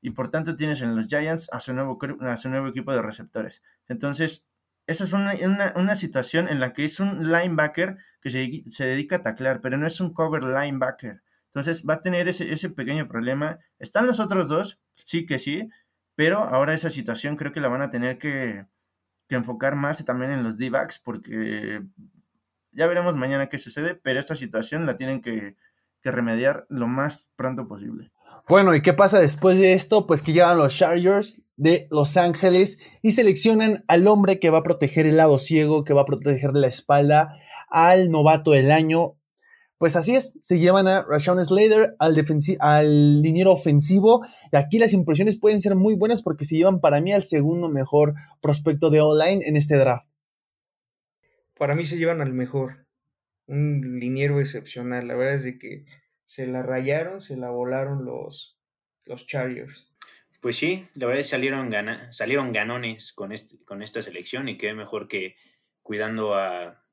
y 0.00 0.10
por 0.10 0.30
tanto 0.30 0.56
tienes 0.56 0.80
en 0.80 0.96
los 0.96 1.08
Giants 1.08 1.48
a 1.52 1.60
su 1.60 1.72
nuevo, 1.72 1.98
a 2.20 2.36
su 2.36 2.48
nuevo 2.48 2.68
equipo 2.68 2.92
de 2.92 3.02
receptores. 3.02 3.62
Entonces, 3.88 4.44
esa 4.86 5.04
es 5.04 5.12
una, 5.12 5.34
una, 5.76 5.96
situación 5.96 6.48
en 6.48 6.60
la 6.60 6.72
que 6.72 6.84
es 6.84 6.98
un 7.00 7.30
linebacker 7.30 7.98
que 8.22 8.30
se, 8.30 8.62
se, 8.70 8.84
dedica 8.84 9.16
a 9.16 9.22
taclear, 9.22 9.60
pero 9.60 9.76
no 9.76 9.86
es 9.86 10.00
un 10.00 10.14
cover 10.14 10.42
linebacker. 10.44 11.22
Entonces 11.48 11.84
va 11.88 11.94
a 11.94 12.02
tener 12.02 12.28
ese, 12.28 12.70
pequeño 12.70 13.08
problema. 13.08 13.58
Están 13.78 14.06
los 14.06 14.20
otros 14.20 14.48
dos, 14.48 14.78
sí 14.94 15.26
que 15.26 15.38
sí, 15.38 15.68
pero 16.14 16.38
ahora 16.38 16.74
esa 16.74 16.90
situación 16.90 17.36
creo 17.36 17.52
que 17.52 17.60
la 17.60 17.68
van 17.68 17.82
a 17.82 17.90
tener 17.90 18.18
que, 18.18 18.66
enfocar 19.28 19.74
más 19.76 20.04
también 20.04 20.30
en 20.30 20.42
los 20.42 20.56
D-backs 20.56 21.00
porque 21.00 21.82
ya 22.72 22.86
veremos 22.86 23.16
mañana 23.16 23.48
qué 23.48 23.58
sucede, 23.58 23.94
pero 23.94 24.20
esta 24.20 24.36
situación 24.36 24.86
la 24.86 24.96
tienen 24.96 25.20
que, 25.20 25.56
remediar 26.04 26.64
lo 26.70 26.86
más 26.86 27.28
pronto 27.36 27.68
posible. 27.68 28.10
Bueno, 28.48 28.74
¿y 28.74 28.80
qué 28.80 28.94
pasa 28.94 29.20
después 29.20 29.58
de 29.58 29.74
esto? 29.74 30.06
Pues 30.06 30.22
que 30.22 30.32
llegan 30.32 30.56
los 30.56 30.74
Chargers, 30.74 31.44
de 31.56 31.86
Los 31.90 32.16
Ángeles 32.16 32.78
y 33.02 33.12
seleccionan 33.12 33.84
al 33.88 34.06
hombre 34.06 34.40
que 34.40 34.48
va 34.48 34.58
a 34.58 34.62
proteger 34.62 35.04
el 35.04 35.18
lado 35.18 35.38
ciego, 35.38 35.84
que 35.84 35.92
va 35.92 36.02
a 36.02 36.06
proteger 36.06 36.54
la 36.54 36.66
espalda, 36.66 37.36
al 37.68 38.10
novato 38.10 38.52
del 38.52 38.72
año. 38.72 39.18
Pues 39.76 39.96
así 39.96 40.16
es, 40.16 40.38
se 40.40 40.58
llevan 40.58 40.88
a 40.88 41.02
Rashawn 41.02 41.44
Slater, 41.44 41.94
al, 41.98 42.26
al 42.60 43.22
liniero 43.22 43.52
ofensivo, 43.52 44.24
y 44.50 44.56
aquí 44.56 44.78
las 44.78 44.94
impresiones 44.94 45.38
pueden 45.38 45.60
ser 45.60 45.74
muy 45.74 45.94
buenas 45.94 46.22
porque 46.22 46.46
se 46.46 46.56
llevan 46.56 46.80
para 46.80 47.02
mí 47.02 47.12
al 47.12 47.24
segundo 47.24 47.68
mejor 47.68 48.14
prospecto 48.40 48.88
de 48.88 49.02
online 49.02 49.46
en 49.46 49.58
este 49.58 49.76
draft. 49.76 50.08
Para 51.58 51.74
mí 51.74 51.84
se 51.84 51.98
llevan 51.98 52.22
al 52.22 52.32
mejor, 52.32 52.86
un 53.46 53.98
liniero 54.00 54.40
excepcional, 54.40 55.06
la 55.06 55.16
verdad 55.16 55.34
es 55.34 55.44
de 55.44 55.58
que 55.58 55.84
se 56.28 56.46
la 56.46 56.62
rayaron, 56.62 57.22
se 57.22 57.38
la 57.38 57.48
volaron 57.48 58.04
los, 58.04 58.60
los 59.06 59.26
Chargers. 59.26 59.90
Pues 60.42 60.56
sí, 60.56 60.86
la 60.94 61.06
verdad 61.06 61.20
es 61.20 61.26
que 61.28 61.30
salieron, 61.30 61.72
salieron 62.10 62.52
ganones 62.52 63.14
con, 63.14 63.32
este, 63.32 63.64
con 63.64 63.82
esta 63.82 64.02
selección 64.02 64.46
y 64.46 64.58
qué 64.58 64.74
mejor 64.74 65.08
que 65.08 65.36
cuidando 65.82 66.34
a, 66.34 66.84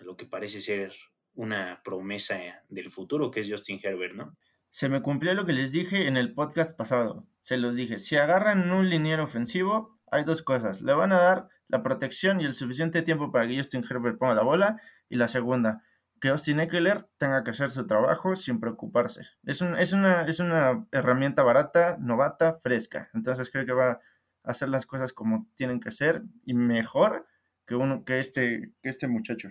lo 0.00 0.16
que 0.16 0.26
parece 0.26 0.60
ser 0.60 0.92
una 1.34 1.80
promesa 1.84 2.40
del 2.68 2.90
futuro, 2.90 3.30
que 3.30 3.38
es 3.38 3.48
Justin 3.48 3.78
Herbert, 3.80 4.16
¿no? 4.16 4.36
Se 4.70 4.88
me 4.88 5.00
cumplió 5.00 5.32
lo 5.34 5.46
que 5.46 5.52
les 5.52 5.70
dije 5.70 6.08
en 6.08 6.16
el 6.16 6.34
podcast 6.34 6.76
pasado. 6.76 7.24
Se 7.40 7.58
los 7.58 7.76
dije, 7.76 8.00
si 8.00 8.16
agarran 8.16 8.72
un 8.72 8.90
liniero 8.90 9.22
ofensivo, 9.22 10.00
hay 10.10 10.24
dos 10.24 10.42
cosas. 10.42 10.82
Le 10.82 10.92
van 10.92 11.12
a 11.12 11.20
dar 11.20 11.48
la 11.68 11.84
protección 11.84 12.40
y 12.40 12.44
el 12.44 12.52
suficiente 12.52 13.02
tiempo 13.02 13.30
para 13.30 13.46
que 13.46 13.56
Justin 13.56 13.84
Herbert 13.88 14.18
ponga 14.18 14.34
la 14.34 14.42
bola. 14.42 14.82
Y 15.08 15.16
la 15.16 15.28
segunda, 15.28 15.84
que 16.20 16.28
Austin 16.28 16.60
Eckler 16.60 17.06
tenga 17.18 17.44
que 17.44 17.50
hacer 17.50 17.70
su 17.70 17.86
trabajo 17.86 18.36
sin 18.36 18.60
preocuparse. 18.60 19.22
Es, 19.44 19.62
es, 19.62 19.92
una, 19.92 20.22
es 20.22 20.40
una 20.40 20.86
herramienta 20.92 21.42
barata, 21.42 21.96
novata, 22.00 22.58
fresca. 22.62 23.10
Entonces 23.14 23.50
creo 23.50 23.66
que 23.66 23.72
va 23.72 23.90
a 23.90 24.00
hacer 24.42 24.68
las 24.68 24.86
cosas 24.86 25.12
como 25.12 25.48
tienen 25.54 25.80
que 25.80 25.90
ser 25.90 26.22
y 26.44 26.54
mejor 26.54 27.26
que, 27.66 27.74
uno, 27.74 28.04
que, 28.04 28.20
este, 28.20 28.72
que 28.82 28.88
este 28.88 29.08
muchacho. 29.08 29.48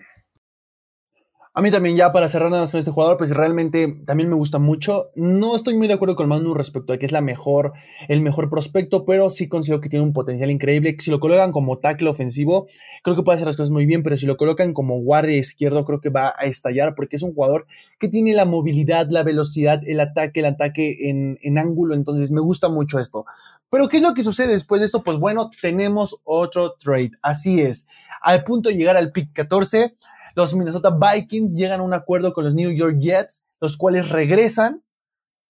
A 1.58 1.62
mí 1.62 1.70
también, 1.70 1.96
ya 1.96 2.12
para 2.12 2.28
cerrar 2.28 2.50
nada 2.50 2.64
más 2.64 2.70
con 2.70 2.80
este 2.80 2.90
jugador, 2.90 3.16
pues 3.16 3.30
realmente 3.30 4.02
también 4.04 4.28
me 4.28 4.36
gusta 4.36 4.58
mucho. 4.58 5.10
No 5.14 5.56
estoy 5.56 5.74
muy 5.74 5.88
de 5.88 5.94
acuerdo 5.94 6.14
con 6.14 6.28
Manu 6.28 6.52
respecto 6.52 6.92
a 6.92 6.98
que 6.98 7.06
es 7.06 7.12
la 7.12 7.22
mejor, 7.22 7.72
el 8.08 8.20
mejor 8.20 8.50
prospecto, 8.50 9.06
pero 9.06 9.30
sí 9.30 9.48
considero 9.48 9.80
que 9.80 9.88
tiene 9.88 10.04
un 10.04 10.12
potencial 10.12 10.50
increíble. 10.50 10.94
Si 11.00 11.10
lo 11.10 11.18
colocan 11.18 11.52
como 11.52 11.78
tackle 11.78 12.10
ofensivo, 12.10 12.66
creo 13.02 13.16
que 13.16 13.22
puede 13.22 13.36
hacer 13.36 13.46
las 13.46 13.56
cosas 13.56 13.70
muy 13.70 13.86
bien, 13.86 14.02
pero 14.02 14.18
si 14.18 14.26
lo 14.26 14.36
colocan 14.36 14.74
como 14.74 15.00
guardia 15.00 15.38
izquierdo, 15.38 15.86
creo 15.86 16.02
que 16.02 16.10
va 16.10 16.34
a 16.36 16.44
estallar 16.44 16.94
porque 16.94 17.16
es 17.16 17.22
un 17.22 17.32
jugador 17.32 17.66
que 17.98 18.08
tiene 18.08 18.34
la 18.34 18.44
movilidad, 18.44 19.08
la 19.08 19.22
velocidad, 19.22 19.80
el 19.86 20.00
ataque, 20.00 20.40
el 20.40 20.46
ataque 20.46 21.08
en, 21.08 21.38
en 21.40 21.56
ángulo. 21.56 21.94
Entonces 21.94 22.30
me 22.30 22.42
gusta 22.42 22.68
mucho 22.68 23.00
esto. 23.00 23.24
Pero 23.70 23.88
¿qué 23.88 23.96
es 23.96 24.02
lo 24.02 24.12
que 24.12 24.22
sucede 24.22 24.52
después 24.52 24.82
de 24.82 24.84
esto? 24.84 25.02
Pues 25.02 25.16
bueno, 25.16 25.48
tenemos 25.62 26.20
otro 26.24 26.74
trade. 26.74 27.12
Así 27.22 27.62
es. 27.62 27.86
Al 28.20 28.44
punto 28.44 28.68
de 28.68 28.76
llegar 28.76 28.98
al 28.98 29.10
pick 29.10 29.32
14 29.32 29.94
los 30.36 30.54
Minnesota 30.54 30.90
Vikings 30.90 31.56
llegan 31.56 31.80
a 31.80 31.82
un 31.82 31.94
acuerdo 31.94 32.34
con 32.34 32.44
los 32.44 32.54
New 32.54 32.70
York 32.70 32.98
Jets, 33.00 33.46
los 33.58 33.78
cuales 33.78 34.10
regresan, 34.10 34.84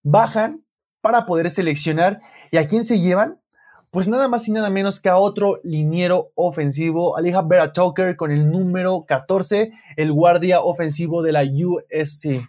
bajan 0.04 0.64
para 1.00 1.26
poder 1.26 1.50
seleccionar. 1.50 2.20
¿Y 2.52 2.58
a 2.58 2.68
quién 2.68 2.84
se 2.84 3.00
llevan? 3.00 3.42
Pues 3.90 4.06
nada 4.06 4.28
más 4.28 4.46
y 4.46 4.52
nada 4.52 4.70
menos 4.70 5.00
que 5.00 5.08
a 5.08 5.16
otro 5.16 5.60
liniero 5.64 6.30
ofensivo, 6.36 7.16
Alija 7.16 7.42
Vera 7.42 7.72
Tucker 7.72 8.14
con 8.14 8.30
el 8.30 8.48
número 8.48 9.04
14, 9.08 9.72
el 9.96 10.12
guardia 10.12 10.60
ofensivo 10.60 11.22
de 11.22 11.32
la 11.32 11.42
USC. 11.42 12.48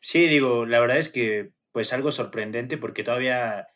Sí, 0.00 0.26
digo, 0.26 0.64
la 0.64 0.80
verdad 0.80 0.96
es 0.96 1.12
que 1.12 1.52
pues 1.70 1.92
algo 1.92 2.10
sorprendente 2.10 2.78
porque 2.78 3.04
todavía 3.04 3.68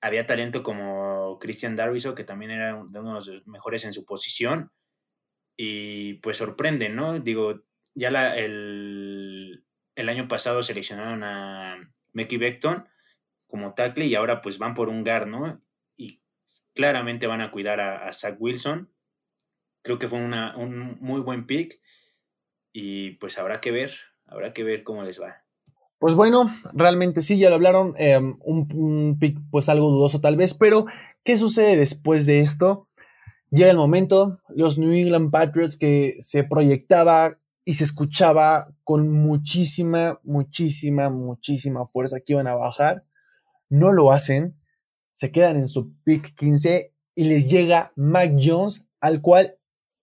había 0.00 0.26
talento 0.26 0.62
como 0.62 1.38
Christian 1.40 1.74
Darviso, 1.74 2.14
que 2.14 2.24
también 2.24 2.52
era 2.52 2.76
uno 2.76 3.08
de 3.08 3.14
los 3.14 3.46
mejores 3.46 3.84
en 3.84 3.92
su 3.92 4.04
posición, 4.04 4.70
y 5.62 6.14
pues 6.14 6.38
sorprende, 6.38 6.88
¿no? 6.88 7.18
Digo, 7.18 7.60
ya 7.94 8.10
la, 8.10 8.34
el, 8.38 9.62
año 9.94 10.26
pasado 10.26 10.62
seleccionaron 10.62 11.22
a 11.22 11.92
Mickey 12.14 12.38
Beckton 12.38 12.88
como 13.46 13.74
tackle 13.74 14.06
y 14.06 14.14
ahora 14.14 14.40
pues 14.40 14.56
van 14.56 14.72
por 14.72 14.88
un 14.88 15.04
guard, 15.04 15.26
¿no? 15.26 15.60
Y 15.98 16.22
claramente 16.74 17.26
van 17.26 17.42
a 17.42 17.50
cuidar 17.50 17.78
a, 17.78 18.10
Zach 18.14 18.36
Wilson. 18.38 18.90
Creo 19.82 19.98
que 19.98 20.08
fue 20.08 20.18
una, 20.18 20.56
un 20.56 20.96
muy 20.98 21.20
buen 21.20 21.46
pick 21.46 21.78
y 22.72 23.10
pues 23.16 23.38
habrá 23.38 23.60
que 23.60 23.70
ver, 23.70 23.92
habrá 24.24 24.54
que 24.54 24.64
ver 24.64 24.82
cómo 24.82 25.02
les 25.02 25.20
va. 25.20 25.44
Pues 25.98 26.14
bueno, 26.14 26.50
realmente 26.72 27.20
sí, 27.20 27.38
ya 27.38 27.50
lo 27.50 27.56
hablaron, 27.56 27.92
em, 27.98 28.38
un 28.40 29.18
pick 29.20 29.38
pues 29.50 29.68
algo 29.68 29.90
dudoso 29.90 30.22
tal 30.22 30.36
vez, 30.38 30.54
pero 30.54 30.86
¿qué 31.22 31.36
sucede 31.36 31.76
después 31.76 32.24
de 32.24 32.40
esto? 32.40 32.88
Llega 33.50 33.70
el 33.72 33.76
momento, 33.76 34.38
los 34.48 34.78
New 34.78 34.92
England 34.92 35.32
Patriots 35.32 35.76
que 35.76 36.16
se 36.20 36.44
proyectaba 36.44 37.38
y 37.64 37.74
se 37.74 37.84
escuchaba 37.84 38.72
con 38.84 39.08
muchísima, 39.08 40.20
muchísima, 40.22 41.10
muchísima 41.10 41.86
fuerza 41.88 42.20
que 42.20 42.34
iban 42.34 42.46
a 42.46 42.54
bajar, 42.54 43.04
no 43.68 43.92
lo 43.92 44.12
hacen, 44.12 44.56
se 45.12 45.32
quedan 45.32 45.56
en 45.56 45.66
su 45.66 45.92
pick 46.04 46.34
15 46.36 46.94
y 47.16 47.24
les 47.24 47.50
llega 47.50 47.92
Mac 47.96 48.32
Jones, 48.40 48.86
al 49.00 49.20
cual, 49.20 49.56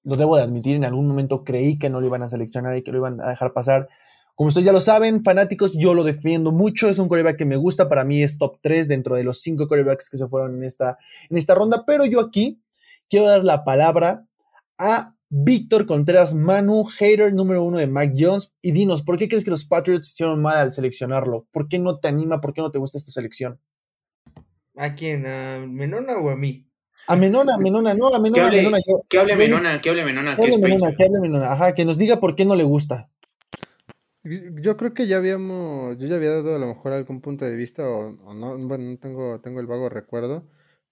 lo 0.04 0.18
debo 0.18 0.36
de 0.36 0.44
admitir, 0.44 0.76
en 0.76 0.86
algún 0.86 1.08
momento 1.08 1.44
creí 1.44 1.80
que 1.80 1.90
no 1.90 2.02
lo 2.02 2.08
iban 2.08 2.24
a 2.24 2.30
seleccionar 2.30 2.78
y 2.78 2.84
que 2.84 2.92
lo 2.92 3.00
iban 3.00 3.22
a 3.22 3.30
dejar 3.30 3.54
pasar. 3.54 3.88
Como 4.36 4.50
ustedes 4.50 4.66
ya 4.66 4.72
lo 4.72 4.82
saben, 4.82 5.24
fanáticos, 5.24 5.74
yo 5.74 5.94
lo 5.94 6.04
defiendo 6.04 6.52
mucho. 6.52 6.90
Es 6.90 7.00
un 7.00 7.10
coreback 7.10 7.38
que 7.38 7.46
me 7.46 7.56
gusta. 7.56 7.90
Para 7.90 8.04
mí 8.04 8.22
es 8.22 8.38
top 8.38 8.60
3 8.62 8.88
dentro 8.88 9.16
de 9.16 9.24
los 9.24 9.42
5 9.42 9.68
corebacks 9.68 10.12
que 10.12 10.18
se 10.18 10.28
fueron 10.28 10.58
en 10.58 10.64
esta, 10.64 11.00
en 11.32 11.38
esta 11.38 11.56
ronda. 11.56 11.86
Pero 11.88 12.06
yo 12.06 12.20
aquí 12.20 12.62
quiero 13.10 13.28
dar 13.28 13.44
la 13.44 13.64
palabra 13.64 14.26
a 14.78 15.16
Víctor 15.30 15.86
Contreras 15.86 16.34
Manu, 16.34 16.86
hater 16.86 17.34
número 17.34 17.64
uno 17.64 17.78
de 17.78 17.88
Mac 17.88 18.14
Jones. 18.18 18.54
Y 18.62 18.72
dinos, 18.72 19.04
¿por 19.04 19.18
qué 19.18 19.28
crees 19.28 19.44
que 19.44 19.52
los 19.52 19.66
Patriots 19.66 20.10
hicieron 20.10 20.42
mal 20.42 20.58
al 20.58 20.72
seleccionarlo? 20.72 21.48
¿Por 21.52 21.68
qué 21.68 21.80
no 21.80 22.00
te 22.00 22.08
anima? 22.08 22.40
¿Por 22.40 22.54
qué 22.54 22.62
no 22.62 22.72
te 22.72 22.80
gusta 22.80 22.98
esta 22.98 23.12
selección? 23.12 23.60
¿A 24.76 24.96
quién? 24.96 25.26
¿A 25.26 25.60
Menona 25.68 26.18
o 26.18 26.30
a 26.30 26.36
mí? 26.36 26.66
A 27.08 27.16
Menona, 27.16 27.56
a 27.56 27.58
Menona, 27.58 27.94
no, 27.94 28.08
a 28.08 28.20
Menona, 28.20 28.48
hable, 28.48 28.58
Menona. 28.58 28.78
Yo, 28.88 29.02
que 29.08 29.20
hable 29.20 29.36
Menona, 29.36 29.82
que 29.82 29.90
hable 29.90 30.06
Menona. 30.06 30.36
Que 30.36 30.44
hable 30.44 30.58
Menona, 30.58 30.96
que 30.96 31.04
hable 31.04 31.22
Menona. 31.22 31.52
Ajá, 31.52 31.74
que 31.74 31.86
nos 31.86 31.98
diga 31.98 32.20
por 32.20 32.36
qué 32.36 32.46
no 32.46 32.56
le 32.56 32.64
gusta. 32.64 33.10
Yo 34.24 34.76
creo 34.76 34.94
que 34.94 35.08
ya 35.08 35.18
habíamos, 35.18 35.98
yo 36.00 36.08
ya 36.08 36.16
había 36.16 36.32
dado 36.32 36.56
a 36.56 36.60
lo 36.60 36.68
mejor 36.68 36.92
algún 36.92 37.22
punto 37.22 37.46
de 37.46 37.56
vista 37.56 37.88
o, 37.88 38.10
o 38.26 38.34
no, 38.34 38.58
bueno, 38.68 38.84
no 38.84 38.98
tengo, 38.98 39.40
tengo 39.40 39.62
el 39.62 39.68
vago 39.68 39.88
recuerdo, 39.88 40.50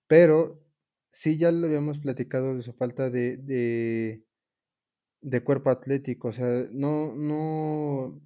pero 0.08 0.65
Sí, 1.20 1.38
ya 1.38 1.52
lo 1.52 1.66
habíamos 1.68 2.00
platicado 2.00 2.56
de 2.56 2.62
su 2.62 2.74
falta 2.74 3.10
de, 3.10 3.38
de, 3.38 4.26
de 5.22 5.44
cuerpo 5.44 5.70
atlético, 5.72 6.30
o 6.30 6.34
sea, 6.34 6.48
no, 6.72 7.16
no, 7.16 8.22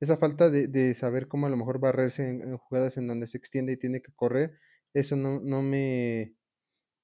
esa 0.00 0.16
falta 0.18 0.50
de, 0.50 0.68
de 0.68 0.94
saber 0.94 1.28
cómo 1.28 1.46
a 1.46 1.50
lo 1.50 1.56
mejor 1.58 1.80
barrerse 1.80 2.28
en, 2.28 2.56
jugadas 2.58 2.96
en 2.98 3.08
donde 3.08 3.26
se 3.28 3.38
extiende 3.38 3.74
y 3.74 3.78
tiene 3.78 4.02
que 4.02 4.12
correr, 4.14 4.58
eso 4.94 5.16
no, 5.16 5.40
no 5.40 5.62
me, 5.62 6.34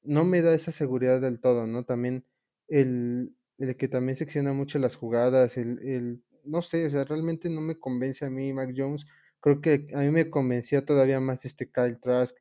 no 0.02 0.24
me 0.24 0.42
da 0.42 0.54
esa 0.54 0.72
seguridad 0.72 1.20
del 1.22 1.40
todo, 1.40 1.66
¿no? 1.66 1.84
También 1.84 2.24
el, 2.68 3.36
el 3.58 3.76
que 3.76 3.88
también 3.88 4.16
secciona 4.16 4.52
mucho 4.54 4.78
las 4.80 4.96
jugadas, 4.96 5.56
el, 5.58 5.80
el, 5.88 6.24
no 6.44 6.62
sé, 6.62 6.86
o 6.86 6.90
sea, 6.90 7.04
realmente 7.04 7.50
no 7.50 7.60
me 7.62 7.78
convence 7.80 8.24
a 8.26 8.30
mí 8.30 8.52
Mac 8.52 8.72
Jones, 8.76 9.06
creo 9.40 9.60
que 9.62 9.88
a 9.94 10.00
mí 10.00 10.10
me 10.10 10.30
convencía 10.30 10.84
todavía 10.86 11.20
más 11.20 11.44
este 11.44 11.70
Kyle 11.70 11.98
Trask, 12.00 12.36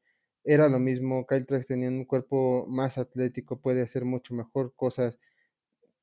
era 0.46 0.70
lo 0.70 0.80
mismo, 0.80 1.26
Kyle 1.28 1.46
Trask 1.46 1.68
tenía 1.68 1.90
un 1.90 2.06
cuerpo 2.06 2.68
más 2.68 2.98
atlético, 2.98 3.60
puede 3.62 3.82
hacer 3.82 4.06
mucho 4.06 4.34
mejor 4.36 4.74
cosas. 4.76 5.18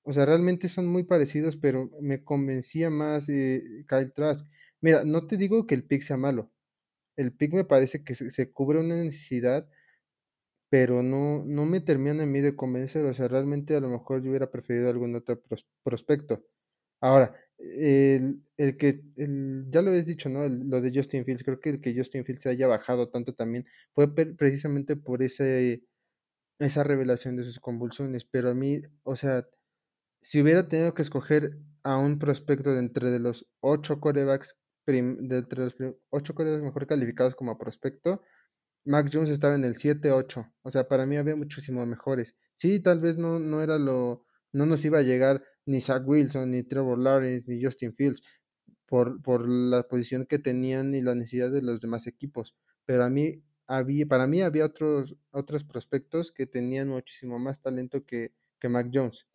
O 0.02 0.12
sea, 0.12 0.26
realmente 0.26 0.68
son 0.68 0.86
muy 0.86 1.04
parecidos, 1.04 1.56
pero 1.56 1.90
me 2.00 2.24
convencía 2.24 2.90
más 2.90 3.28
eh, 3.28 3.62
Kyle 3.88 4.12
Trask. 4.12 4.46
Mira, 4.80 5.04
no 5.04 5.26
te 5.26 5.36
digo 5.36 5.66
que 5.66 5.76
el 5.76 5.84
pick 5.84 6.02
sea 6.02 6.16
malo. 6.16 6.50
El 7.16 7.32
pick 7.34 7.54
me 7.54 7.64
parece 7.64 8.04
que 8.04 8.14
se, 8.14 8.52
cubre 8.52 8.80
una 8.80 8.96
necesidad, 8.96 9.68
pero 10.70 11.02
no, 11.02 11.44
no 11.46 11.66
me 11.66 11.80
termina 11.80 12.22
a 12.24 12.26
mí 12.26 12.40
de 12.40 12.56
convencer. 12.56 13.04
O 13.06 13.14
sea, 13.14 13.28
realmente 13.28 13.76
a 13.76 13.80
lo 13.80 13.88
mejor 13.88 14.22
yo 14.22 14.30
hubiera 14.30 14.50
preferido 14.50 14.90
algún 14.90 15.14
otro 15.14 15.40
prospecto. 15.84 16.44
Ahora, 17.00 17.34
el, 17.62 18.42
el 18.56 18.76
que, 18.76 19.02
el, 19.16 19.66
ya 19.70 19.82
lo 19.82 19.90
habéis 19.90 20.06
dicho, 20.06 20.28
¿no? 20.28 20.48
lo 20.48 20.80
de 20.80 20.92
Justin 20.94 21.24
Fields, 21.24 21.44
creo 21.44 21.60
que 21.60 21.70
el 21.70 21.80
que 21.80 21.94
Justin 21.96 22.24
Fields 22.24 22.42
se 22.42 22.50
haya 22.50 22.66
bajado 22.66 23.08
tanto 23.08 23.34
también 23.34 23.66
fue 23.94 24.12
precisamente 24.14 24.96
por 24.96 25.22
ese, 25.22 25.84
esa 26.58 26.84
revelación 26.84 27.36
de 27.36 27.44
sus 27.44 27.60
convulsiones, 27.60 28.24
pero 28.24 28.50
a 28.50 28.54
mí, 28.54 28.82
o 29.04 29.16
sea, 29.16 29.46
si 30.22 30.40
hubiera 30.40 30.68
tenido 30.68 30.94
que 30.94 31.02
escoger 31.02 31.58
a 31.82 31.96
un 31.96 32.18
prospecto 32.18 32.72
de 32.72 32.80
entre 32.80 33.10
de 33.10 33.18
los 33.20 33.46
ocho 33.60 34.00
corebacks, 34.00 34.56
de 34.86 34.98
entre 34.98 35.64
los 35.64 35.74
ocho 36.10 36.34
corebacks 36.34 36.62
mejor 36.64 36.86
calificados 36.86 37.34
como 37.34 37.58
prospecto, 37.58 38.22
Mac 38.84 39.10
Jones 39.12 39.30
estaba 39.30 39.54
en 39.54 39.64
el 39.64 39.76
7-8, 39.76 40.52
o 40.62 40.70
sea, 40.70 40.88
para 40.88 41.06
mí 41.06 41.16
había 41.16 41.36
muchísimo 41.36 41.86
mejores. 41.86 42.34
Sí, 42.56 42.80
tal 42.80 43.00
vez 43.00 43.16
no, 43.16 43.38
no 43.38 43.62
era 43.62 43.78
lo, 43.78 44.26
no 44.52 44.66
nos 44.66 44.84
iba 44.84 44.98
a 44.98 45.02
llegar 45.02 45.44
ni 45.66 45.80
Zach 45.80 46.02
Wilson, 46.06 46.50
ni 46.50 46.62
Trevor 46.62 46.98
Lawrence, 46.98 47.44
ni 47.46 47.62
Justin 47.62 47.94
Fields, 47.94 48.22
por, 48.86 49.22
por 49.22 49.48
la 49.48 49.84
posición 49.84 50.26
que 50.26 50.38
tenían 50.38 50.94
y 50.94 51.02
la 51.02 51.14
necesidad 51.14 51.50
de 51.50 51.62
los 51.62 51.80
demás 51.80 52.06
equipos. 52.06 52.54
Pero 52.84 53.04
a 53.04 53.10
mí, 53.10 53.42
había, 53.66 54.06
para 54.06 54.26
mí 54.26 54.42
había 54.42 54.66
otros, 54.66 55.16
otros 55.30 55.64
prospectos 55.64 56.32
que 56.32 56.46
tenían 56.46 56.88
muchísimo 56.88 57.38
más 57.38 57.60
talento 57.60 58.04
que, 58.04 58.32
que 58.60 58.68
Mac 58.68 58.90
Jones. 58.92 59.26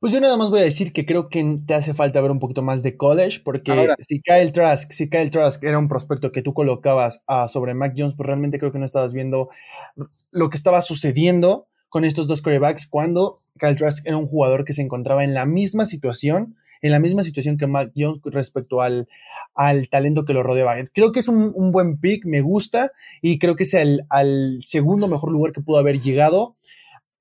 Pues 0.00 0.12
yo 0.12 0.20
nada 0.20 0.36
más 0.36 0.50
voy 0.50 0.60
a 0.60 0.64
decir 0.64 0.92
que 0.92 1.04
creo 1.04 1.28
que 1.28 1.58
te 1.66 1.74
hace 1.74 1.92
falta 1.92 2.20
ver 2.20 2.30
un 2.30 2.38
poquito 2.38 2.62
más 2.62 2.84
de 2.84 2.96
college, 2.96 3.40
porque 3.44 3.88
si 3.98 4.20
Kyle 4.20 4.52
Trask, 4.52 4.92
si 4.92 5.10
Kyle 5.10 5.30
Trask 5.30 5.64
era 5.64 5.78
un 5.78 5.88
prospecto 5.88 6.30
que 6.30 6.40
tú 6.40 6.54
colocabas 6.54 7.24
uh, 7.28 7.48
sobre 7.48 7.74
Mac 7.74 7.94
Jones, 7.96 8.14
pues 8.14 8.26
realmente 8.26 8.60
creo 8.60 8.70
que 8.70 8.78
no 8.78 8.84
estabas 8.84 9.12
viendo 9.12 9.48
lo 10.30 10.50
que 10.50 10.56
estaba 10.56 10.82
sucediendo 10.82 11.66
con 11.88 12.04
estos 12.04 12.26
dos 12.26 12.42
quarterbacks 12.42 12.86
cuando 12.86 13.38
Kyle 13.58 13.76
Trask 13.76 14.06
era 14.06 14.16
un 14.16 14.26
jugador 14.26 14.64
que 14.64 14.72
se 14.72 14.82
encontraba 14.82 15.24
en 15.24 15.34
la 15.34 15.46
misma 15.46 15.86
situación, 15.86 16.56
en 16.82 16.92
la 16.92 17.00
misma 17.00 17.22
situación 17.22 17.56
que 17.56 17.66
Mac 17.66 17.92
Jones 17.96 18.20
respecto 18.24 18.80
al, 18.80 19.08
al 19.54 19.88
talento 19.88 20.24
que 20.24 20.34
lo 20.34 20.42
rodeaba. 20.42 20.76
Creo 20.92 21.12
que 21.12 21.20
es 21.20 21.28
un, 21.28 21.52
un 21.54 21.72
buen 21.72 21.98
pick, 21.98 22.24
me 22.24 22.40
gusta, 22.40 22.92
y 23.22 23.38
creo 23.38 23.56
que 23.56 23.64
es 23.64 23.74
el 23.74 24.02
al 24.08 24.60
segundo 24.62 25.08
mejor 25.08 25.32
lugar 25.32 25.52
que 25.52 25.60
pudo 25.60 25.78
haber 25.78 26.00
llegado 26.00 26.56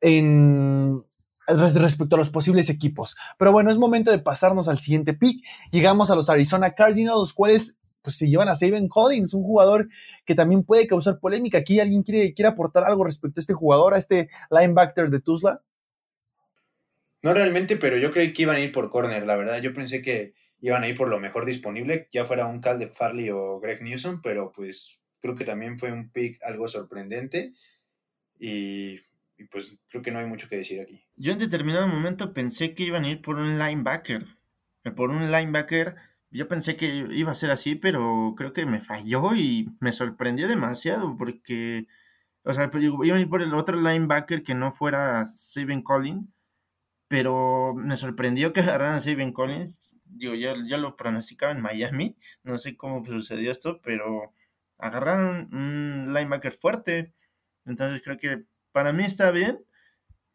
en, 0.02 1.04
respecto 1.48 2.16
a 2.16 2.20
los 2.20 2.30
posibles 2.30 2.70
equipos. 2.70 3.16
Pero 3.38 3.52
bueno, 3.52 3.72
es 3.72 3.78
momento 3.78 4.12
de 4.12 4.20
pasarnos 4.20 4.68
al 4.68 4.80
siguiente 4.80 5.14
pick. 5.14 5.44
Llegamos 5.72 6.12
a 6.12 6.16
los 6.16 6.30
Arizona 6.30 6.72
Cardinals, 6.72 7.18
los 7.18 7.34
cuales 7.34 7.80
pues, 8.08 8.18
se 8.18 8.30
llevan 8.30 8.48
a 8.48 8.56
Saban 8.56 8.88
Collins, 8.88 9.34
un 9.34 9.44
jugador 9.44 9.90
que 10.26 10.36
también 10.36 10.64
puede 10.64 10.88
causar 10.88 11.20
polémica. 11.20 11.58
Aquí 11.58 11.80
alguien 11.80 12.04
quiere, 12.04 12.34
quiere 12.34 12.50
aportar 12.50 12.86
algo 12.86 13.04
respecto 13.04 13.40
a 13.40 13.42
este 13.42 13.54
jugador, 13.54 13.94
a 13.94 13.98
este 13.98 14.30
linebacker 14.50 15.10
de 15.10 15.20
Tuzla. 15.20 15.62
No 17.22 17.34
realmente, 17.34 17.78
pero 17.78 17.98
yo 17.98 18.12
creí 18.12 18.32
que 18.32 18.44
iban 18.44 18.56
a 18.56 18.60
ir 18.62 18.72
por 18.72 18.90
corner, 18.90 19.26
la 19.26 19.36
verdad. 19.36 19.62
Yo 19.62 19.74
pensé 19.74 20.02
que 20.02 20.34
iban 20.62 20.84
a 20.84 20.88
ir 20.88 20.96
por 20.96 21.10
lo 21.10 21.20
mejor 21.20 21.46
disponible, 21.46 22.08
ya 22.12 22.26
fuera 22.26 22.46
un 22.46 22.62
Cal 22.62 22.80
de 22.80 22.88
Farley 22.88 23.30
o 23.30 23.60
Greg 23.60 23.82
Newsom, 23.82 24.22
pero 24.22 24.52
pues 24.56 25.02
creo 25.20 25.36
que 25.36 25.44
también 25.44 25.78
fue 25.78 25.92
un 25.92 26.10
pick 26.10 26.42
algo 26.44 26.68
sorprendente. 26.68 27.52
Y 28.40 29.00
y 29.38 29.44
pues 29.46 29.80
creo 29.90 30.02
que 30.02 30.12
no 30.12 30.20
hay 30.20 30.26
mucho 30.26 30.50
que 30.50 30.58
decir 30.58 30.82
aquí. 30.82 31.06
Yo 31.16 31.34
en 31.34 31.40
determinado 31.40 31.88
momento 31.88 32.34
pensé 32.34 32.74
que 32.74 32.84
iban 32.84 33.04
a 33.04 33.10
ir 33.10 33.22
por 33.22 33.36
un 33.36 33.60
linebacker. 33.60 34.26
Por 34.96 35.10
un 35.10 35.32
linebacker, 35.32 35.96
yo 36.32 36.48
pensé 36.48 36.76
que 36.78 36.88
iba 37.12 37.32
a 37.32 37.36
ser 37.36 37.52
así, 37.52 37.76
pero 37.76 38.34
creo 38.38 38.54
que 38.54 38.66
me 38.66 38.82
falló 38.82 39.36
y 39.36 39.70
me 39.80 39.94
sorprendió 39.94 40.48
demasiado 40.48 41.16
porque, 41.18 41.88
o 42.44 42.54
sea, 42.54 42.72
pues, 42.72 42.84
iban 42.84 43.18
a 43.18 43.22
ir 43.22 43.30
por 43.30 43.42
el 43.42 43.54
otro 43.54 43.80
linebacker 43.82 44.44
que 44.44 44.56
no 44.56 44.74
fuera 44.74 45.26
Steven 45.26 45.82
Collins, 45.82 46.28
pero 47.08 47.74
me 47.76 47.98
sorprendió 47.98 48.54
que 48.54 48.62
agarraran 48.62 48.96
a 48.96 49.02
Steven 49.02 49.34
Collins. 49.34 49.78
Digo, 50.06 50.36
yo, 50.36 50.56
yo 50.68 50.78
lo 50.78 50.96
pronosticaba 50.98 51.52
en 51.52 51.62
Miami, 51.62 52.18
no 52.44 52.58
sé 52.58 52.78
cómo 52.78 53.06
sucedió 53.06 53.52
esto, 53.52 53.82
pero 53.82 54.34
agarraron 54.78 55.54
un 55.54 56.14
linebacker 56.14 56.54
fuerte. 56.54 57.14
Entonces 57.66 58.02
creo 58.04 58.18
que 58.18 58.46
para 58.72 58.94
mí 58.94 59.04
está 59.06 59.32
bien, 59.32 59.60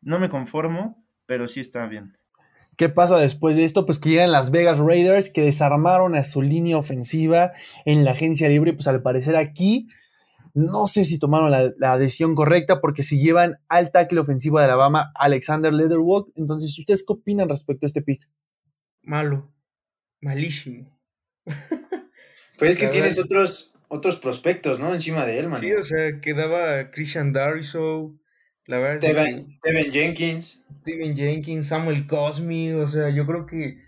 no 0.02 0.18
me 0.18 0.30
conformo, 0.30 1.06
pero 1.26 1.48
sí 1.48 1.60
está 1.60 1.86
bien. 1.86 2.12
¿Qué 2.76 2.88
pasa 2.88 3.18
después 3.18 3.56
de 3.56 3.64
esto? 3.64 3.86
Pues 3.86 3.98
que 3.98 4.10
llegan 4.10 4.32
las 4.32 4.50
Vegas 4.50 4.78
Raiders 4.78 5.30
que 5.30 5.42
desarmaron 5.42 6.14
a 6.14 6.24
su 6.24 6.42
línea 6.42 6.78
ofensiva 6.78 7.52
en 7.84 8.04
la 8.04 8.12
agencia 8.12 8.48
libre. 8.48 8.72
Pues 8.72 8.88
al 8.88 9.02
parecer 9.02 9.36
aquí 9.36 9.88
no 10.54 10.86
sé 10.86 11.04
si 11.04 11.18
tomaron 11.18 11.50
la, 11.50 11.98
decisión 11.98 12.34
correcta 12.34 12.80
porque 12.80 13.02
si 13.02 13.22
llevan 13.22 13.58
al 13.68 13.90
tackle 13.90 14.20
ofensivo 14.20 14.58
de 14.58 14.64
Alabama, 14.64 15.10
Alexander 15.14 15.72
Leatherwood. 15.72 16.28
Entonces, 16.36 16.78
¿ustedes 16.78 17.04
qué 17.06 17.14
opinan 17.14 17.48
respecto 17.48 17.86
a 17.86 17.88
este 17.88 18.02
pick? 18.02 18.28
Malo, 19.02 19.52
malísimo. 20.20 20.98
Pues 22.58 22.72
es 22.72 22.78
que 22.78 22.88
tienes 22.88 23.18
otros, 23.18 23.74
otros 23.88 24.20
prospectos, 24.20 24.78
¿no? 24.78 24.94
Encima 24.94 25.26
de 25.26 25.40
él, 25.40 25.48
man. 25.48 25.58
Sí, 25.58 25.72
o 25.72 25.82
sea, 25.82 26.20
quedaba 26.20 26.92
Christian 26.92 27.32
Dariso, 27.32 28.14
la 28.66 28.78
verdad 28.78 28.98
Steven, 28.98 29.92
Jenkins. 29.92 30.66
Steven 30.80 31.16
Jenkins, 31.16 31.68
Samuel 31.68 32.06
Cosme, 32.06 32.74
o 32.74 32.88
sea, 32.88 33.10
yo 33.10 33.26
creo 33.26 33.46
que 33.46 33.82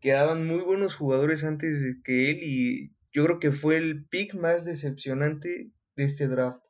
quedaban 0.00 0.46
muy 0.46 0.60
buenos 0.60 0.94
jugadores 0.94 1.44
antes 1.44 1.82
de 1.82 2.00
que 2.02 2.30
él 2.30 2.38
y 2.42 2.92
yo 3.12 3.24
creo 3.24 3.38
que 3.40 3.52
fue 3.52 3.76
el 3.76 4.06
pick 4.06 4.34
más 4.34 4.64
decepcionante 4.64 5.70
de 5.96 6.04
este 6.04 6.28
draft. 6.28 6.62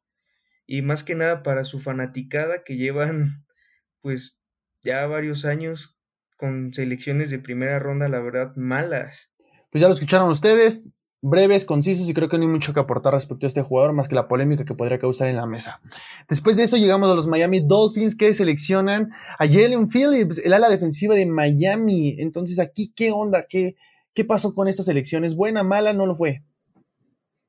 Y 0.66 0.82
más 0.82 1.02
que 1.02 1.14
nada 1.14 1.42
para 1.42 1.64
su 1.64 1.80
fanaticada 1.80 2.62
que 2.64 2.76
llevan 2.76 3.44
pues 4.00 4.40
ya 4.82 5.06
varios 5.06 5.44
años 5.44 5.98
con 6.36 6.72
selecciones 6.72 7.30
de 7.30 7.40
primera 7.40 7.78
ronda, 7.78 8.08
la 8.08 8.20
verdad, 8.20 8.54
malas. 8.54 9.32
Pues 9.70 9.82
ya 9.82 9.88
lo 9.88 9.94
escucharon 9.94 10.30
ustedes, 10.30 10.84
breves, 11.20 11.64
concisos 11.64 12.08
y 12.08 12.14
creo 12.14 12.28
que 12.28 12.38
no 12.38 12.44
hay 12.44 12.48
mucho 12.48 12.72
que 12.72 12.80
aportar 12.80 13.12
respecto 13.12 13.46
a 13.46 13.48
este 13.48 13.62
jugador 13.62 13.92
más 13.92 14.08
que 14.08 14.14
la 14.14 14.28
polémica 14.28 14.64
que 14.64 14.74
podría 14.74 14.98
causar 14.98 15.28
en 15.28 15.36
la 15.36 15.46
mesa. 15.46 15.80
Después 16.28 16.56
de 16.56 16.64
eso 16.64 16.76
llegamos 16.76 17.10
a 17.10 17.14
los 17.14 17.26
Miami 17.26 17.60
Dolphins 17.60 18.16
que 18.16 18.32
seleccionan 18.34 19.10
a 19.38 19.46
Jalen 19.46 19.88
Phillips, 19.88 20.38
el 20.38 20.52
ala 20.52 20.68
defensiva 20.68 21.14
de 21.14 21.26
Miami. 21.26 22.16
Entonces 22.18 22.58
aquí, 22.58 22.92
¿qué 22.94 23.10
onda? 23.10 23.46
¿Qué, 23.48 23.76
qué 24.14 24.24
pasó 24.24 24.54
con 24.54 24.68
esta 24.68 24.82
selección? 24.82 25.24
¿Es 25.24 25.34
buena, 25.34 25.62
mala? 25.62 25.92
¿No 25.92 26.06
lo 26.06 26.14
fue? 26.14 26.42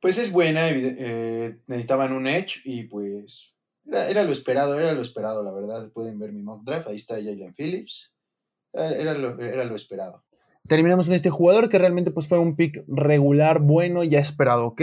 Pues 0.01 0.17
es 0.17 0.31
buena, 0.31 0.69
eh, 0.69 1.59
necesitaban 1.67 2.13
un 2.13 2.25
edge 2.25 2.61
y 2.63 2.83
pues 2.83 3.55
era, 3.85 4.23
lo 4.23 4.31
esperado, 4.31 4.79
era 4.79 4.93
lo 4.93 5.01
esperado, 5.01 5.43
la 5.43 5.51
verdad. 5.51 5.91
Pueden 5.91 6.17
ver 6.17 6.31
mi 6.31 6.41
mock 6.41 6.63
draft, 6.63 6.87
ahí 6.87 6.95
está 6.95 7.15
Jalen 7.15 7.53
Phillips. 7.53 8.13
Era 8.71 9.13
lo, 9.15 9.37
era 9.39 9.63
lo 9.65 9.75
esperado 9.75 10.23
terminamos 10.67 11.07
con 11.07 11.15
este 11.15 11.29
jugador 11.29 11.69
que 11.69 11.79
realmente 11.79 12.11
pues 12.11 12.27
fue 12.27 12.39
un 12.39 12.55
pick 12.55 12.83
regular, 12.87 13.61
bueno, 13.61 14.03
ya 14.03 14.19
esperado, 14.19 14.67
¿ok? 14.67 14.81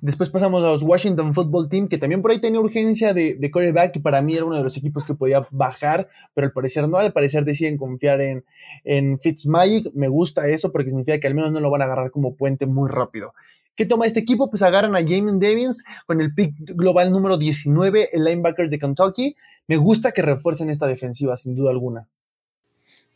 Después 0.00 0.30
pasamos 0.30 0.62
a 0.62 0.68
los 0.68 0.82
Washington 0.82 1.34
Football 1.34 1.68
Team, 1.68 1.88
que 1.88 1.98
también 1.98 2.22
por 2.22 2.30
ahí 2.30 2.40
tenía 2.40 2.60
urgencia 2.60 3.12
de, 3.12 3.34
de 3.34 3.50
quarterback, 3.50 3.96
y 3.96 4.00
para 4.00 4.22
mí 4.22 4.34
era 4.34 4.44
uno 4.44 4.56
de 4.56 4.62
los 4.62 4.76
equipos 4.76 5.04
que 5.04 5.14
podía 5.14 5.46
bajar, 5.50 6.08
pero 6.34 6.46
al 6.46 6.52
parecer 6.52 6.88
no, 6.88 6.96
al 6.96 7.12
parecer 7.12 7.44
deciden 7.44 7.76
confiar 7.76 8.20
en, 8.20 8.44
en 8.84 9.18
Fitzmagic, 9.18 9.92
me 9.94 10.08
gusta 10.08 10.48
eso 10.48 10.72
porque 10.72 10.90
significa 10.90 11.18
que 11.18 11.26
al 11.26 11.34
menos 11.34 11.52
no 11.52 11.60
lo 11.60 11.70
van 11.70 11.82
a 11.82 11.84
agarrar 11.84 12.10
como 12.10 12.34
puente 12.34 12.66
muy 12.66 12.88
rápido. 12.88 13.32
¿Qué 13.76 13.84
toma 13.84 14.06
este 14.06 14.20
equipo? 14.20 14.48
Pues 14.48 14.62
agarran 14.62 14.96
a 14.96 15.00
Jamin 15.00 15.38
Davis 15.38 15.84
con 16.06 16.22
el 16.22 16.32
pick 16.34 16.54
global 16.60 17.10
número 17.10 17.36
19, 17.36 18.08
el 18.14 18.24
linebacker 18.24 18.70
de 18.70 18.78
Kentucky. 18.78 19.36
Me 19.68 19.76
gusta 19.76 20.12
que 20.12 20.22
refuercen 20.22 20.70
esta 20.70 20.86
defensiva, 20.86 21.36
sin 21.36 21.54
duda 21.54 21.72
alguna. 21.72 22.08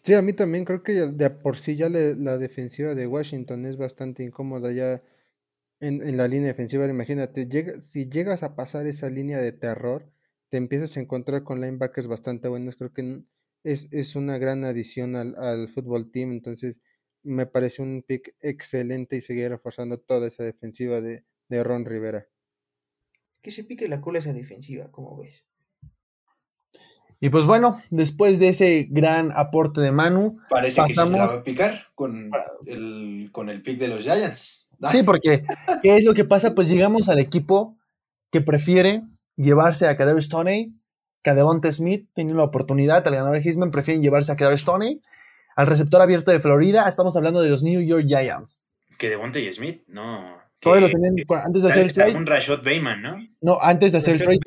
Sí, 0.03 0.15
a 0.15 0.23
mí 0.23 0.33
también 0.33 0.65
creo 0.65 0.83
que 0.83 0.93
de 0.93 1.31
por 1.31 1.57
sí 1.57 1.77
ya 1.77 1.89
la 1.89 2.39
defensiva 2.39 2.95
de 2.95 3.07
Washington 3.07 3.67
es 3.67 3.77
bastante 3.77 4.23
incómoda 4.25 4.73
ya 4.73 5.03
en, 5.81 6.07
en 6.07 6.17
la 6.17 6.29
línea 6.29 6.49
defensiva. 6.49 6.89
Imagínate, 6.89 7.47
llega, 7.47 7.81
si 7.83 8.09
llegas 8.09 8.43
a 8.43 8.57
pasar 8.57 8.87
esa 8.87 9.11
línea 9.11 9.39
de 9.39 9.53
terror, 9.53 10.11
te 10.51 10.57
empiezas 10.59 10.97
a 10.97 11.01
encontrar 11.01 11.45
con 11.45 11.61
linebackers 11.61 12.09
bastante 12.09 12.49
buenos. 12.49 12.77
Creo 12.77 12.93
que 12.93 13.25
es, 13.65 13.89
es 13.93 14.17
una 14.17 14.39
gran 14.39 14.65
adición 14.65 15.17
al, 15.17 15.37
al 15.37 15.69
fútbol 15.69 16.11
team. 16.11 16.33
Entonces, 16.33 16.81
me 17.23 17.47
parece 17.47 17.83
un 17.83 18.03
pick 18.07 18.35
excelente 18.41 19.17
y 19.17 19.21
seguir 19.21 19.51
reforzando 19.51 19.99
toda 20.01 20.29
esa 20.29 20.45
defensiva 20.45 21.01
de, 21.01 21.25
de 21.49 21.65
Ron 21.65 21.85
Rivera. 21.85 22.27
Que 23.43 23.51
se 23.51 23.65
pique 23.65 23.87
la 23.87 24.01
cola 24.01 24.21
esa 24.21 24.33
defensiva, 24.33 24.91
como 24.91 25.19
ves. 25.19 25.47
Y 27.21 27.29
pues 27.29 27.45
bueno, 27.45 27.83
después 27.91 28.39
de 28.39 28.49
ese 28.49 28.87
gran 28.91 29.31
aporte 29.35 29.83
de 29.83 29.93
Manu, 29.93 30.39
parece 30.49 30.83
que 30.87 30.95
se 30.95 31.07
la 31.11 31.27
va 31.27 31.35
a 31.35 31.45
picar 31.45 31.89
con 31.95 32.31
el, 32.67 33.29
con 33.31 33.51
el 33.51 33.63
pick 33.63 33.79
de 33.79 33.89
los 33.89 34.05
Giants. 34.05 34.69
Sí, 34.89 35.03
porque 35.03 35.45
¿qué 35.83 35.97
es 35.97 36.05
lo 36.05 36.15
que 36.15 36.25
pasa? 36.25 36.55
Pues 36.55 36.71
llegamos 36.71 37.11
al 37.11 37.19
equipo 37.19 37.77
que 38.31 38.41
prefiere 38.41 39.03
llevarse 39.37 39.87
a 39.87 39.97
Kadarius 39.99 40.27
Stoney, 40.27 40.75
que 41.23 41.31
a 41.31 41.35
Devonta 41.35 41.71
Smith, 41.71 42.09
teniendo 42.15 42.39
la 42.39 42.49
oportunidad, 42.49 43.07
al 43.07 43.15
ganador 43.15 43.47
Hisman 43.47 43.71
prefieren 43.71 44.03
llevarse 44.03 44.33
a 44.33 44.37
Kadarius 44.37 44.63
Stoney, 44.63 45.03
al 45.57 45.67
receptor 45.67 46.01
abierto 46.01 46.31
de 46.31 46.41
Florida, 46.41 46.89
estamos 46.89 47.15
hablando 47.17 47.43
de 47.43 47.51
los 47.51 47.63
New 47.63 47.83
York 47.83 48.07
Giants. 48.07 48.65
Que 48.97 49.11
Devonta 49.11 49.39
y 49.39 49.53
Smith, 49.53 49.83
no. 49.89 50.40
Todo 50.61 50.79
lo 50.79 50.91
tenían 50.91 51.17
antes 51.45 51.63
de 51.63 51.69
hacer 51.71 51.83
el 51.85 51.93
trade. 51.95 52.17
un 52.17 52.27
Rashad 52.27 52.63
Bayman, 52.63 53.01
¿no? 53.01 53.17
No, 53.41 53.59
antes 53.61 53.93
de 53.93 53.99
hacer 53.99 54.17
el 54.17 54.23
trade. 54.23 54.41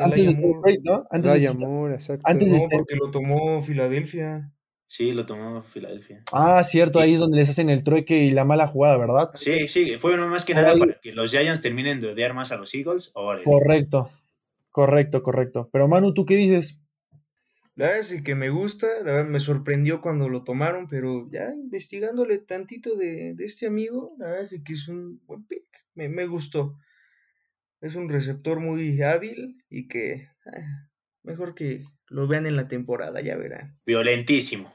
antes 0.00 0.24
de 0.24 0.30
hacer 0.30 0.44
el 0.44 0.60
trade, 0.62 0.80
¿no? 0.84 1.04
Antes 1.10 1.32
de, 1.32 1.94
exacto. 1.94 2.22
Antes 2.24 2.50
de 2.52 2.66
porque 2.70 2.94
lo 2.94 3.10
tomó 3.10 3.60
Filadelfia. 3.60 4.52
Sí, 4.86 5.12
lo 5.12 5.26
tomó 5.26 5.62
Filadelfia. 5.62 6.22
Ah, 6.32 6.62
cierto, 6.64 7.00
ahí 7.00 7.14
es 7.14 7.20
donde 7.20 7.36
les 7.36 7.50
hacen 7.50 7.68
el 7.68 7.82
trueque 7.82 8.24
y 8.24 8.30
la 8.30 8.44
mala 8.44 8.68
jugada, 8.68 8.96
¿verdad? 8.96 9.30
Sí, 9.34 9.68
sí, 9.68 9.98
fue 9.98 10.16
más 10.16 10.44
que 10.44 10.54
nada 10.54 10.76
para 10.78 10.94
que 11.00 11.12
los 11.12 11.30
Giants 11.30 11.60
terminen 11.60 12.00
de 12.00 12.12
odiar 12.12 12.34
más 12.34 12.52
a 12.52 12.56
los 12.56 12.72
Eagles. 12.74 13.12
Correcto, 13.44 14.10
correcto, 14.70 15.22
correcto. 15.22 15.68
Pero 15.72 15.88
Manu, 15.88 16.14
¿tú 16.14 16.24
qué 16.24 16.36
dices? 16.36 16.80
La 17.78 17.86
verdad 17.86 18.12
es 18.12 18.22
que 18.22 18.34
me 18.34 18.50
gusta, 18.50 18.88
la 19.04 19.12
verdad 19.12 19.30
me 19.30 19.38
sorprendió 19.38 20.00
cuando 20.00 20.28
lo 20.28 20.42
tomaron, 20.42 20.88
pero 20.88 21.28
ya 21.30 21.54
investigándole 21.54 22.38
tantito 22.38 22.96
de, 22.96 23.36
este 23.38 23.68
amigo, 23.68 24.16
la 24.18 24.26
verdad 24.26 24.52
es 24.52 24.60
que 24.64 24.72
es 24.72 24.88
un 24.88 25.20
buen 25.28 25.44
pick, 25.44 25.62
me, 25.94 26.08
me 26.08 26.26
gustó. 26.26 26.76
Es 27.80 27.94
un 27.94 28.08
receptor 28.08 28.58
muy 28.58 29.00
hábil 29.00 29.62
y 29.70 29.86
que 29.86 30.26
ah, 30.46 30.88
mejor 31.22 31.54
que 31.54 31.84
lo 32.08 32.26
vean 32.26 32.46
en 32.46 32.56
la 32.56 32.66
temporada, 32.66 33.20
ya 33.20 33.36
verán. 33.36 33.78
Violentísimo, 33.86 34.74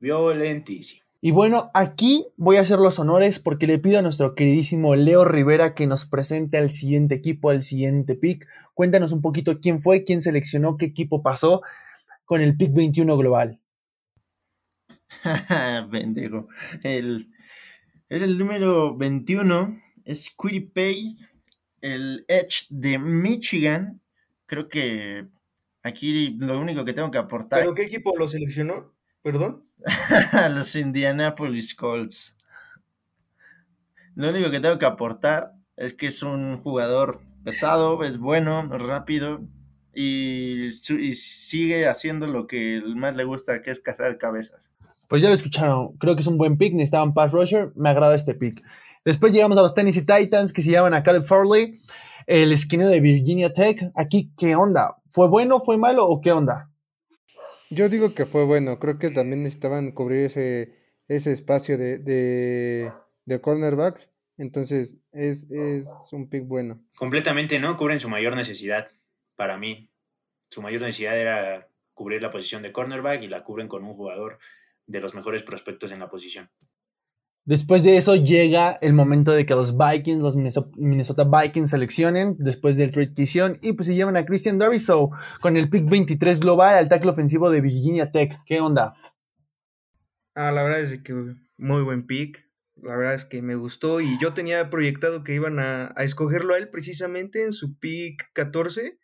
violentísimo. 0.00 1.04
Y 1.20 1.30
bueno, 1.30 1.70
aquí 1.72 2.26
voy 2.36 2.56
a 2.56 2.62
hacer 2.62 2.80
los 2.80 2.98
honores 2.98 3.38
porque 3.38 3.68
le 3.68 3.78
pido 3.78 4.00
a 4.00 4.02
nuestro 4.02 4.34
queridísimo 4.34 4.96
Leo 4.96 5.24
Rivera 5.24 5.72
que 5.74 5.86
nos 5.86 6.04
presente 6.04 6.58
al 6.58 6.72
siguiente 6.72 7.14
equipo, 7.14 7.50
al 7.50 7.62
siguiente 7.62 8.16
pick. 8.16 8.48
Cuéntanos 8.74 9.12
un 9.12 9.22
poquito 9.22 9.60
quién 9.60 9.80
fue, 9.80 10.02
quién 10.02 10.20
seleccionó, 10.20 10.76
qué 10.76 10.86
equipo 10.86 11.22
pasó 11.22 11.62
con 12.30 12.42
el 12.42 12.56
pick 12.56 12.72
21 12.72 13.16
global. 13.16 13.60
Bendigo. 15.90 16.46
El, 16.84 17.28
es 18.08 18.22
el 18.22 18.38
número 18.38 18.96
21, 18.96 19.82
es 20.04 20.32
Pay, 20.72 21.16
el 21.80 22.24
Edge 22.28 22.66
de 22.70 23.00
Michigan. 23.00 24.00
Creo 24.46 24.68
que 24.68 25.26
aquí 25.82 26.36
lo 26.38 26.60
único 26.60 26.84
que 26.84 26.92
tengo 26.92 27.10
que 27.10 27.18
aportar. 27.18 27.62
¿Pero 27.62 27.74
qué 27.74 27.82
equipo 27.82 28.16
lo 28.16 28.28
seleccionó? 28.28 28.94
¿Perdón? 29.22 29.64
los 30.54 30.76
Indianapolis 30.76 31.74
Colts. 31.74 32.36
Lo 34.14 34.30
único 34.30 34.52
que 34.52 34.60
tengo 34.60 34.78
que 34.78 34.86
aportar 34.86 35.54
es 35.74 35.94
que 35.94 36.06
es 36.06 36.22
un 36.22 36.58
jugador 36.58 37.22
pesado, 37.42 38.04
es 38.04 38.18
bueno, 38.18 38.68
rápido 38.68 39.40
y, 39.94 40.72
sigue 40.72 41.88
haciendo 41.88 42.26
lo 42.26 42.46
que 42.46 42.82
más 42.94 43.16
le 43.16 43.24
gusta, 43.24 43.62
que 43.62 43.70
es 43.70 43.80
cazar 43.80 44.18
cabezas. 44.18 44.70
Pues 45.08 45.22
ya 45.22 45.28
lo 45.28 45.34
escucharon, 45.34 45.96
creo 45.98 46.14
que 46.14 46.22
es 46.22 46.26
un 46.26 46.38
buen 46.38 46.56
pick, 46.56 46.72
necesitaban 46.72 47.14
pass 47.14 47.32
rusher, 47.32 47.72
me 47.74 47.90
agrada 47.90 48.14
este 48.14 48.34
pick. 48.34 48.62
Después 49.04 49.32
llegamos 49.32 49.58
a 49.58 49.62
los 49.62 49.74
Tennessee 49.74 50.04
Titans 50.04 50.52
que 50.52 50.62
se 50.62 50.70
llaman 50.70 50.94
a 50.94 51.02
Caleb 51.02 51.24
Farley, 51.24 51.80
el 52.26 52.52
esquinero 52.52 52.90
de 52.90 53.00
Virginia 53.00 53.52
Tech. 53.52 53.90
Aquí, 53.96 54.30
¿qué 54.38 54.54
onda? 54.54 54.96
¿Fue 55.10 55.26
bueno, 55.26 55.58
fue 55.60 55.78
malo 55.78 56.06
o 56.06 56.20
qué 56.20 56.32
onda? 56.32 56.70
Yo 57.70 57.88
digo 57.88 58.14
que 58.14 58.26
fue 58.26 58.44
bueno, 58.44 58.78
creo 58.78 58.98
que 58.98 59.10
también 59.10 59.42
necesitaban 59.42 59.92
cubrir 59.92 60.26
ese, 60.26 60.74
ese 61.08 61.32
espacio 61.32 61.78
de, 61.78 61.98
de, 61.98 63.40
cornerbacks, 63.40 64.10
entonces 64.38 64.98
es, 65.12 65.48
es 65.50 65.86
un 66.12 66.28
pick 66.28 66.46
bueno. 66.46 66.82
Completamente, 66.96 67.58
¿no? 67.60 67.76
Cubren 67.76 68.00
su 68.00 68.08
mayor 68.08 68.34
necesidad, 68.34 68.88
para 69.40 69.56
mí. 69.56 69.90
Su 70.50 70.60
mayor 70.60 70.82
necesidad 70.82 71.18
era 71.18 71.66
cubrir 71.94 72.20
la 72.20 72.30
posición 72.30 72.60
de 72.60 72.72
cornerback 72.72 73.22
y 73.22 73.26
la 73.26 73.42
cubren 73.42 73.68
con 73.68 73.82
un 73.84 73.94
jugador 73.94 74.38
de 74.86 75.00
los 75.00 75.14
mejores 75.14 75.42
prospectos 75.42 75.92
en 75.92 75.98
la 75.98 76.10
posición. 76.10 76.50
Después 77.46 77.82
de 77.82 77.96
eso 77.96 78.16
llega 78.16 78.72
el 78.82 78.92
momento 78.92 79.32
de 79.32 79.46
que 79.46 79.54
los 79.54 79.78
Vikings, 79.78 80.20
los 80.20 80.36
Minnesota 80.76 81.24
Vikings 81.24 81.70
seleccionen 81.70 82.36
después 82.38 82.76
del 82.76 82.92
trade 82.92 83.14
que 83.14 83.58
y 83.62 83.72
pues 83.72 83.86
se 83.86 83.94
llevan 83.94 84.18
a 84.18 84.26
Christian 84.26 84.58
Dariso 84.58 85.08
con 85.40 85.56
el 85.56 85.70
pick 85.70 85.88
23 85.88 86.40
global 86.40 86.74
al 86.74 86.90
tackle 86.90 87.12
ofensivo 87.12 87.50
de 87.50 87.62
Virginia 87.62 88.12
Tech. 88.12 88.44
¿Qué 88.44 88.60
onda? 88.60 88.92
Ah, 90.34 90.52
la 90.52 90.64
verdad 90.64 90.82
es 90.82 91.00
que 91.02 91.14
muy 91.56 91.82
buen 91.82 92.06
pick. 92.06 92.46
La 92.76 92.94
verdad 92.94 93.14
es 93.14 93.24
que 93.24 93.40
me 93.40 93.54
gustó 93.54 94.02
y 94.02 94.18
yo 94.20 94.34
tenía 94.34 94.68
proyectado 94.68 95.24
que 95.24 95.32
iban 95.32 95.58
a, 95.60 95.94
escogerlo 95.96 96.52
a 96.52 96.58
él 96.58 96.68
precisamente 96.68 97.42
en 97.42 97.54
su 97.54 97.78
pick 97.78 98.30
14. 98.34 98.98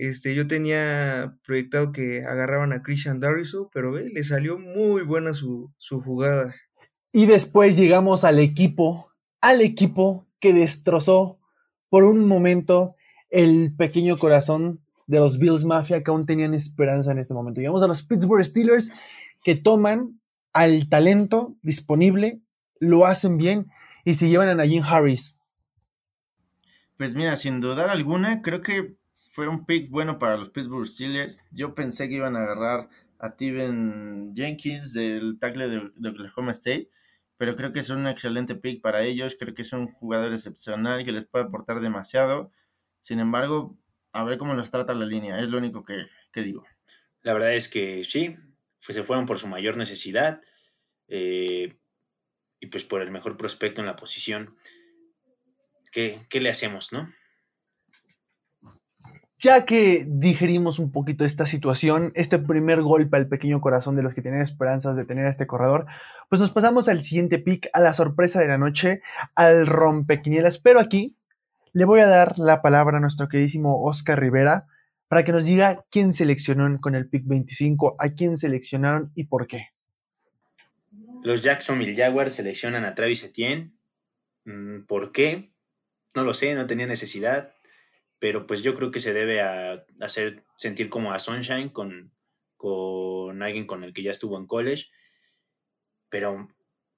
Este, 0.00 0.32
yo 0.36 0.46
tenía 0.46 1.36
proyectado 1.44 1.90
que 1.90 2.24
agarraban 2.24 2.72
a 2.72 2.84
Christian 2.84 3.18
Dariso, 3.18 3.68
pero 3.74 3.90
ve, 3.90 4.08
le 4.08 4.22
salió 4.22 4.56
muy 4.56 5.02
buena 5.02 5.34
su, 5.34 5.72
su 5.76 6.00
jugada. 6.00 6.54
Y 7.10 7.26
después 7.26 7.76
llegamos 7.76 8.22
al 8.22 8.38
equipo, 8.38 9.10
al 9.40 9.60
equipo 9.60 10.28
que 10.38 10.52
destrozó 10.52 11.40
por 11.88 12.04
un 12.04 12.28
momento 12.28 12.94
el 13.28 13.74
pequeño 13.76 14.18
corazón 14.18 14.84
de 15.08 15.18
los 15.18 15.40
Bills 15.40 15.64
Mafia 15.64 16.04
que 16.04 16.12
aún 16.12 16.24
tenían 16.24 16.54
esperanza 16.54 17.10
en 17.10 17.18
este 17.18 17.34
momento. 17.34 17.60
Llegamos 17.60 17.82
a 17.82 17.88
los 17.88 18.04
Pittsburgh 18.04 18.44
Steelers 18.44 18.92
que 19.42 19.56
toman 19.56 20.20
al 20.52 20.88
talento 20.88 21.56
disponible, 21.62 22.40
lo 22.78 23.04
hacen 23.04 23.36
bien 23.36 23.66
y 24.04 24.14
se 24.14 24.28
llevan 24.28 24.48
a 24.48 24.54
Najee 24.54 24.80
Harris. 24.80 25.40
Pues 26.96 27.14
mira, 27.14 27.36
sin 27.36 27.60
dudar 27.60 27.90
alguna, 27.90 28.42
creo 28.42 28.62
que 28.62 28.97
fue 29.38 29.46
un 29.46 29.64
pick 29.64 29.88
bueno 29.88 30.18
para 30.18 30.36
los 30.36 30.50
Pittsburgh 30.50 30.88
Steelers. 30.88 31.44
Yo 31.52 31.72
pensé 31.72 32.08
que 32.08 32.16
iban 32.16 32.34
a 32.34 32.42
agarrar 32.42 32.88
a 33.20 33.28
Steven 33.30 34.34
Jenkins 34.34 34.92
del 34.92 35.38
tackle 35.38 35.68
de, 35.68 36.08
Oklahoma 36.08 36.50
State 36.50 36.90
pero 37.36 37.54
creo 37.54 37.72
que 37.72 37.78
es 37.78 37.88
un 37.88 38.08
excelente 38.08 38.56
pick 38.56 38.82
para 38.82 39.04
ellos, 39.04 39.36
creo 39.38 39.54
que 39.54 39.62
es 39.62 39.72
un 39.72 39.92
jugador 39.92 40.32
excepcional 40.32 41.04
que 41.04 41.12
les 41.12 41.24
puede 41.24 41.44
aportar 41.44 41.78
demasiado. 41.80 42.50
Sin 43.02 43.20
embargo, 43.20 43.78
a 44.10 44.24
ver 44.24 44.38
cómo 44.38 44.54
los 44.54 44.72
trata 44.72 44.92
la 44.92 45.06
línea, 45.06 45.38
es 45.38 45.50
lo 45.50 45.58
único 45.58 45.84
que, 45.84 46.08
digo. 46.34 46.64
La 47.22 47.32
verdad 47.32 47.54
es 47.54 47.68
que 47.68 48.02
sí, 48.02 48.34
se 48.80 49.04
fueron 49.04 49.26
por 49.26 49.38
su 49.38 49.46
mayor 49.46 49.76
necesidad 49.76 50.40
eh, 51.06 51.78
y 52.58 52.66
pues 52.66 52.82
por 52.82 53.02
el 53.02 53.12
mejor 53.12 53.36
prospecto 53.36 53.82
en 53.82 53.86
la 53.86 53.94
posición. 53.94 54.56
¿Qué, 55.92 56.26
qué 56.28 56.40
le 56.40 56.50
hacemos, 56.50 56.92
no? 56.92 57.08
Ya 59.40 59.64
que 59.64 60.04
digerimos 60.08 60.80
un 60.80 60.90
poquito 60.90 61.24
esta 61.24 61.46
situación, 61.46 62.10
este 62.16 62.40
primer 62.40 62.82
golpe 62.82 63.16
al 63.16 63.28
pequeño 63.28 63.60
corazón 63.60 63.94
de 63.94 64.02
los 64.02 64.12
que 64.12 64.22
tienen 64.22 64.42
esperanzas 64.42 64.96
de 64.96 65.04
tener 65.04 65.26
este 65.26 65.46
corredor, 65.46 65.86
pues 66.28 66.40
nos 66.40 66.50
pasamos 66.50 66.88
al 66.88 67.04
siguiente 67.04 67.38
pick, 67.38 67.68
a 67.72 67.78
la 67.78 67.94
sorpresa 67.94 68.40
de 68.40 68.48
la 68.48 68.58
noche, 68.58 69.00
al 69.36 69.66
rompequinielas. 69.66 70.58
Pero 70.58 70.80
aquí 70.80 71.16
le 71.72 71.84
voy 71.84 72.00
a 72.00 72.08
dar 72.08 72.36
la 72.38 72.62
palabra 72.62 72.98
a 72.98 73.00
nuestro 73.00 73.28
queridísimo 73.28 73.84
Oscar 73.84 74.18
Rivera 74.18 74.66
para 75.06 75.24
que 75.24 75.32
nos 75.32 75.44
diga 75.44 75.78
quién 75.90 76.12
seleccionó 76.12 76.68
con 76.80 76.96
el 76.96 77.08
pick 77.08 77.22
25, 77.24 77.94
a 77.98 78.08
quién 78.08 78.36
seleccionaron 78.36 79.12
y 79.14 79.24
por 79.24 79.46
qué. 79.46 79.68
Los 81.22 81.42
Jacksonville 81.42 81.94
Jaguars 81.94 82.34
seleccionan 82.34 82.84
a 82.84 82.94
Travis 82.94 83.22
Etienne. 83.22 83.72
Mm, 84.44 84.82
¿Por 84.86 85.12
qué? 85.12 85.52
No 86.16 86.24
lo 86.24 86.34
sé, 86.34 86.54
no 86.54 86.66
tenía 86.66 86.86
necesidad 86.86 87.52
pero 88.18 88.46
pues 88.46 88.62
yo 88.62 88.74
creo 88.74 88.90
que 88.90 89.00
se 89.00 89.12
debe 89.12 89.40
a 89.40 89.84
hacer 90.00 90.44
sentir 90.56 90.88
como 90.88 91.12
a 91.12 91.18
Sunshine 91.18 91.70
con, 91.70 92.12
con 92.56 93.42
alguien 93.42 93.66
con 93.66 93.84
el 93.84 93.92
que 93.92 94.02
ya 94.02 94.10
estuvo 94.10 94.36
en 94.36 94.46
college. 94.46 94.86
Pero 96.08 96.48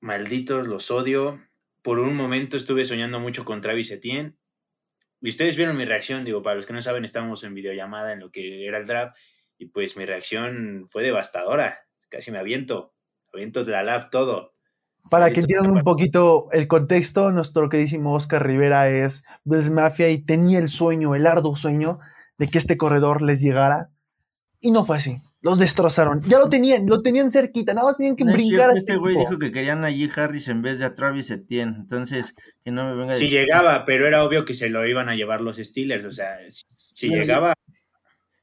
malditos, 0.00 0.66
los 0.66 0.90
odio. 0.90 1.40
Por 1.82 1.98
un 1.98 2.16
momento 2.16 2.56
estuve 2.56 2.84
soñando 2.84 3.20
mucho 3.20 3.44
con 3.44 3.60
Travis 3.60 3.90
Etienne. 3.90 4.36
Y 5.20 5.28
ustedes 5.28 5.56
vieron 5.56 5.76
mi 5.76 5.84
reacción, 5.84 6.24
digo, 6.24 6.42
para 6.42 6.56
los 6.56 6.64
que 6.64 6.72
no 6.72 6.80
saben, 6.80 7.04
estábamos 7.04 7.44
en 7.44 7.54
videollamada 7.54 8.12
en 8.12 8.20
lo 8.20 8.30
que 8.30 8.66
era 8.66 8.78
el 8.78 8.86
draft. 8.86 9.16
Y 9.58 9.66
pues 9.66 9.96
mi 9.96 10.06
reacción 10.06 10.86
fue 10.86 11.02
devastadora. 11.02 11.80
Casi 12.08 12.30
me 12.30 12.38
aviento. 12.38 12.94
Aviento 13.32 13.62
la 13.64 13.82
lab 13.82 14.10
todo. 14.10 14.54
Para 15.08 15.30
que 15.30 15.40
entiendan 15.40 15.70
un 15.70 15.82
poquito 15.82 16.48
el 16.52 16.66
contexto, 16.68 17.32
nuestro 17.32 17.68
queridísimo 17.68 18.14
Oscar 18.14 18.46
Rivera 18.46 18.88
es 18.88 19.24
Bills 19.44 19.70
Mafia 19.70 20.10
y 20.10 20.22
tenía 20.22 20.58
el 20.58 20.68
sueño, 20.68 21.14
el 21.14 21.26
arduo 21.26 21.56
sueño 21.56 21.98
de 22.38 22.48
que 22.48 22.58
este 22.58 22.76
corredor 22.76 23.22
les 23.22 23.40
llegara. 23.40 23.90
Y 24.60 24.70
no 24.70 24.84
fue 24.84 24.98
así. 24.98 25.16
Los 25.42 25.58
destrozaron. 25.58 26.20
Ya 26.22 26.38
lo 26.38 26.50
tenían, 26.50 26.86
lo 26.86 27.00
tenían 27.00 27.30
cerquita, 27.30 27.72
nada 27.72 27.86
más 27.86 27.96
tenían 27.96 28.14
que 28.14 28.24
brincar. 28.24 28.70
este 28.76 28.96
güey 28.96 29.16
dijo 29.16 29.38
que 29.38 29.50
querían 29.50 29.84
a 29.84 29.88
Harris 29.88 30.48
en 30.48 30.60
vez 30.60 30.78
de 30.78 30.84
a 30.84 30.94
Travis 30.94 31.30
Etienne. 31.30 31.76
Entonces, 31.78 32.34
que 32.62 32.70
no 32.70 32.84
me 32.84 32.94
venga 32.94 33.14
Si 33.14 33.28
llegaba, 33.28 33.86
pero 33.86 34.06
era 34.06 34.22
obvio 34.22 34.44
que 34.44 34.52
se 34.52 34.68
lo 34.68 34.86
iban 34.86 35.08
a 35.08 35.14
llevar 35.14 35.40
los 35.40 35.56
Steelers. 35.56 36.04
O 36.04 36.12
sea, 36.12 36.38
si 36.48 37.08
llegaba. 37.08 37.54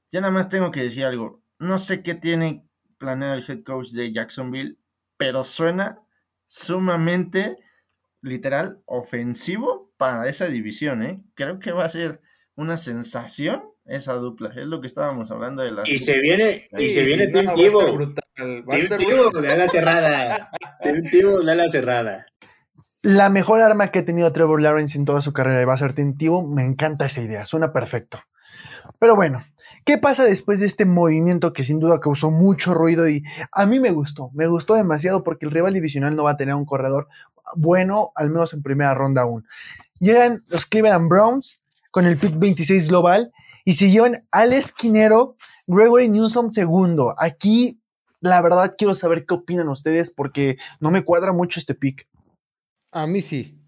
Ya 0.10 0.22
nada 0.22 0.32
más 0.32 0.50
tengo 0.50 0.72
que 0.72 0.82
decir 0.82 1.06
algo. 1.06 1.42
No 1.60 1.78
sé 1.78 2.02
qué 2.02 2.16
tiene 2.16 2.64
planeado 2.98 3.36
el 3.36 3.46
head 3.48 3.62
coach 3.62 3.90
de 3.90 4.12
Jacksonville, 4.12 4.78
pero 5.18 5.44
suena 5.44 6.00
sumamente, 6.48 7.58
literal, 8.22 8.82
ofensivo 8.86 9.92
para 9.98 10.28
esa 10.30 10.48
división, 10.48 11.04
¿eh? 11.04 11.22
Creo 11.36 11.60
que 11.60 11.72
va 11.72 11.86
a 11.86 11.90
ser 11.90 12.22
una 12.56 12.78
sensación 12.78 13.64
esa 13.88 14.14
dupla, 14.14 14.50
es 14.50 14.66
lo 14.66 14.82
que 14.82 14.88
estábamos 14.88 15.32
hablando 15.32 15.64
de 15.64 15.72
la... 15.72 15.84
Y 15.86 15.98
se 15.98 16.20
viene, 16.20 16.68
y 16.78 16.90
se 16.90 17.04
viene 17.04 17.28
Tim 17.28 17.54
Tebow. 17.54 18.14
de 18.38 19.58
la 19.58 19.68
cerrada. 19.68 20.52
Tim 20.84 21.46
de 21.46 21.56
la 21.56 21.70
cerrada. 21.70 22.26
La 23.02 23.30
mejor 23.30 23.62
arma 23.62 23.90
que 23.92 24.00
ha 24.00 24.06
tenido 24.06 24.32
Trevor 24.34 24.62
Lawrence 24.62 24.98
en 24.98 25.06
toda 25.06 25.22
su 25.22 25.34
carrera 25.34 25.66
va 25.66 25.74
a 25.74 25.78
ser 25.78 25.94
Tim 25.94 26.18
Tebow. 26.18 26.54
Me 26.54 26.66
encanta 26.66 27.06
esa 27.06 27.22
idea, 27.22 27.46
suena 27.46 27.72
perfecto. 27.72 28.20
Pero 29.00 29.16
bueno, 29.16 29.44
¿qué 29.86 29.98
pasa 29.98 30.24
después 30.24 30.60
de 30.60 30.66
este 30.66 30.86
movimiento 30.86 31.54
que 31.54 31.64
sin 31.64 31.80
duda 31.80 32.00
causó 32.00 32.32
mucho 32.32 32.74
ruido 32.74 33.08
y 33.08 33.24
a 33.52 33.66
mí 33.66 33.80
me 33.80 33.92
gustó, 33.92 34.32
me 34.34 34.48
gustó 34.48 34.74
demasiado 34.74 35.24
porque 35.24 35.46
el 35.46 35.52
rival 35.52 35.74
divisional 35.74 36.16
no 36.16 36.24
va 36.24 36.32
a 36.32 36.38
tener 36.38 36.56
un 36.56 36.66
corredor 36.66 37.08
bueno, 37.56 38.12
al 38.16 38.30
menos 38.30 38.54
en 38.54 38.64
primera 38.64 38.94
ronda 38.94 39.22
aún. 39.22 39.46
Llegan 40.00 40.44
los 40.50 40.66
Cleveland 40.66 41.10
Browns 41.10 41.62
con 41.92 42.06
el 42.06 42.18
pick 42.18 42.38
26 42.38 42.90
global 42.90 43.32
y 43.66 43.74
llevan 43.74 44.26
al 44.32 44.54
esquinero 44.54 45.36
Gregory 45.68 46.10
Newsom 46.10 46.52
segundo. 46.52 47.16
Aquí, 47.18 47.82
la 48.20 48.42
verdad, 48.42 48.76
quiero 48.78 48.96
saber 48.96 49.26
qué 49.26 49.36
opinan 49.36 49.70
ustedes 49.70 50.12
porque 50.12 50.58
no 50.80 50.92
me 50.92 51.04
cuadra 51.04 51.34
mucho 51.34 51.60
este 51.60 51.76
pick. 51.76 52.08
A 52.92 53.08
mí 53.08 53.22
sí, 53.22 53.60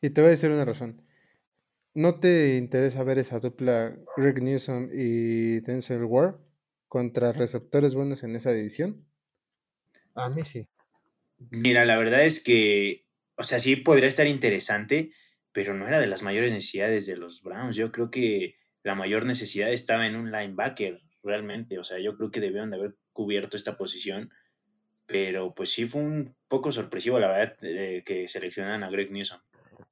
y 0.00 0.10
te 0.10 0.20
voy 0.20 0.28
a 0.28 0.30
decir 0.32 0.50
una 0.50 0.64
razón. 0.64 1.02
¿No 1.96 2.20
te 2.20 2.58
interesa 2.58 3.04
ver 3.04 3.16
esa 3.16 3.40
dupla 3.40 3.96
Greg 4.18 4.42
Newsom 4.42 4.90
y 4.92 5.60
Denzel 5.60 6.04
Ward 6.04 6.34
contra 6.88 7.32
receptores 7.32 7.94
buenos 7.94 8.22
en 8.22 8.36
esa 8.36 8.52
división? 8.52 9.06
A 10.14 10.28
mí 10.28 10.42
sí. 10.42 10.68
Mira, 11.50 11.86
la 11.86 11.96
verdad 11.96 12.26
es 12.26 12.44
que, 12.44 13.06
o 13.38 13.42
sea, 13.42 13.60
sí 13.60 13.76
podría 13.76 14.08
estar 14.08 14.26
interesante, 14.26 15.12
pero 15.52 15.72
no 15.72 15.88
era 15.88 15.98
de 15.98 16.06
las 16.06 16.22
mayores 16.22 16.52
necesidades 16.52 17.06
de 17.06 17.16
los 17.16 17.40
Browns. 17.40 17.76
Yo 17.76 17.90
creo 17.90 18.10
que 18.10 18.56
la 18.82 18.94
mayor 18.94 19.24
necesidad 19.24 19.72
estaba 19.72 20.06
en 20.06 20.16
un 20.16 20.30
linebacker, 20.30 21.00
realmente. 21.22 21.78
O 21.78 21.82
sea, 21.82 21.98
yo 21.98 22.14
creo 22.18 22.30
que 22.30 22.40
debieron 22.40 22.68
de 22.68 22.76
haber 22.76 22.96
cubierto 23.14 23.56
esta 23.56 23.78
posición, 23.78 24.30
pero 25.06 25.54
pues 25.54 25.70
sí 25.70 25.86
fue 25.86 26.02
un 26.02 26.36
poco 26.46 26.72
sorpresivo, 26.72 27.18
la 27.18 27.28
verdad, 27.28 27.56
eh, 27.62 28.02
que 28.04 28.28
seleccionan 28.28 28.84
a 28.84 28.90
Greg 28.90 29.10
Newsom. 29.10 29.40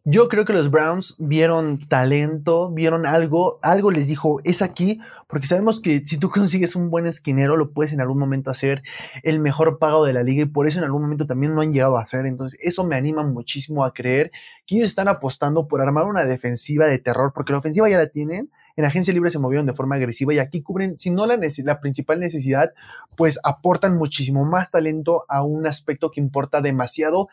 Yo 0.06 0.28
creo 0.28 0.44
que 0.44 0.52
los 0.52 0.70
Browns 0.70 1.16
vieron 1.18 1.78
talento, 1.78 2.70
vieron 2.70 3.06
algo, 3.06 3.58
algo 3.62 3.90
les 3.90 4.06
dijo, 4.06 4.38
es 4.44 4.60
aquí, 4.60 5.00
porque 5.26 5.46
sabemos 5.46 5.80
que 5.80 6.04
si 6.04 6.18
tú 6.18 6.28
consigues 6.28 6.76
un 6.76 6.90
buen 6.90 7.06
esquinero, 7.06 7.56
lo 7.56 7.70
puedes 7.70 7.94
en 7.94 8.02
algún 8.02 8.18
momento 8.18 8.50
hacer 8.50 8.82
el 9.22 9.40
mejor 9.40 9.78
pago 9.78 10.04
de 10.04 10.12
la 10.12 10.22
liga 10.22 10.42
y 10.42 10.44
por 10.44 10.68
eso 10.68 10.76
en 10.78 10.84
algún 10.84 11.00
momento 11.00 11.26
también 11.26 11.54
no 11.54 11.62
han 11.62 11.72
llegado 11.72 11.96
a 11.96 12.02
hacer. 12.02 12.26
Entonces, 12.26 12.60
eso 12.62 12.84
me 12.84 12.96
anima 12.96 13.26
muchísimo 13.26 13.82
a 13.82 13.94
creer 13.94 14.30
que 14.66 14.76
ellos 14.76 14.88
están 14.88 15.08
apostando 15.08 15.68
por 15.68 15.80
armar 15.80 16.04
una 16.04 16.26
defensiva 16.26 16.84
de 16.84 16.98
terror, 16.98 17.32
porque 17.34 17.52
la 17.52 17.60
ofensiva 17.60 17.88
ya 17.88 17.96
la 17.96 18.08
tienen. 18.08 18.50
En 18.76 18.84
agencia 18.84 19.14
libre 19.14 19.30
se 19.30 19.38
movieron 19.38 19.64
de 19.64 19.72
forma 19.72 19.94
agresiva 19.94 20.34
y 20.34 20.38
aquí 20.38 20.60
cubren, 20.60 20.98
si 20.98 21.08
no 21.08 21.24
la, 21.24 21.38
la 21.38 21.80
principal 21.80 22.20
necesidad, 22.20 22.74
pues 23.16 23.40
aportan 23.42 23.96
muchísimo 23.96 24.44
más 24.44 24.70
talento 24.70 25.24
a 25.30 25.42
un 25.42 25.66
aspecto 25.66 26.10
que 26.10 26.20
importa 26.20 26.60
demasiado 26.60 27.28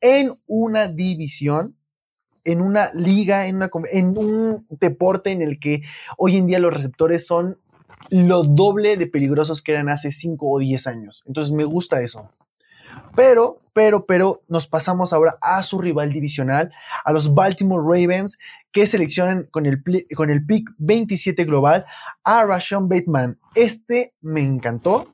en 0.00 0.32
una 0.48 0.88
división 0.88 1.75
en 2.46 2.62
una 2.62 2.90
liga, 2.94 3.46
en, 3.46 3.56
una, 3.56 3.70
en 3.92 4.16
un 4.16 4.66
deporte 4.70 5.32
en 5.32 5.42
el 5.42 5.58
que 5.60 5.82
hoy 6.16 6.36
en 6.36 6.46
día 6.46 6.58
los 6.58 6.72
receptores 6.72 7.26
son 7.26 7.58
lo 8.10 8.42
doble 8.42 8.96
de 8.96 9.06
peligrosos 9.06 9.62
que 9.62 9.72
eran 9.72 9.88
hace 9.88 10.12
5 10.12 10.48
o 10.48 10.58
10 10.58 10.86
años. 10.86 11.22
Entonces 11.26 11.54
me 11.54 11.64
gusta 11.64 12.00
eso. 12.00 12.28
Pero, 13.14 13.58
pero, 13.72 14.04
pero 14.06 14.42
nos 14.48 14.66
pasamos 14.66 15.12
ahora 15.12 15.36
a 15.40 15.62
su 15.62 15.80
rival 15.80 16.12
divisional, 16.12 16.72
a 17.04 17.12
los 17.12 17.34
Baltimore 17.34 17.82
Ravens, 17.82 18.38
que 18.72 18.86
seleccionan 18.86 19.44
con 19.50 19.66
el, 19.66 19.82
con 20.14 20.30
el 20.30 20.44
pick 20.44 20.70
27 20.78 21.44
global 21.44 21.84
a 22.24 22.44
Rashawn 22.44 22.88
Bateman. 22.88 23.38
Este 23.54 24.14
me 24.20 24.42
encantó, 24.42 25.12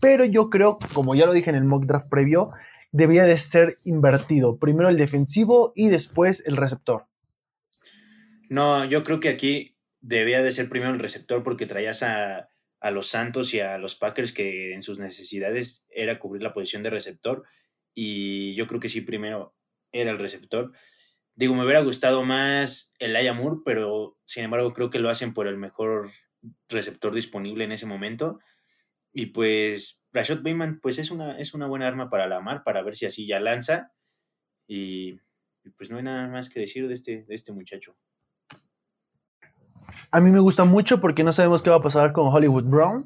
pero 0.00 0.24
yo 0.24 0.50
creo, 0.50 0.78
como 0.92 1.14
ya 1.14 1.26
lo 1.26 1.32
dije 1.32 1.50
en 1.50 1.56
el 1.56 1.64
mock 1.64 1.84
draft 1.84 2.08
previo, 2.08 2.50
debía 2.92 3.24
de 3.24 3.38
ser 3.38 3.76
invertido. 3.84 4.58
Primero 4.58 4.88
el 4.88 4.96
defensivo 4.96 5.72
y 5.74 5.88
después 5.88 6.42
el 6.46 6.56
receptor. 6.56 7.06
No, 8.48 8.84
yo 8.84 9.04
creo 9.04 9.20
que 9.20 9.28
aquí 9.28 9.76
debía 10.00 10.42
de 10.42 10.52
ser 10.52 10.68
primero 10.68 10.92
el 10.92 11.00
receptor 11.00 11.42
porque 11.42 11.66
traías 11.66 12.02
a, 12.02 12.48
a 12.80 12.90
los 12.90 13.08
Santos 13.08 13.52
y 13.54 13.60
a 13.60 13.78
los 13.78 13.94
Packers 13.94 14.32
que 14.32 14.72
en 14.72 14.82
sus 14.82 14.98
necesidades 14.98 15.86
era 15.90 16.18
cubrir 16.18 16.42
la 16.42 16.54
posición 16.54 16.82
de 16.82 16.90
receptor 16.90 17.44
y 17.94 18.54
yo 18.54 18.66
creo 18.66 18.80
que 18.80 18.88
sí 18.88 19.00
primero 19.00 19.54
era 19.92 20.10
el 20.10 20.18
receptor. 20.18 20.72
Digo, 21.34 21.54
me 21.54 21.64
hubiera 21.64 21.80
gustado 21.80 22.24
más 22.24 22.94
el 22.98 23.16
Moore, 23.34 23.60
pero 23.64 24.18
sin 24.24 24.44
embargo 24.44 24.72
creo 24.72 24.90
que 24.90 24.98
lo 24.98 25.10
hacen 25.10 25.34
por 25.34 25.46
el 25.46 25.56
mejor 25.56 26.10
receptor 26.68 27.14
disponible 27.14 27.64
en 27.64 27.72
ese 27.72 27.86
momento. 27.86 28.38
Y 29.12 29.26
pues 29.26 30.04
Rashad 30.12 30.38
Bateman 30.38 30.80
pues 30.80 30.98
es 30.98 31.10
una, 31.10 31.32
es 31.38 31.54
una 31.54 31.66
buena 31.66 31.86
arma 31.86 32.10
para 32.10 32.26
la 32.26 32.40
mar, 32.40 32.62
para 32.64 32.82
ver 32.82 32.94
si 32.94 33.06
así 33.06 33.26
ya 33.26 33.40
lanza. 33.40 33.92
Y, 34.66 35.18
pues 35.76 35.90
no 35.90 35.98
hay 35.98 36.02
nada 36.02 36.28
más 36.28 36.48
que 36.48 36.60
decir 36.60 36.88
de 36.88 36.94
este, 36.94 37.24
de 37.24 37.34
este 37.34 37.52
muchacho. 37.52 37.96
A 40.10 40.20
mí 40.20 40.30
me 40.30 40.40
gusta 40.40 40.64
mucho 40.64 41.00
porque 41.00 41.24
no 41.24 41.32
sabemos 41.32 41.62
qué 41.62 41.70
va 41.70 41.76
a 41.76 41.82
pasar 41.82 42.12
con 42.12 42.32
Hollywood 42.32 42.70
Brown 42.70 43.02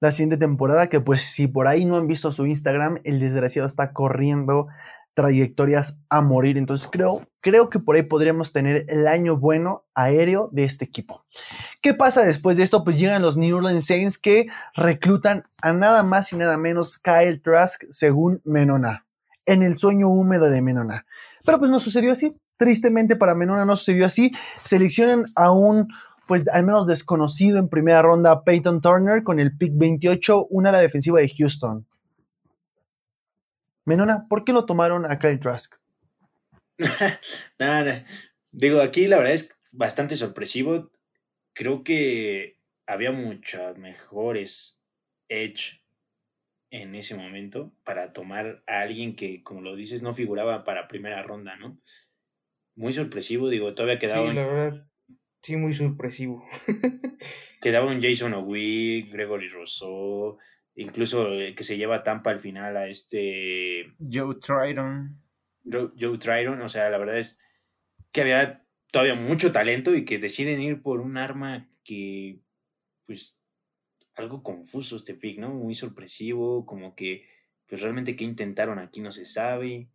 la 0.00 0.12
siguiente 0.12 0.38
temporada, 0.38 0.88
que 0.88 1.00
pues 1.00 1.22
si 1.22 1.46
por 1.46 1.66
ahí 1.66 1.84
no 1.84 1.98
han 1.98 2.06
visto 2.06 2.32
su 2.32 2.46
Instagram, 2.46 3.00
el 3.04 3.20
desgraciado 3.20 3.66
está 3.66 3.92
corriendo 3.92 4.66
trayectorias 5.14 6.00
a 6.08 6.20
morir. 6.20 6.56
Entonces 6.56 6.88
creo, 6.90 7.26
creo 7.40 7.68
que 7.68 7.78
por 7.78 7.96
ahí 7.96 8.02
podríamos 8.02 8.52
tener 8.52 8.86
el 8.88 9.06
año 9.06 9.36
bueno 9.36 9.84
aéreo 9.94 10.48
de 10.52 10.64
este 10.64 10.84
equipo. 10.84 11.24
¿Qué 11.80 11.94
pasa 11.94 12.22
después 12.24 12.56
de 12.56 12.62
esto? 12.62 12.84
Pues 12.84 12.98
llegan 12.98 13.22
los 13.22 13.36
New 13.36 13.56
Orleans 13.56 13.86
Saints 13.86 14.18
que 14.18 14.48
reclutan 14.74 15.44
a 15.62 15.72
nada 15.72 16.02
más 16.02 16.32
y 16.32 16.36
nada 16.36 16.56
menos 16.56 16.98
Kyle 16.98 17.40
Trask 17.42 17.84
según 17.90 18.40
Menona, 18.44 19.06
en 19.46 19.62
el 19.62 19.76
sueño 19.76 20.08
húmedo 20.08 20.50
de 20.50 20.62
Menona. 20.62 21.06
Pero 21.44 21.58
pues 21.58 21.70
no 21.70 21.80
sucedió 21.80 22.12
así. 22.12 22.36
Tristemente 22.56 23.16
para 23.16 23.34
Menona 23.34 23.64
no 23.64 23.76
sucedió 23.76 24.06
así. 24.06 24.32
Seleccionan 24.64 25.24
a 25.36 25.50
un 25.50 25.88
pues 26.30 26.46
al 26.46 26.64
menos 26.64 26.86
desconocido 26.86 27.58
en 27.58 27.68
primera 27.68 28.02
ronda 28.02 28.44
Peyton 28.44 28.80
Turner 28.80 29.24
con 29.24 29.40
el 29.40 29.56
pick 29.56 29.72
28, 29.74 30.46
una 30.50 30.68
a 30.68 30.72
la 30.72 30.78
defensiva 30.78 31.18
de 31.18 31.28
Houston. 31.28 31.88
Menona, 33.90 34.28
¿por 34.28 34.44
qué 34.44 34.52
lo 34.52 34.66
tomaron 34.66 35.04
a 35.04 35.18
Kyle 35.18 35.40
Trask? 35.40 35.74
Nada, 37.58 38.04
digo, 38.52 38.80
aquí 38.80 39.08
la 39.08 39.16
verdad 39.16 39.32
es 39.32 39.60
bastante 39.72 40.14
sorpresivo. 40.14 40.92
Creo 41.54 41.82
que 41.82 42.60
había 42.86 43.10
muchas 43.10 43.76
mejores 43.78 44.80
edge 45.28 45.82
en 46.70 46.94
ese 46.94 47.16
momento 47.16 47.72
para 47.82 48.12
tomar 48.12 48.62
a 48.68 48.82
alguien 48.82 49.16
que, 49.16 49.42
como 49.42 49.60
lo 49.60 49.74
dices, 49.74 50.04
no 50.04 50.14
figuraba 50.14 50.62
para 50.62 50.86
primera 50.86 51.20
ronda, 51.24 51.56
¿no? 51.56 51.76
Muy 52.76 52.92
sorpresivo, 52.92 53.48
digo, 53.48 53.74
todavía 53.74 53.98
quedaba. 53.98 54.28
Sí, 54.28 54.36
la 54.36 54.46
verdad, 54.46 54.86
sí, 55.42 55.56
muy 55.56 55.74
sorpresivo. 55.74 56.48
quedaba 57.60 57.90
un 57.90 58.00
Jason 58.00 58.34
O'Wee, 58.34 59.08
Gregory 59.10 59.48
Rousseau, 59.48 60.38
incluso 60.80 61.28
que 61.54 61.62
se 61.62 61.76
lleva 61.76 62.02
Tampa 62.02 62.30
al 62.30 62.38
final 62.38 62.76
a 62.76 62.88
este... 62.88 63.92
Joe 63.98 64.36
Triton. 64.36 65.20
Joe, 65.64 66.18
Triton, 66.18 66.60
o 66.62 66.68
sea, 66.68 66.88
la 66.88 66.98
verdad 66.98 67.18
es 67.18 67.38
que 68.12 68.22
había 68.22 68.64
todavía 68.90 69.14
mucho 69.14 69.52
talento 69.52 69.94
y 69.94 70.04
que 70.04 70.18
deciden 70.18 70.60
ir 70.62 70.82
por 70.82 71.00
un 71.00 71.18
arma 71.18 71.68
que, 71.84 72.40
pues, 73.06 73.42
algo 74.14 74.42
confuso 74.42 74.96
este 74.96 75.14
pick, 75.14 75.38
¿no? 75.38 75.50
Muy 75.50 75.74
sorpresivo, 75.74 76.64
como 76.64 76.94
que, 76.96 77.26
pues 77.66 77.82
realmente 77.82 78.16
qué 78.16 78.24
intentaron 78.24 78.78
aquí 78.78 79.00
no 79.00 79.12
se 79.12 79.26
sabe, 79.26 79.88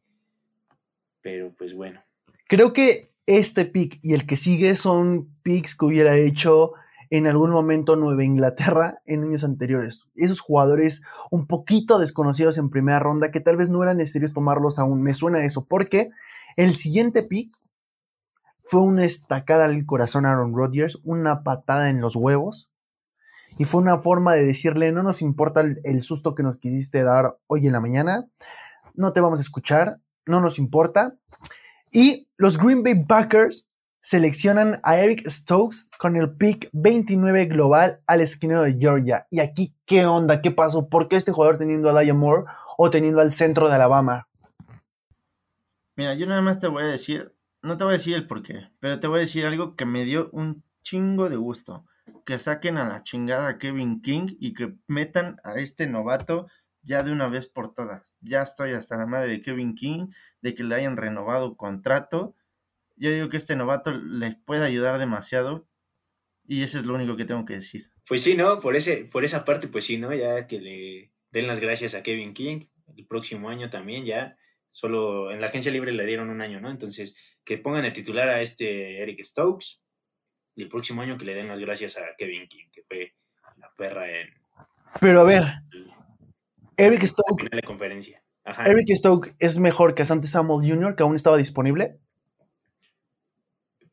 pero 1.22 1.54
pues 1.56 1.74
bueno. 1.74 2.04
Creo 2.48 2.74
que 2.74 3.12
este 3.26 3.66
pick 3.66 4.00
y 4.04 4.14
el 4.14 4.28
que 4.28 4.38
sigue 4.38 4.76
son 4.76 5.36
picks 5.42 5.76
que 5.76 5.86
hubiera 5.86 6.16
hecho 6.16 6.74
en 7.10 7.28
algún 7.28 7.52
momento 7.52 7.96
Nueva 7.96 8.24
Inglaterra 8.24 9.02
en 9.06 9.24
años 9.24 9.44
anteriores. 9.44 10.06
Esos 10.16 10.40
jugadores 10.40 11.02
un 11.32 11.48
poquito 11.48 12.00
desconocidos 12.00 12.58
en 12.58 12.70
primera 12.70 13.00
ronda 13.00 13.32
que 13.32 13.40
tal 13.40 13.58
vez 13.58 13.70
no 13.70 13.84
eran 13.84 13.98
necesarios 13.98 14.34
tomarlos 14.34 14.80
aún. 14.80 15.02
Me 15.02 15.14
suena 15.14 15.44
eso 15.44 15.66
porque 15.66 16.10
el 16.58 16.76
siguiente 16.76 17.24
pick 17.24 17.50
fue 18.66 18.82
una 18.82 19.06
estacada 19.06 19.66
al 19.66 19.86
corazón 19.86 20.26
a 20.26 20.32
Aaron 20.32 20.56
Rodgers, 20.56 21.00
una 21.04 21.44
patada 21.44 21.90
en 21.90 22.02
los 22.02 22.16
huevos. 22.16 22.72
Y 23.58 23.66
fue 23.66 23.82
una 23.82 24.00
forma 24.00 24.34
de 24.34 24.44
decirle, 24.44 24.92
no 24.92 25.04
nos 25.04 25.22
importa 25.22 25.62
el, 25.62 25.80
el 25.84 26.02
susto 26.02 26.36
que 26.36 26.44
nos 26.44 26.58
quisiste 26.58 27.04
dar 27.04 27.38
hoy 27.48 27.68
en 27.68 27.74
la 27.74 27.80
mañana, 27.80 28.28
no 28.96 29.14
te 29.14 29.22
vamos 29.22 29.40
a 29.40 29.44
escuchar, 29.44 30.00
no 30.26 30.42
nos 30.42 30.58
importa. 30.58 31.16
Y 31.92 32.28
los 32.38 32.58
Green 32.58 32.84
Bay 32.84 33.06
Packers 33.06 33.68
seleccionan 34.06 34.80
a 34.84 35.00
Eric 35.00 35.28
Stokes 35.28 35.90
con 35.98 36.16
el 36.16 36.32
pick 36.32 36.70
29 36.74 37.46
global 37.46 38.04
al 38.06 38.22
esquinero 38.22 38.62
de 38.62 38.78
Georgia. 38.78 39.26
Y 39.32 39.40
aquí, 39.40 39.74
¿qué 39.84 40.06
onda? 40.06 40.44
¿Qué 40.44 40.52
pasó? 40.52 40.88
¿Por 40.90 41.08
qué 41.08 41.16
este 41.16 41.32
jugador 41.32 41.58
teniendo 41.58 41.90
a 41.90 41.94
Daya 41.94 42.14
Moore 42.14 42.44
o 42.78 42.92
teniendo 42.92 43.20
al 43.20 43.32
centro 43.32 43.68
de 43.68 43.74
Alabama? 43.74 44.28
Mira, 45.96 46.14
yo 46.14 46.28
nada 46.28 46.44
más 46.44 46.60
te 46.60 46.68
voy 46.68 46.84
a 46.84 46.86
decir, 46.86 47.34
no 47.64 47.78
te 47.78 47.84
voy 47.84 47.96
a 47.96 47.98
decir 47.98 48.14
el 48.14 48.28
por 48.28 48.44
qué, 48.44 48.70
pero 48.80 49.00
te 49.00 49.08
voy 49.08 49.18
a 49.18 49.22
decir 49.22 49.44
algo 49.44 49.76
que 49.76 49.88
me 49.88 50.04
dio 50.04 50.30
un 50.34 50.64
chingo 50.84 51.28
de 51.28 51.38
gusto. 51.38 51.84
Que 52.28 52.38
saquen 52.38 52.78
a 52.78 52.88
la 52.88 53.02
chingada 53.02 53.48
a 53.48 53.58
Kevin 53.58 54.04
King 54.04 54.36
y 54.40 54.54
que 54.54 54.76
metan 54.86 55.38
a 55.44 55.56
este 55.56 55.88
novato 55.88 56.46
ya 56.84 57.02
de 57.02 57.12
una 57.12 57.28
vez 57.28 57.48
por 57.48 57.74
todas. 57.74 58.16
Ya 58.22 58.44
estoy 58.44 58.74
hasta 58.74 58.98
la 58.98 59.08
madre 59.08 59.32
de 59.32 59.42
Kevin 59.42 59.74
King, 59.74 60.10
de 60.44 60.54
que 60.54 60.64
le 60.64 60.76
hayan 60.76 60.96
renovado 60.96 61.58
contrato 61.58 62.36
yo 62.96 63.12
digo 63.12 63.30
que 63.30 63.38
este 63.38 63.56
novato 63.56 63.92
les 63.92 64.36
puede 64.36 64.66
ayudar 64.66 65.00
demasiado 65.00 65.68
y 66.48 66.64
eso 66.64 66.80
es 66.80 66.86
lo 66.86 66.96
único 66.96 67.18
que 67.18 67.26
tengo 67.26 67.46
que 67.46 67.56
decir. 67.56 67.92
Pues 68.08 68.22
sí, 68.22 68.36
¿no? 68.36 68.60
Por, 68.60 68.76
ese, 68.76 69.06
por 69.06 69.26
esa 69.26 69.46
parte, 69.46 69.68
pues 69.68 69.86
sí, 69.86 69.98
¿no? 69.98 70.14
Ya 70.14 70.48
que 70.48 70.60
le 70.60 71.12
den 71.32 71.48
las 71.48 71.60
gracias 71.60 71.96
a 71.96 72.04
Kevin 72.04 72.34
King, 72.34 72.68
el 72.96 73.08
próximo 73.08 73.50
año 73.50 73.70
también 73.70 74.06
ya, 74.06 74.38
solo 74.70 75.32
en 75.32 75.42
la 75.42 75.48
agencia 75.48 75.72
libre 75.72 75.92
le 75.92 76.06
dieron 76.06 76.30
un 76.30 76.42
año, 76.42 76.62
¿no? 76.62 76.70
Entonces, 76.70 77.40
que 77.44 77.58
pongan 77.58 77.84
de 77.84 77.92
titular 77.92 78.30
a 78.30 78.42
este 78.42 79.02
Eric 79.02 79.24
Stokes 79.24 79.82
y 80.56 80.64
el 80.64 80.70
próximo 80.70 81.02
año 81.02 81.18
que 81.18 81.26
le 81.26 81.34
den 81.34 81.48
las 81.48 81.60
gracias 81.60 81.98
a 81.98 82.16
Kevin 82.18 82.48
King, 82.48 82.66
que 82.72 82.84
fue 82.84 83.16
la 83.58 83.70
perra 83.76 84.10
en... 84.10 84.30
Pero 85.02 85.22
a 85.22 85.24
ver, 85.24 85.44
Eric 86.78 87.04
Stokes... 87.06 87.50
de 87.52 87.62
conferencia. 87.64 88.24
Eric 88.66 88.88
Stokes 88.94 89.36
es 89.40 89.58
mejor 89.58 89.96
que 89.96 90.04
Asante 90.04 90.28
Samuel 90.28 90.70
Jr., 90.70 90.96
que 90.96 91.04
aún 91.04 91.16
estaba 91.16 91.38
disponible 91.38 92.00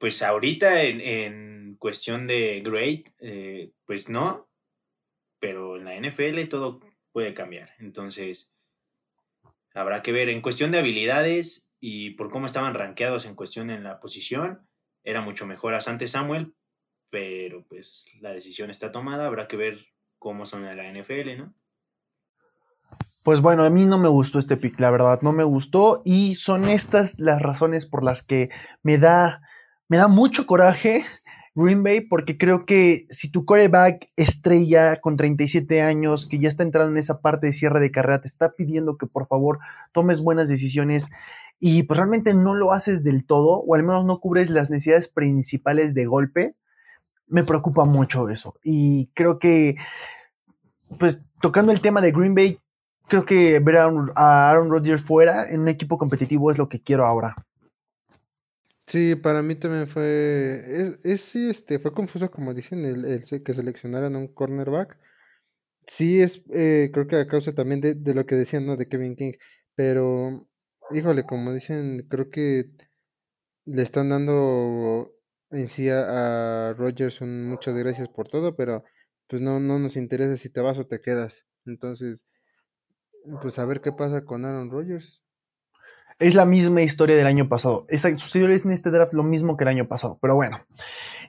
pues 0.02 0.20
ahorita 0.20 0.82
en, 0.82 1.76
cuestión 1.78 2.26
de 2.26 2.60
grade, 2.64 3.04
eh, 3.20 3.70
pues 3.86 4.08
no, 4.08 4.48
pero 5.38 5.76
en 5.76 5.84
la 5.84 5.94
NFL 5.94 6.48
todo 6.48 6.80
puede 7.12 7.34
cambiar. 7.34 7.70
Entonces, 7.78 8.52
habrá 9.72 10.02
que 10.02 10.10
ver. 10.10 10.28
En 10.28 10.42
cuestión 10.42 10.72
de 10.72 10.80
habilidades 10.80 11.70
y 11.78 12.10
por 12.10 12.32
cómo 12.32 12.46
estaban 12.46 12.74
rankeados 12.74 13.26
en 13.26 13.36
cuestión 13.36 13.70
en 13.70 13.84
la 13.84 14.00
posición, 14.00 14.66
era 15.04 15.20
mucho 15.20 15.46
mejor 15.46 15.72
a 15.74 15.80
Sante 15.80 16.08
Samuel, 16.08 16.52
pero 17.08 17.64
pues 17.68 18.10
la 18.20 18.32
decisión 18.32 18.70
está 18.70 18.90
tomada, 18.90 19.26
habrá 19.26 19.46
que 19.46 19.56
ver 19.56 19.86
cómo 20.18 20.46
son 20.46 20.66
en 20.66 20.78
la 20.78 20.92
NFL, 20.92 21.38
¿no? 21.38 21.54
Pues 23.24 23.40
bueno, 23.40 23.62
a 23.62 23.70
mí 23.70 23.84
no 23.84 23.98
me 23.98 24.08
gustó 24.08 24.40
este 24.40 24.56
pick, 24.56 24.80
la 24.80 24.90
verdad, 24.90 25.20
no 25.22 25.32
me 25.32 25.44
gustó 25.44 26.02
y 26.04 26.34
son 26.34 26.64
estas 26.64 27.20
las 27.20 27.40
razones 27.40 27.86
por 27.86 28.02
las 28.02 28.26
que 28.26 28.48
me 28.82 28.98
da, 28.98 29.42
me 29.92 29.98
da 29.98 30.08
mucho 30.08 30.46
coraje 30.46 31.04
Green 31.54 31.82
Bay 31.82 32.00
porque 32.00 32.38
creo 32.38 32.64
que 32.64 33.06
si 33.10 33.30
tu 33.30 33.44
coreback 33.44 34.06
estrella 34.16 34.98
con 35.02 35.18
37 35.18 35.82
años, 35.82 36.24
que 36.24 36.38
ya 36.38 36.48
está 36.48 36.62
entrando 36.62 36.92
en 36.92 36.96
esa 36.96 37.20
parte 37.20 37.48
de 37.48 37.52
cierre 37.52 37.78
de 37.78 37.90
carrera, 37.90 38.22
te 38.22 38.26
está 38.26 38.54
pidiendo 38.56 38.96
que 38.96 39.06
por 39.06 39.28
favor 39.28 39.58
tomes 39.92 40.22
buenas 40.22 40.48
decisiones 40.48 41.10
y 41.60 41.82
pues 41.82 41.98
realmente 41.98 42.32
no 42.32 42.54
lo 42.54 42.72
haces 42.72 43.04
del 43.04 43.26
todo 43.26 43.60
o 43.60 43.74
al 43.74 43.82
menos 43.82 44.06
no 44.06 44.18
cubres 44.18 44.48
las 44.48 44.70
necesidades 44.70 45.08
principales 45.08 45.92
de 45.92 46.06
golpe, 46.06 46.56
me 47.26 47.44
preocupa 47.44 47.84
mucho 47.84 48.30
eso 48.30 48.54
y 48.64 49.10
creo 49.12 49.38
que 49.38 49.76
pues 50.98 51.22
tocando 51.42 51.70
el 51.70 51.82
tema 51.82 52.00
de 52.00 52.12
Green 52.12 52.34
Bay, 52.34 52.58
creo 53.08 53.26
que 53.26 53.58
ver 53.58 53.76
a 53.76 54.48
Aaron, 54.48 54.70
Rodgers 54.70 55.02
fuera 55.02 55.50
en 55.50 55.60
un 55.60 55.68
equipo 55.68 55.98
competitivo 55.98 56.50
es 56.50 56.56
lo 56.56 56.70
que 56.70 56.80
quiero 56.80 57.04
ahora. 57.04 57.36
Sí, 58.92 59.14
para 59.16 59.42
mí 59.42 59.54
también 59.56 59.88
fue, 59.88 60.98
es, 61.04 61.20
sí, 61.22 61.48
este, 61.50 61.78
fue 61.78 61.94
confuso 61.94 62.30
como 62.30 62.52
dicen, 62.52 62.84
el, 62.84 63.04
el 63.06 63.42
que 63.42 63.54
seleccionaran 63.54 64.16
un 64.16 64.28
cornerback. 64.28 64.98
Sí, 65.88 66.20
es, 66.22 66.42
eh, 66.52 66.90
creo 66.92 67.06
que 67.08 67.16
a 67.16 67.26
causa 67.28 67.54
también 67.54 67.80
de, 67.80 67.94
de, 67.94 68.14
lo 68.14 68.26
que 68.26 68.36
decían, 68.36 68.66
¿no? 68.66 68.76
De 68.76 68.88
Kevin 68.88 69.16
King, 69.16 69.34
pero, 69.76 70.48
híjole, 70.92 71.24
como 71.26 71.52
dicen, 71.54 72.06
creo 72.10 72.30
que 72.30 72.70
le 73.66 73.82
están 73.82 74.10
dando 74.10 75.12
en 75.50 75.68
sí 75.68 75.88
a, 75.90 76.70
a 76.70 76.74
Rogers 76.74 77.20
un 77.22 77.48
muchas 77.48 77.76
gracias 77.76 78.08
por 78.08 78.28
todo, 78.28 78.56
pero 78.56 78.84
pues 79.28 79.42
no, 79.42 79.60
no 79.60 79.78
nos 79.78 79.96
interesa 79.96 80.36
si 80.36 80.50
te 80.50 80.60
vas 80.62 80.78
o 80.78 80.86
te 80.86 81.00
quedas. 81.00 81.44
Entonces, 81.66 82.26
pues 83.40 83.58
a 83.58 83.64
ver 83.64 83.80
qué 83.80 83.90
pasa 83.92 84.24
con 84.24 84.44
Aaron 84.44 84.70
Rodgers. 84.70 85.21
Es 86.22 86.34
la 86.34 86.44
misma 86.46 86.82
historia 86.82 87.16
del 87.16 87.26
año 87.26 87.48
pasado. 87.48 87.86
sucedió 88.16 88.46
en 88.46 88.70
este 88.70 88.90
draft 88.90 89.12
lo 89.12 89.24
mismo 89.24 89.56
que 89.56 89.64
el 89.64 89.68
año 89.68 89.86
pasado. 89.86 90.18
Pero 90.22 90.36
bueno, 90.36 90.58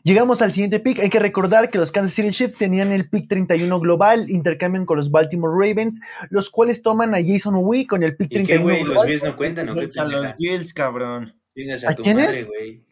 llegamos 0.04 0.42
al 0.42 0.52
siguiente 0.52 0.80
pick. 0.80 1.00
Hay 1.00 1.10
que 1.10 1.20
recordar 1.20 1.72
que 1.72 1.80
los 1.80 1.92
Kansas 1.92 2.14
City 2.14 2.30
Chiefs 2.30 2.58
tenían 2.58 2.92
el 2.92 3.10
pick 3.10 3.28
31 3.28 3.80
global, 3.80 4.30
intercambian 4.30 4.86
con 4.86 4.98
los 4.98 5.10
Baltimore 5.10 5.54
Ravens, 5.54 6.00
los 6.30 6.50
cuales 6.50 6.84
toman 6.84 7.16
a 7.16 7.18
Jason 7.26 7.56
Wee 7.58 7.88
con 7.88 8.04
el 8.04 8.16
pick 8.16 8.30
31 8.30 8.76
qué, 8.76 8.84
Los 8.84 9.06
Bills 9.06 9.24
no 9.24 9.36
cuentan, 9.36 9.66
¿no? 9.66 9.72
A 9.74 10.06
los 10.06 10.38
Bills, 10.38 10.74
cabrón. 10.74 11.34
a, 11.58 11.90
¿A 11.90 11.96
quiénes? 11.96 12.50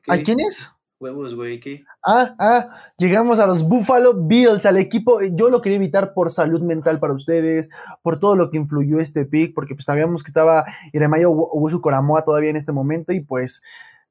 ¿A 0.07 0.17
quiénes? 0.17 0.73
Huevos, 1.01 1.33
güey, 1.33 1.59
Ah, 2.05 2.35
ah, 2.37 2.67
llegamos 2.99 3.39
a 3.39 3.47
los 3.47 3.67
Buffalo 3.67 4.13
Bills, 4.13 4.67
al 4.67 4.77
equipo. 4.77 5.19
Yo 5.33 5.49
lo 5.49 5.59
quería 5.59 5.77
evitar 5.77 6.13
por 6.13 6.29
salud 6.29 6.61
mental 6.61 6.99
para 6.99 7.13
ustedes, 7.13 7.71
por 8.03 8.19
todo 8.19 8.35
lo 8.35 8.51
que 8.51 8.57
influyó 8.57 8.99
este 8.99 9.25
pick, 9.25 9.55
porque 9.55 9.73
pues 9.73 9.85
sabíamos 9.85 10.21
que 10.21 10.27
estaba 10.27 10.63
Iremayo 10.93 11.31
Ubusu 11.31 11.81
Coramoa 11.81 12.23
todavía 12.23 12.51
en 12.51 12.55
este 12.55 12.71
momento 12.71 13.13
y 13.13 13.21
pues 13.21 13.63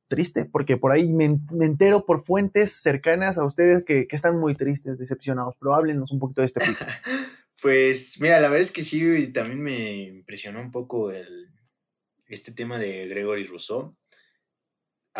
triste, 0.08 0.46
porque 0.46 0.78
por 0.78 0.90
ahí 0.90 1.12
me, 1.12 1.38
entero 1.60 2.04
por 2.04 2.24
fuentes 2.24 2.72
cercanas 2.72 3.38
a 3.38 3.44
ustedes 3.44 3.84
que, 3.84 4.08
están 4.10 4.40
muy 4.40 4.56
tristes, 4.56 4.98
decepcionados. 4.98 5.54
Pero 5.60 5.74
háblenos 5.74 6.10
un 6.10 6.18
poquito 6.18 6.40
de 6.40 6.48
este 6.48 6.58
pick. 6.58 6.76
pues 7.62 8.16
mira, 8.20 8.40
la 8.40 8.48
verdad 8.48 8.62
es 8.62 8.72
que 8.72 8.82
sí, 8.82 9.28
también 9.28 9.62
me 9.62 10.02
impresionó 10.02 10.60
un 10.60 10.72
poco 10.72 11.12
el, 11.12 11.52
este 12.26 12.50
tema 12.50 12.78
de 12.80 13.06
Gregory 13.06 13.44
Rousseau 13.44 13.94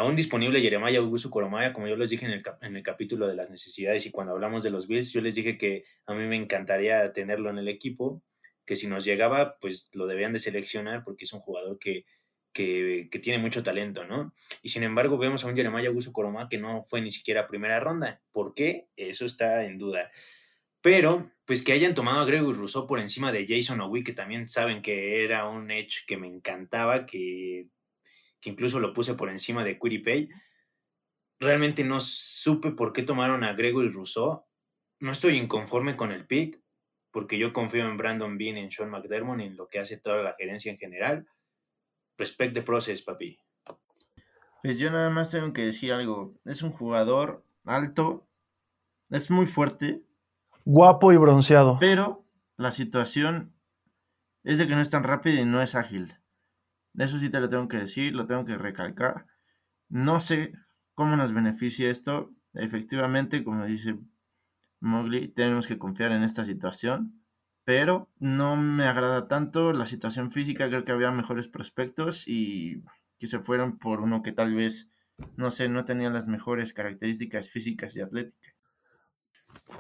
aún 0.00 0.16
disponible 0.16 0.60
Jeremiah 0.60 0.98
Augusto 0.98 1.30
Coromaya, 1.30 1.72
como 1.72 1.86
yo 1.86 1.96
les 1.96 2.10
dije 2.10 2.24
en 2.24 2.32
el, 2.32 2.42
en 2.62 2.76
el, 2.76 2.82
capítulo 2.82 3.28
de 3.28 3.34
las 3.34 3.50
necesidades 3.50 4.06
y 4.06 4.10
cuando 4.10 4.32
hablamos 4.32 4.62
de 4.62 4.70
los 4.70 4.88
Bills, 4.88 5.12
yo 5.12 5.20
les 5.20 5.34
dije 5.34 5.58
que 5.58 5.84
a 6.06 6.14
mí 6.14 6.26
me 6.26 6.36
encantaría 6.36 7.12
tenerlo 7.12 7.50
en 7.50 7.58
el 7.58 7.68
equipo, 7.68 8.22
que 8.64 8.76
si 8.76 8.86
nos 8.86 9.04
llegaba, 9.04 9.58
pues 9.58 9.90
lo 9.92 10.06
debían 10.06 10.32
de 10.32 10.38
seleccionar 10.38 11.04
porque 11.04 11.24
es 11.24 11.32
un 11.32 11.40
jugador 11.40 11.78
que, 11.78 12.06
que, 12.52 13.08
tiene 13.22 13.38
mucho 13.38 13.62
talento, 13.62 14.04
¿no? 14.04 14.34
Y 14.62 14.70
sin 14.70 14.84
embargo 14.84 15.18
vemos 15.18 15.44
a 15.44 15.48
un 15.48 15.56
Jeremiah 15.56 15.88
Augusto 15.88 16.12
Coromaya 16.12 16.48
que 16.48 16.58
no 16.58 16.82
fue 16.82 17.02
ni 17.02 17.10
siquiera 17.10 17.46
primera 17.46 17.78
ronda. 17.78 18.22
¿Por 18.32 18.54
qué? 18.54 18.88
Eso 18.96 19.26
está 19.26 19.64
en 19.64 19.76
duda. 19.76 20.10
Pero, 20.80 21.30
pues 21.44 21.62
que 21.62 21.72
hayan 21.72 21.94
tomado 21.94 22.20
a 22.20 22.24
Gregory 22.24 22.56
Rousseau 22.56 22.86
por 22.86 23.00
encima 23.00 23.32
de 23.32 23.46
Jason 23.46 23.82
Owi, 23.82 24.02
que 24.02 24.14
también 24.14 24.48
saben 24.48 24.80
que 24.80 25.24
era 25.24 25.46
un 25.46 25.70
edge 25.70 26.06
que 26.06 26.16
me 26.16 26.26
encantaba, 26.26 27.04
que 27.04 27.68
que 28.40 28.50
incluso 28.50 28.80
lo 28.80 28.92
puse 28.92 29.14
por 29.14 29.28
encima 29.28 29.64
de 29.64 29.76
Pay. 29.76 30.28
Realmente 31.38 31.84
no 31.84 32.00
supe 32.00 32.70
por 32.70 32.92
qué 32.92 33.02
tomaron 33.02 33.44
a 33.44 33.52
Gregory 33.54 33.88
Rousseau. 33.88 34.44
No 34.98 35.12
estoy 35.12 35.36
inconforme 35.36 35.96
con 35.96 36.12
el 36.12 36.26
pick, 36.26 36.60
porque 37.10 37.38
yo 37.38 37.52
confío 37.52 37.86
en 37.86 37.96
Brandon 37.96 38.36
Bean, 38.36 38.56
en 38.56 38.70
Sean 38.70 38.90
McDermott 38.90 39.40
y 39.40 39.44
en 39.44 39.56
lo 39.56 39.68
que 39.68 39.78
hace 39.78 39.96
toda 39.96 40.22
la 40.22 40.34
gerencia 40.38 40.70
en 40.70 40.78
general. 40.78 41.26
Respect 42.18 42.54
the 42.54 42.62
process, 42.62 43.02
papi. 43.02 43.38
Pues 44.62 44.78
yo 44.78 44.90
nada 44.90 45.08
más 45.08 45.30
tengo 45.30 45.52
que 45.52 45.62
decir 45.62 45.92
algo. 45.92 46.34
Es 46.44 46.62
un 46.62 46.70
jugador 46.70 47.44
alto, 47.64 48.28
es 49.08 49.30
muy 49.30 49.46
fuerte. 49.46 50.02
Guapo 50.64 51.12
y 51.12 51.16
bronceado. 51.16 51.78
Pero 51.80 52.26
la 52.56 52.70
situación 52.70 53.54
es 54.44 54.58
de 54.58 54.68
que 54.68 54.74
no 54.74 54.82
es 54.82 54.90
tan 54.90 55.02
rápido 55.02 55.40
y 55.40 55.46
no 55.46 55.62
es 55.62 55.74
ágil. 55.74 56.19
Eso 56.94 57.18
sí 57.18 57.30
te 57.30 57.40
lo 57.40 57.48
tengo 57.48 57.68
que 57.68 57.78
decir, 57.78 58.14
lo 58.14 58.26
tengo 58.26 58.44
que 58.44 58.56
recalcar. 58.56 59.26
No 59.88 60.20
sé 60.20 60.52
cómo 60.94 61.16
nos 61.16 61.32
beneficia 61.32 61.90
esto. 61.90 62.30
Efectivamente, 62.54 63.44
como 63.44 63.66
dice 63.66 63.98
Mowgli, 64.80 65.28
tenemos 65.28 65.66
que 65.66 65.78
confiar 65.78 66.12
en 66.12 66.22
esta 66.22 66.44
situación. 66.44 67.22
Pero 67.64 68.08
no 68.18 68.56
me 68.56 68.84
agrada 68.84 69.28
tanto 69.28 69.72
la 69.72 69.86
situación 69.86 70.32
física. 70.32 70.68
Creo 70.68 70.84
que 70.84 70.92
había 70.92 71.10
mejores 71.10 71.48
prospectos 71.48 72.26
y 72.26 72.82
que 73.18 73.26
se 73.26 73.38
fueron 73.38 73.78
por 73.78 74.00
uno 74.00 74.22
que 74.22 74.32
tal 74.32 74.54
vez, 74.54 74.88
no 75.36 75.50
sé, 75.50 75.68
no 75.68 75.84
tenía 75.84 76.10
las 76.10 76.26
mejores 76.26 76.72
características 76.72 77.50
físicas 77.50 77.94
y 77.94 78.00
atléticas. 78.00 78.49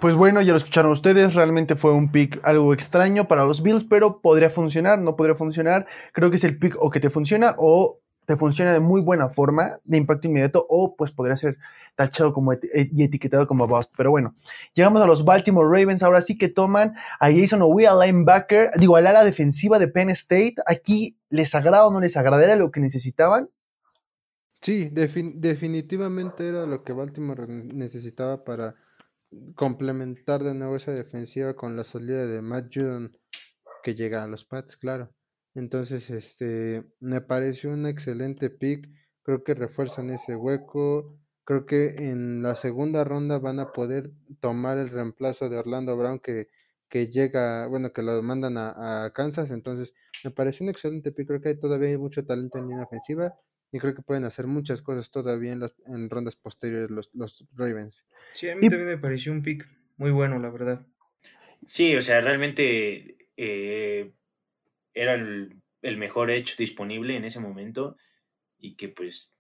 Pues 0.00 0.14
bueno, 0.14 0.40
ya 0.40 0.52
lo 0.52 0.56
escucharon 0.56 0.92
ustedes, 0.92 1.34
realmente 1.34 1.76
fue 1.76 1.92
un 1.92 2.10
pick 2.10 2.40
algo 2.42 2.72
extraño 2.72 3.28
para 3.28 3.44
los 3.44 3.62
Bills, 3.62 3.84
pero 3.84 4.22
podría 4.22 4.48
funcionar, 4.48 4.98
no 4.98 5.14
podría 5.14 5.34
funcionar. 5.34 5.86
Creo 6.12 6.30
que 6.30 6.36
es 6.36 6.44
el 6.44 6.58
pick 6.58 6.74
o 6.80 6.88
que 6.88 7.00
te 7.00 7.10
funciona 7.10 7.54
o 7.58 7.98
te 8.24 8.34
funciona 8.36 8.72
de 8.72 8.80
muy 8.80 9.02
buena 9.04 9.28
forma, 9.28 9.78
de 9.84 9.98
impacto 9.98 10.26
inmediato, 10.26 10.64
o 10.70 10.96
pues 10.96 11.12
podría 11.12 11.36
ser 11.36 11.56
tachado 11.96 12.32
como 12.32 12.54
y 12.54 13.02
etiquetado 13.02 13.46
como 13.46 13.66
bust. 13.66 13.92
Pero 13.94 14.10
bueno, 14.10 14.34
llegamos 14.72 15.02
a 15.02 15.06
los 15.06 15.22
Baltimore 15.22 15.68
Ravens, 15.68 16.02
ahora 16.02 16.22
sí 16.22 16.38
que 16.38 16.48
toman 16.48 16.94
a 17.18 17.30
Jason 17.30 17.60
Owe, 17.60 17.86
al 17.86 18.00
linebacker, 18.00 18.70
digo, 18.76 18.96
al 18.96 19.06
ala 19.06 19.22
defensiva 19.22 19.78
de 19.78 19.88
Penn 19.88 20.08
State. 20.10 20.54
Aquí, 20.64 21.18
¿les 21.28 21.54
agrada 21.54 21.86
o 21.86 21.92
no 21.92 22.00
les 22.00 22.16
agrada? 22.16 22.42
¿Era 22.42 22.56
lo 22.56 22.70
que 22.70 22.80
necesitaban? 22.80 23.48
Sí, 24.62 24.90
definitivamente 24.92 26.48
era 26.48 26.64
lo 26.64 26.84
que 26.84 26.94
Baltimore 26.94 27.46
necesitaba 27.46 28.44
para 28.44 28.76
complementar 29.54 30.42
de 30.42 30.54
nuevo 30.54 30.76
esa 30.76 30.92
defensiva 30.92 31.54
con 31.54 31.76
la 31.76 31.84
salida 31.84 32.26
de 32.26 32.42
Matt 32.42 32.70
Judon 32.74 33.16
que 33.82 33.94
llega 33.94 34.24
a 34.24 34.28
los 34.28 34.44
Pats, 34.44 34.76
claro. 34.76 35.10
Entonces, 35.54 36.10
este, 36.10 36.84
me 37.00 37.20
pareció 37.20 37.72
un 37.72 37.86
excelente 37.86 38.50
pick. 38.50 38.88
Creo 39.22 39.42
que 39.44 39.54
refuerzan 39.54 40.10
ese 40.10 40.36
hueco. 40.36 41.18
Creo 41.44 41.66
que 41.66 42.10
en 42.10 42.42
la 42.42 42.54
segunda 42.56 43.04
ronda 43.04 43.38
van 43.38 43.58
a 43.60 43.72
poder 43.72 44.12
tomar 44.40 44.78
el 44.78 44.88
reemplazo 44.90 45.48
de 45.48 45.58
Orlando 45.58 45.96
Brown 45.96 46.20
que, 46.20 46.48
que 46.88 47.08
llega, 47.08 47.66
bueno, 47.66 47.92
que 47.92 48.02
lo 48.02 48.22
mandan 48.22 48.56
a, 48.58 49.04
a 49.04 49.12
Kansas. 49.12 49.50
Entonces, 49.50 49.94
me 50.24 50.30
pareció 50.30 50.64
un 50.64 50.70
excelente 50.70 51.12
pick. 51.12 51.26
Creo 51.28 51.40
que 51.40 51.48
hay 51.50 51.60
todavía 51.60 51.98
mucho 51.98 52.24
talento 52.24 52.58
en 52.58 52.68
línea 52.68 52.84
ofensiva 52.84 53.34
y 53.72 53.78
creo 53.78 53.94
que 53.94 54.02
pueden 54.02 54.24
hacer 54.24 54.46
muchas 54.46 54.82
cosas 54.82 55.10
todavía 55.10 55.52
en, 55.52 55.60
las, 55.60 55.72
en 55.86 56.10
rondas 56.10 56.36
posteriores 56.36 56.90
los, 56.90 57.10
los 57.14 57.44
Ravens. 57.54 58.04
Sí, 58.34 58.48
a 58.48 58.56
mí 58.56 58.68
también 58.68 58.88
me 58.88 58.98
pareció 58.98 59.32
un 59.32 59.42
pick 59.42 59.68
muy 59.96 60.10
bueno, 60.10 60.38
la 60.38 60.50
verdad. 60.50 60.86
Sí, 61.66 61.94
o 61.94 62.02
sea, 62.02 62.20
realmente 62.20 63.28
eh, 63.36 64.12
era 64.94 65.14
el, 65.14 65.60
el, 65.82 65.96
mejor 65.98 66.30
hecho 66.30 66.54
disponible 66.58 67.16
en 67.16 67.24
ese 67.24 67.38
momento 67.38 67.96
y 68.58 68.76
que 68.76 68.88
pues 68.88 69.36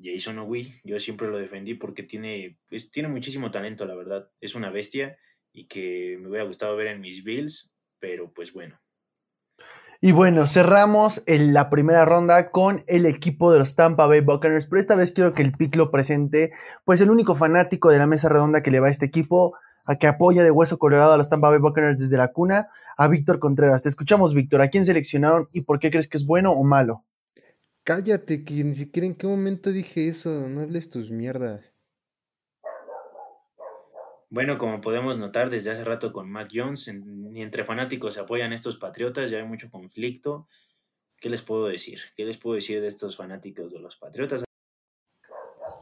Jason 0.00 0.38
Owi, 0.38 0.80
yo 0.84 0.98
siempre 0.98 1.28
lo 1.28 1.38
defendí 1.38 1.74
porque 1.74 2.02
tiene, 2.02 2.58
pues, 2.68 2.90
tiene 2.90 3.08
muchísimo 3.08 3.50
talento, 3.50 3.84
la 3.86 3.94
verdad. 3.94 4.30
Es 4.40 4.54
una 4.54 4.70
bestia 4.70 5.18
y 5.52 5.66
que 5.66 6.16
me 6.20 6.28
hubiera 6.28 6.44
gustado 6.44 6.76
ver 6.76 6.88
en 6.88 7.00
mis 7.00 7.24
Bills, 7.24 7.72
pero 7.98 8.32
pues 8.32 8.52
bueno, 8.52 8.80
y 10.04 10.10
bueno, 10.10 10.48
cerramos 10.48 11.22
en 11.26 11.54
la 11.54 11.70
primera 11.70 12.04
ronda 12.04 12.50
con 12.50 12.82
el 12.88 13.06
equipo 13.06 13.52
de 13.52 13.60
los 13.60 13.76
Tampa 13.76 14.08
Bay 14.08 14.20
Buccaneers, 14.20 14.66
pero 14.66 14.80
esta 14.80 14.96
vez 14.96 15.12
quiero 15.12 15.32
que 15.32 15.42
el 15.42 15.52
pick 15.52 15.76
lo 15.76 15.92
presente, 15.92 16.50
pues 16.84 17.00
el 17.00 17.08
único 17.08 17.36
fanático 17.36 17.88
de 17.88 17.98
la 17.98 18.08
mesa 18.08 18.28
redonda 18.28 18.62
que 18.62 18.72
le 18.72 18.80
va 18.80 18.88
a 18.88 18.90
este 18.90 19.06
equipo, 19.06 19.54
a 19.84 19.94
que 19.94 20.08
apoya 20.08 20.42
de 20.42 20.50
hueso 20.50 20.76
colorado 20.76 21.12
a 21.12 21.18
los 21.18 21.28
Tampa 21.28 21.50
Bay 21.50 21.60
Buccaneers 21.60 22.00
desde 22.00 22.16
la 22.16 22.32
cuna, 22.32 22.68
a 22.96 23.06
Víctor 23.06 23.38
Contreras. 23.38 23.84
Te 23.84 23.90
escuchamos, 23.90 24.34
Víctor. 24.34 24.60
¿A 24.60 24.70
quién 24.70 24.84
seleccionaron 24.84 25.48
y 25.52 25.60
por 25.60 25.78
qué 25.78 25.92
crees 25.92 26.08
que 26.08 26.16
es 26.16 26.26
bueno 26.26 26.50
o 26.50 26.64
malo? 26.64 27.04
Cállate, 27.84 28.44
que 28.44 28.64
ni 28.64 28.74
siquiera 28.74 29.06
en 29.06 29.14
qué 29.14 29.28
momento 29.28 29.70
dije 29.70 30.08
eso. 30.08 30.30
No 30.48 30.62
hables 30.62 30.90
tus 30.90 31.12
mierdas. 31.12 31.71
Bueno, 34.32 34.56
como 34.56 34.80
podemos 34.80 35.18
notar 35.18 35.50
desde 35.50 35.72
hace 35.72 35.84
rato 35.84 36.10
con 36.10 36.30
Mac 36.30 36.48
Jones, 36.50 36.90
ni 37.04 37.42
entre 37.42 37.64
fanáticos 37.64 38.14
se 38.14 38.20
apoyan 38.20 38.54
estos 38.54 38.78
patriotas, 38.78 39.30
ya 39.30 39.36
hay 39.36 39.44
mucho 39.44 39.70
conflicto. 39.70 40.46
¿Qué 41.20 41.28
les 41.28 41.42
puedo 41.42 41.66
decir? 41.66 42.00
¿Qué 42.16 42.24
les 42.24 42.38
puedo 42.38 42.54
decir 42.54 42.80
de 42.80 42.88
estos 42.88 43.14
fanáticos 43.14 43.74
de 43.74 43.80
los 43.80 43.96
patriotas? 43.96 44.42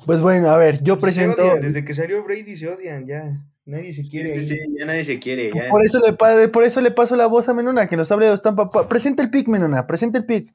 Pues 0.05 0.21
bueno, 0.21 0.51
a 0.51 0.57
ver, 0.57 0.83
yo 0.83 0.99
presento. 0.99 1.41
Desde 1.61 1.85
que 1.85 1.95
salió 1.95 2.25
Brady 2.25 2.57
se 2.57 2.67
odian, 2.67 3.07
ya. 3.07 3.41
Nadie 3.67 3.93
se 3.93 4.03
quiere. 4.03 4.27
Sí, 4.27 4.43
sí, 4.43 4.59
sí, 4.59 4.77
ya 4.77 4.85
nadie 4.85 5.05
se 5.05 5.21
quiere. 5.21 5.53
Ya. 5.55 5.69
Por, 5.71 5.85
eso 5.85 6.01
le, 6.01 6.49
por 6.49 6.65
eso 6.65 6.81
le 6.81 6.91
paso 6.91 7.15
la 7.15 7.27
voz 7.27 7.49
a 7.49 7.55
Menona, 7.55 7.89
que 7.89 7.97
nos 7.97 8.11
hable 8.11 8.25
de 8.25 8.33
los 8.33 8.43
Tampa. 8.43 8.69
Presenta 8.89 9.23
el 9.23 9.31
pick, 9.31 9.47
Menona, 9.47 9.87
presenta 9.87 10.19
el 10.19 10.27
pick. 10.27 10.53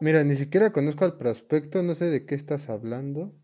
Mira, 0.00 0.24
ni 0.24 0.34
siquiera 0.34 0.72
conozco 0.72 1.04
al 1.04 1.18
prospecto, 1.18 1.82
no 1.82 1.94
sé 1.94 2.06
de 2.06 2.24
qué 2.24 2.34
estás 2.34 2.70
hablando. 2.70 3.34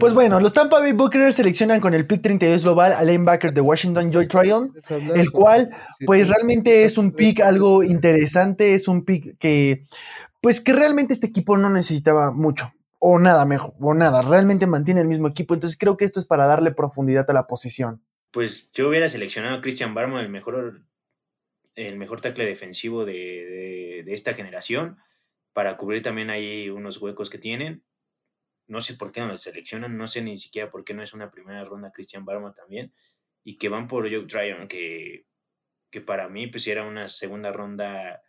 Pues 0.00 0.14
bueno, 0.14 0.40
los 0.40 0.54
Tampa 0.54 0.80
Bay 0.80 0.92
Buccaneers 0.92 1.36
seleccionan 1.36 1.78
con 1.80 1.92
el 1.92 2.06
pick 2.06 2.22
32 2.22 2.62
global 2.62 2.92
al 2.92 3.06
linebacker 3.06 3.52
de 3.52 3.60
Washington, 3.60 4.10
Joy 4.10 4.26
Tryon, 4.26 4.72
el 5.14 5.30
cual, 5.30 5.70
pues 6.06 6.28
realmente 6.28 6.84
es 6.84 6.96
un 6.96 7.12
pick 7.12 7.40
algo 7.40 7.82
interesante, 7.82 8.74
es 8.74 8.88
un 8.88 9.04
pick 9.04 9.36
que, 9.38 9.84
pues 10.40 10.62
que 10.62 10.72
realmente 10.72 11.12
este 11.12 11.26
equipo 11.26 11.58
no 11.58 11.68
necesitaba 11.68 12.32
mucho, 12.32 12.72
o 12.98 13.18
nada 13.18 13.44
mejor, 13.44 13.72
o 13.80 13.92
nada, 13.92 14.22
realmente 14.22 14.66
mantiene 14.66 15.02
el 15.02 15.08
mismo 15.08 15.28
equipo, 15.28 15.52
entonces 15.52 15.76
creo 15.78 15.98
que 15.98 16.06
esto 16.06 16.18
es 16.18 16.26
para 16.26 16.46
darle 16.46 16.70
profundidad 16.70 17.28
a 17.28 17.34
la 17.34 17.46
posición. 17.46 18.02
Pues 18.30 18.70
yo 18.72 18.88
hubiera 18.88 19.08
seleccionado 19.08 19.56
a 19.56 19.60
Christian 19.60 19.92
Barman, 19.94 20.24
el 20.24 20.30
mejor, 20.30 20.80
el 21.74 21.96
mejor 21.96 22.20
tackle 22.22 22.46
defensivo 22.46 23.04
de 23.04 24.04
esta 24.06 24.32
generación 24.32 24.96
para 25.56 25.78
cubrir 25.78 26.02
también 26.02 26.28
ahí 26.28 26.68
unos 26.68 27.00
huecos 27.00 27.30
que 27.30 27.38
tienen. 27.38 27.82
No 28.66 28.82
sé 28.82 28.92
por 28.92 29.10
qué 29.10 29.20
no 29.20 29.28
lo 29.28 29.38
seleccionan, 29.38 29.96
no 29.96 30.06
sé 30.06 30.20
ni 30.20 30.36
siquiera 30.36 30.70
por 30.70 30.84
qué 30.84 30.92
no 30.92 31.02
es 31.02 31.14
una 31.14 31.30
primera 31.30 31.64
ronda 31.64 31.92
Christian 31.92 32.26
Barma 32.26 32.52
también, 32.52 32.92
y 33.42 33.56
que 33.56 33.70
van 33.70 33.88
por 33.88 34.06
Joe 34.06 34.26
Tryon, 34.26 34.68
que, 34.68 35.24
que 35.88 36.02
para 36.02 36.28
mí 36.28 36.46
pues 36.48 36.66
era 36.66 36.84
una 36.84 37.08
segunda 37.08 37.52
ronda, 37.52 38.20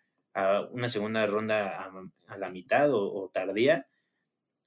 una 0.71 0.87
segunda 0.87 1.27
ronda 1.27 1.91
a, 2.29 2.37
la 2.37 2.49
mitad 2.49 2.93
o, 2.93 3.29
tardía, 3.33 3.89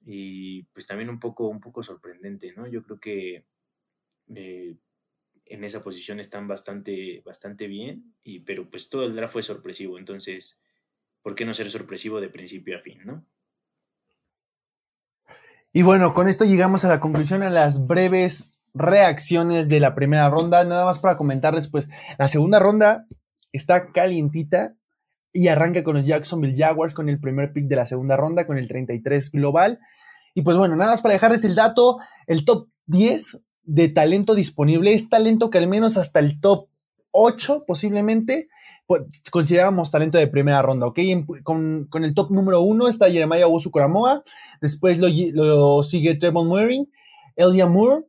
y 0.05 0.65
pues 0.65 0.87
también 0.87 1.09
un 1.09 1.19
poco, 1.19 1.49
un 1.49 1.61
poco 1.61 1.83
sorprendente, 1.83 2.53
¿no? 2.53 2.67
Yo 2.67 2.83
creo 2.83 3.01
que 3.01 3.47
eh, 4.35 4.77
en 5.47 5.65
esa 5.65 5.83
posición 5.83 6.21
están 6.21 6.47
bastante, 6.47 7.23
bastante 7.25 7.69
bien, 7.69 8.17
y, 8.23 8.41
pero 8.41 8.69
pues 8.69 8.91
todo 8.91 9.07
el 9.07 9.15
draft 9.15 9.33
fue 9.33 9.43
sorpresivo, 9.43 9.99
entonces 9.99 10.63
¿por 11.23 11.35
qué 11.35 11.45
no 11.45 11.55
ser 11.55 11.71
sorpresivo 11.71 12.21
de 12.21 12.29
principio 12.29 12.77
a 12.77 12.81
fin, 12.81 12.99
no? 13.05 13.25
Y 15.73 15.83
bueno, 15.83 16.15
con 16.15 16.27
esto 16.27 16.45
llegamos 16.45 16.85
a 16.85 16.89
la 16.89 16.99
conclusión, 16.99 17.43
a 17.43 17.51
las 17.51 17.87
breves 17.87 18.59
reacciones 18.75 19.69
de 19.69 19.81
la 19.81 19.95
primera 19.95 20.29
ronda. 20.29 20.65
Nada 20.65 20.85
más 20.85 20.99
para 20.99 21.17
comentarles, 21.17 21.69
pues 21.69 21.89
la 22.19 22.27
segunda 22.27 22.59
ronda 22.59 23.07
está 23.53 23.93
calientita 23.93 24.75
y 25.33 25.49
arranca 25.49 25.85
con 25.85 25.97
los 25.97 26.07
Jacksonville 26.07 26.57
Jaguars 26.57 26.95
con 26.95 27.09
el 27.09 27.21
primer 27.21 27.53
pick 27.53 27.67
de 27.67 27.77
la 27.77 27.87
segunda 27.87 28.17
ronda, 28.17 28.47
con 28.47 28.59
el 28.59 28.67
33 28.67 29.31
global. 29.31 29.79
Y 30.35 30.43
pues 30.43 30.57
bueno, 30.57 30.77
nada 30.77 30.93
más 30.93 31.03
para 31.03 31.15
dejarles 31.15 31.45
el 31.45 31.55
dato, 31.55 31.99
el 32.27 32.45
top 32.45 32.69
10 32.87 33.41
de 33.63 33.89
talento 33.89 34.35
disponible 34.35 34.93
es 34.93 35.09
talento 35.09 35.51
que 35.51 35.59
al 35.59 35.69
menos 35.69 35.97
hasta 35.97 36.19
el 36.19 36.41
top 36.41 36.69
8 37.13 37.65
posiblemente 37.67 38.49
consideramos 39.31 39.91
talento 39.91 40.19
de 40.19 40.27
primera 40.27 40.63
ronda, 40.63 40.87
¿ok? 40.87 40.99
con, 41.43 41.89
el 41.93 42.15
top 42.15 42.31
número 42.31 42.63
uno 42.63 42.89
está 42.89 43.11
Jeremiah 43.11 43.47
Owusu 43.47 43.71
Koramoa, 43.71 44.23
después 44.61 44.99
lo, 44.99 45.83
sigue 45.83 46.15
Trevon 46.17 46.49
Muring, 46.49 46.91
Elia 47.37 47.67
Moore, 47.67 48.05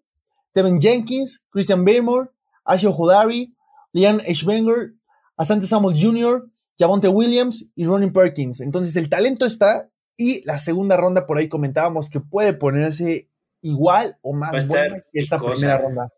Tevin 0.53 0.81
Jenkins, 0.81 1.45
Christian 1.49 1.85
Baymore, 1.85 2.29
Ashio 2.65 2.91
Hodari, 2.91 3.55
Liam 3.93 4.19
Eschwenger, 4.25 4.93
Asante 5.37 5.67
Samuel 5.67 5.97
Jr., 5.99 6.49
Javonte 6.77 7.07
Williams 7.07 7.69
y 7.75 7.85
Ronnie 7.85 8.11
Perkins. 8.11 8.59
Entonces 8.59 8.95
el 8.95 9.09
talento 9.09 9.45
está 9.45 9.89
y 10.17 10.43
la 10.45 10.57
segunda 10.57 10.97
ronda 10.97 11.27
por 11.27 11.37
ahí 11.37 11.47
comentábamos 11.47 12.09
que 12.09 12.19
puede 12.19 12.53
ponerse 12.53 13.29
igual 13.61 14.17
o 14.21 14.33
más 14.33 14.67
buena 14.67 14.97
que 15.11 15.19
esta 15.19 15.37
primera 15.37 15.77
ronda. 15.77 16.09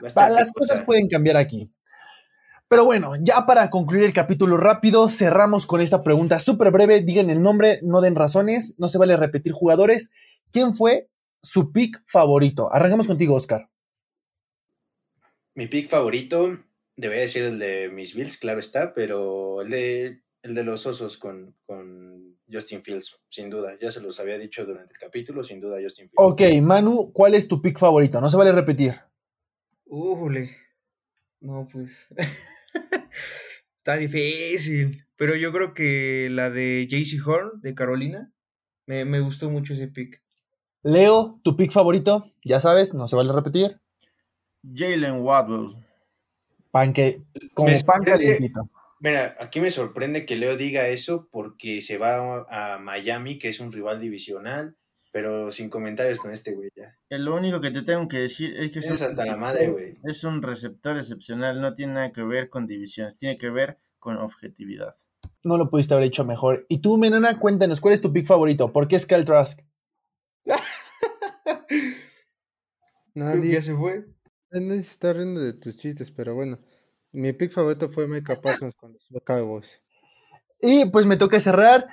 Las 0.00 0.52
cosas 0.52 0.80
pueden 0.84 1.08
cambiar 1.08 1.36
aquí. 1.36 1.72
Pero 2.70 2.84
bueno, 2.84 3.14
ya 3.20 3.46
para 3.46 3.68
concluir 3.68 4.04
el 4.04 4.12
capítulo 4.12 4.56
rápido, 4.56 5.08
cerramos 5.08 5.66
con 5.66 5.80
esta 5.80 6.04
pregunta 6.04 6.38
súper 6.38 6.70
breve. 6.70 7.00
Digan 7.00 7.28
el 7.28 7.42
nombre, 7.42 7.80
no 7.82 8.00
den 8.00 8.14
razones, 8.14 8.76
no 8.78 8.88
se 8.88 8.96
vale 8.96 9.16
repetir 9.16 9.52
jugadores. 9.52 10.12
¿Quién 10.52 10.76
fue 10.76 11.08
su 11.42 11.72
pick 11.72 12.00
favorito? 12.06 12.72
Arrancamos 12.72 13.08
contigo, 13.08 13.34
Oscar. 13.34 13.68
Mi 15.56 15.66
pick 15.66 15.88
favorito, 15.88 16.60
debería 16.94 17.22
decir 17.22 17.42
el 17.42 17.58
de 17.58 17.88
mis 17.88 18.14
Bills, 18.14 18.36
claro 18.36 18.60
está, 18.60 18.94
pero 18.94 19.62
el 19.62 19.70
de, 19.70 20.22
el 20.44 20.54
de 20.54 20.62
los 20.62 20.86
osos 20.86 21.16
con, 21.16 21.56
con 21.66 22.38
Justin 22.48 22.84
Fields, 22.84 23.18
sin 23.30 23.50
duda. 23.50 23.76
Ya 23.82 23.90
se 23.90 24.00
los 24.00 24.20
había 24.20 24.38
dicho 24.38 24.64
durante 24.64 24.94
el 24.94 25.00
capítulo, 25.00 25.42
sin 25.42 25.60
duda 25.60 25.80
Justin 25.82 26.08
Fields. 26.08 26.14
Ok, 26.14 26.42
Manu, 26.62 27.10
¿cuál 27.12 27.34
es 27.34 27.48
tu 27.48 27.60
pick 27.60 27.80
favorito? 27.80 28.20
No 28.20 28.30
se 28.30 28.36
vale 28.36 28.52
repetir. 28.52 28.94
Ujule. 29.86 30.56
No, 31.40 31.66
pues. 31.72 32.06
Está 33.76 33.96
difícil. 33.96 35.04
Pero 35.16 35.36
yo 35.36 35.52
creo 35.52 35.74
que 35.74 36.28
la 36.30 36.50
de 36.50 36.86
JC 36.88 37.26
Horn 37.26 37.60
de 37.60 37.74
Carolina 37.74 38.32
me, 38.86 39.20
gustó 39.20 39.50
mucho 39.50 39.74
ese 39.74 39.88
pick. 39.88 40.22
Leo, 40.82 41.40
tu 41.44 41.56
pick 41.56 41.70
favorito, 41.70 42.32
ya 42.42 42.60
sabes, 42.60 42.94
no 42.94 43.06
se 43.06 43.16
vale 43.16 43.32
repetir. 43.32 43.80
Jalen 44.62 45.20
Waddle. 45.20 45.76
Panque, 46.70 47.22
como 47.54 47.70
pan 47.84 48.02
calientito. 48.02 48.70
Mira, 49.00 49.36
aquí 49.40 49.60
me 49.60 49.70
sorprende 49.70 50.26
que 50.26 50.36
Leo 50.36 50.56
diga 50.56 50.88
eso 50.88 51.28
porque 51.30 51.80
se 51.80 51.98
va 51.98 52.46
a 52.48 52.78
Miami, 52.78 53.38
que 53.38 53.48
es 53.48 53.60
un 53.60 53.72
rival 53.72 54.00
divisional 54.00 54.76
pero 55.12 55.50
sin 55.50 55.68
comentarios 55.68 56.18
con 56.18 56.30
este 56.30 56.54
güey 56.54 56.70
ya. 56.74 56.96
Lo 57.10 57.36
único 57.36 57.60
que 57.60 57.70
te 57.70 57.82
tengo 57.82 58.08
que 58.08 58.18
decir 58.18 58.56
es 58.56 58.72
que 58.72 58.78
es, 58.78 59.02
hasta 59.02 59.26
la 59.26 59.36
madre, 59.36 59.68
güey. 59.68 59.98
Es 60.04 60.24
un 60.24 60.42
receptor 60.42 60.96
excepcional, 60.96 61.60
no 61.60 61.74
tiene 61.74 61.94
nada 61.94 62.12
que 62.12 62.22
ver 62.22 62.48
con 62.48 62.66
divisiones, 62.66 63.16
tiene 63.16 63.36
que 63.36 63.50
ver 63.50 63.78
con 63.98 64.16
objetividad. 64.16 64.96
No 65.42 65.58
lo 65.58 65.70
pudiste 65.70 65.94
haber 65.94 66.06
hecho 66.06 66.24
mejor. 66.24 66.66
Y 66.68 66.78
tú, 66.78 66.98
Menona, 66.98 67.38
cuéntanos, 67.38 67.80
¿cuál 67.80 67.94
es 67.94 68.00
tu 68.00 68.12
pick 68.12 68.26
favorito? 68.26 68.72
¿Por 68.72 68.88
qué 68.88 68.96
es 68.96 69.06
Cal 69.06 69.24
Trask? 69.24 69.60
Nadie 73.14 73.52
ya 73.52 73.62
se 73.62 73.74
fue. 73.74 74.06
Nadie 74.50 74.82
se 74.82 74.92
está 74.92 75.12
riendo 75.12 75.40
de 75.40 75.52
tus 75.54 75.76
chistes, 75.76 76.10
pero 76.10 76.34
bueno. 76.34 76.58
Mi 77.12 77.32
pick 77.32 77.52
favorito 77.52 77.90
fue 77.90 78.06
Micah 78.06 78.40
Parsons 78.40 78.74
con 78.76 78.92
los 78.92 79.08
Cowboys. 79.24 79.80
Y 80.60 80.86
pues 80.86 81.06
me 81.06 81.16
toca 81.16 81.40
cerrar 81.40 81.88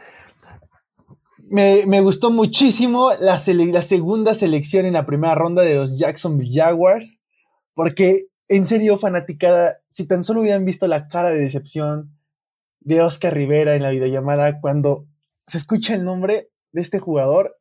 me, 1.49 2.01
gustó 2.01 2.31
muchísimo 2.31 3.11
la, 3.19 3.37
segunda 3.37 4.35
selección 4.35 4.85
en 4.85 4.93
la 4.93 5.05
primera 5.05 5.35
ronda 5.35 5.61
de 5.63 5.75
los 5.75 5.97
Jacksonville 5.97 6.53
Jaguars, 6.53 7.19
porque 7.73 8.27
en 8.49 8.65
serio, 8.65 8.97
fanaticada, 8.97 9.79
si 9.89 10.07
tan 10.07 10.23
solo 10.23 10.41
hubieran 10.41 10.65
visto 10.65 10.87
la 10.87 11.09
cara 11.09 11.29
de 11.29 11.39
decepción 11.39 12.17
de 12.79 13.01
Oscar 13.01 13.33
Rivera 13.33 13.75
en 13.75 13.83
la 13.83 13.89
videollamada 13.89 14.61
cuando 14.61 15.05
se 15.45 15.57
escucha 15.57 15.95
el 15.95 16.05
nombre 16.05 16.49
de 16.71 16.81
este 16.81 16.99
jugador, 16.99 17.57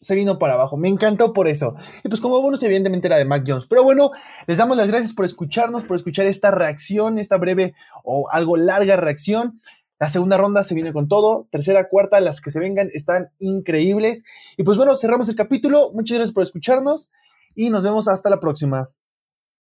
se 0.00 0.14
vino 0.14 0.38
para 0.38 0.54
abajo. 0.54 0.76
Me 0.76 0.88
encantó 0.88 1.32
por 1.32 1.48
eso. 1.48 1.74
Y 2.02 2.08
pues 2.08 2.20
como 2.20 2.40
bonus, 2.40 2.62
evidentemente 2.62 3.06
era 3.06 3.18
de 3.18 3.24
Mac 3.24 3.44
Jones. 3.46 3.66
Pero 3.66 3.84
bueno, 3.84 4.10
les 4.46 4.58
damos 4.58 4.76
las 4.76 4.88
gracias 4.88 5.12
por 5.12 5.24
escucharnos, 5.24 5.84
por 5.84 5.96
escuchar 5.96 6.26
esta 6.26 6.50
reacción, 6.50 7.18
esta 7.18 7.36
breve 7.36 7.74
o 8.02 8.28
algo 8.30 8.56
larga 8.56 8.96
reacción. 8.96 9.58
La 10.02 10.08
segunda 10.08 10.36
ronda 10.36 10.64
se 10.64 10.74
viene 10.74 10.92
con 10.92 11.06
todo. 11.06 11.46
Tercera, 11.52 11.88
cuarta, 11.88 12.20
las 12.20 12.40
que 12.40 12.50
se 12.50 12.58
vengan 12.58 12.90
están 12.92 13.30
increíbles. 13.38 14.24
Y 14.56 14.64
pues 14.64 14.76
bueno, 14.76 14.96
cerramos 14.96 15.28
el 15.28 15.36
capítulo. 15.36 15.92
Muchas 15.94 16.18
gracias 16.18 16.34
por 16.34 16.42
escucharnos 16.42 17.12
y 17.54 17.70
nos 17.70 17.84
vemos 17.84 18.08
hasta 18.08 18.28
la 18.28 18.40
próxima. 18.40 18.90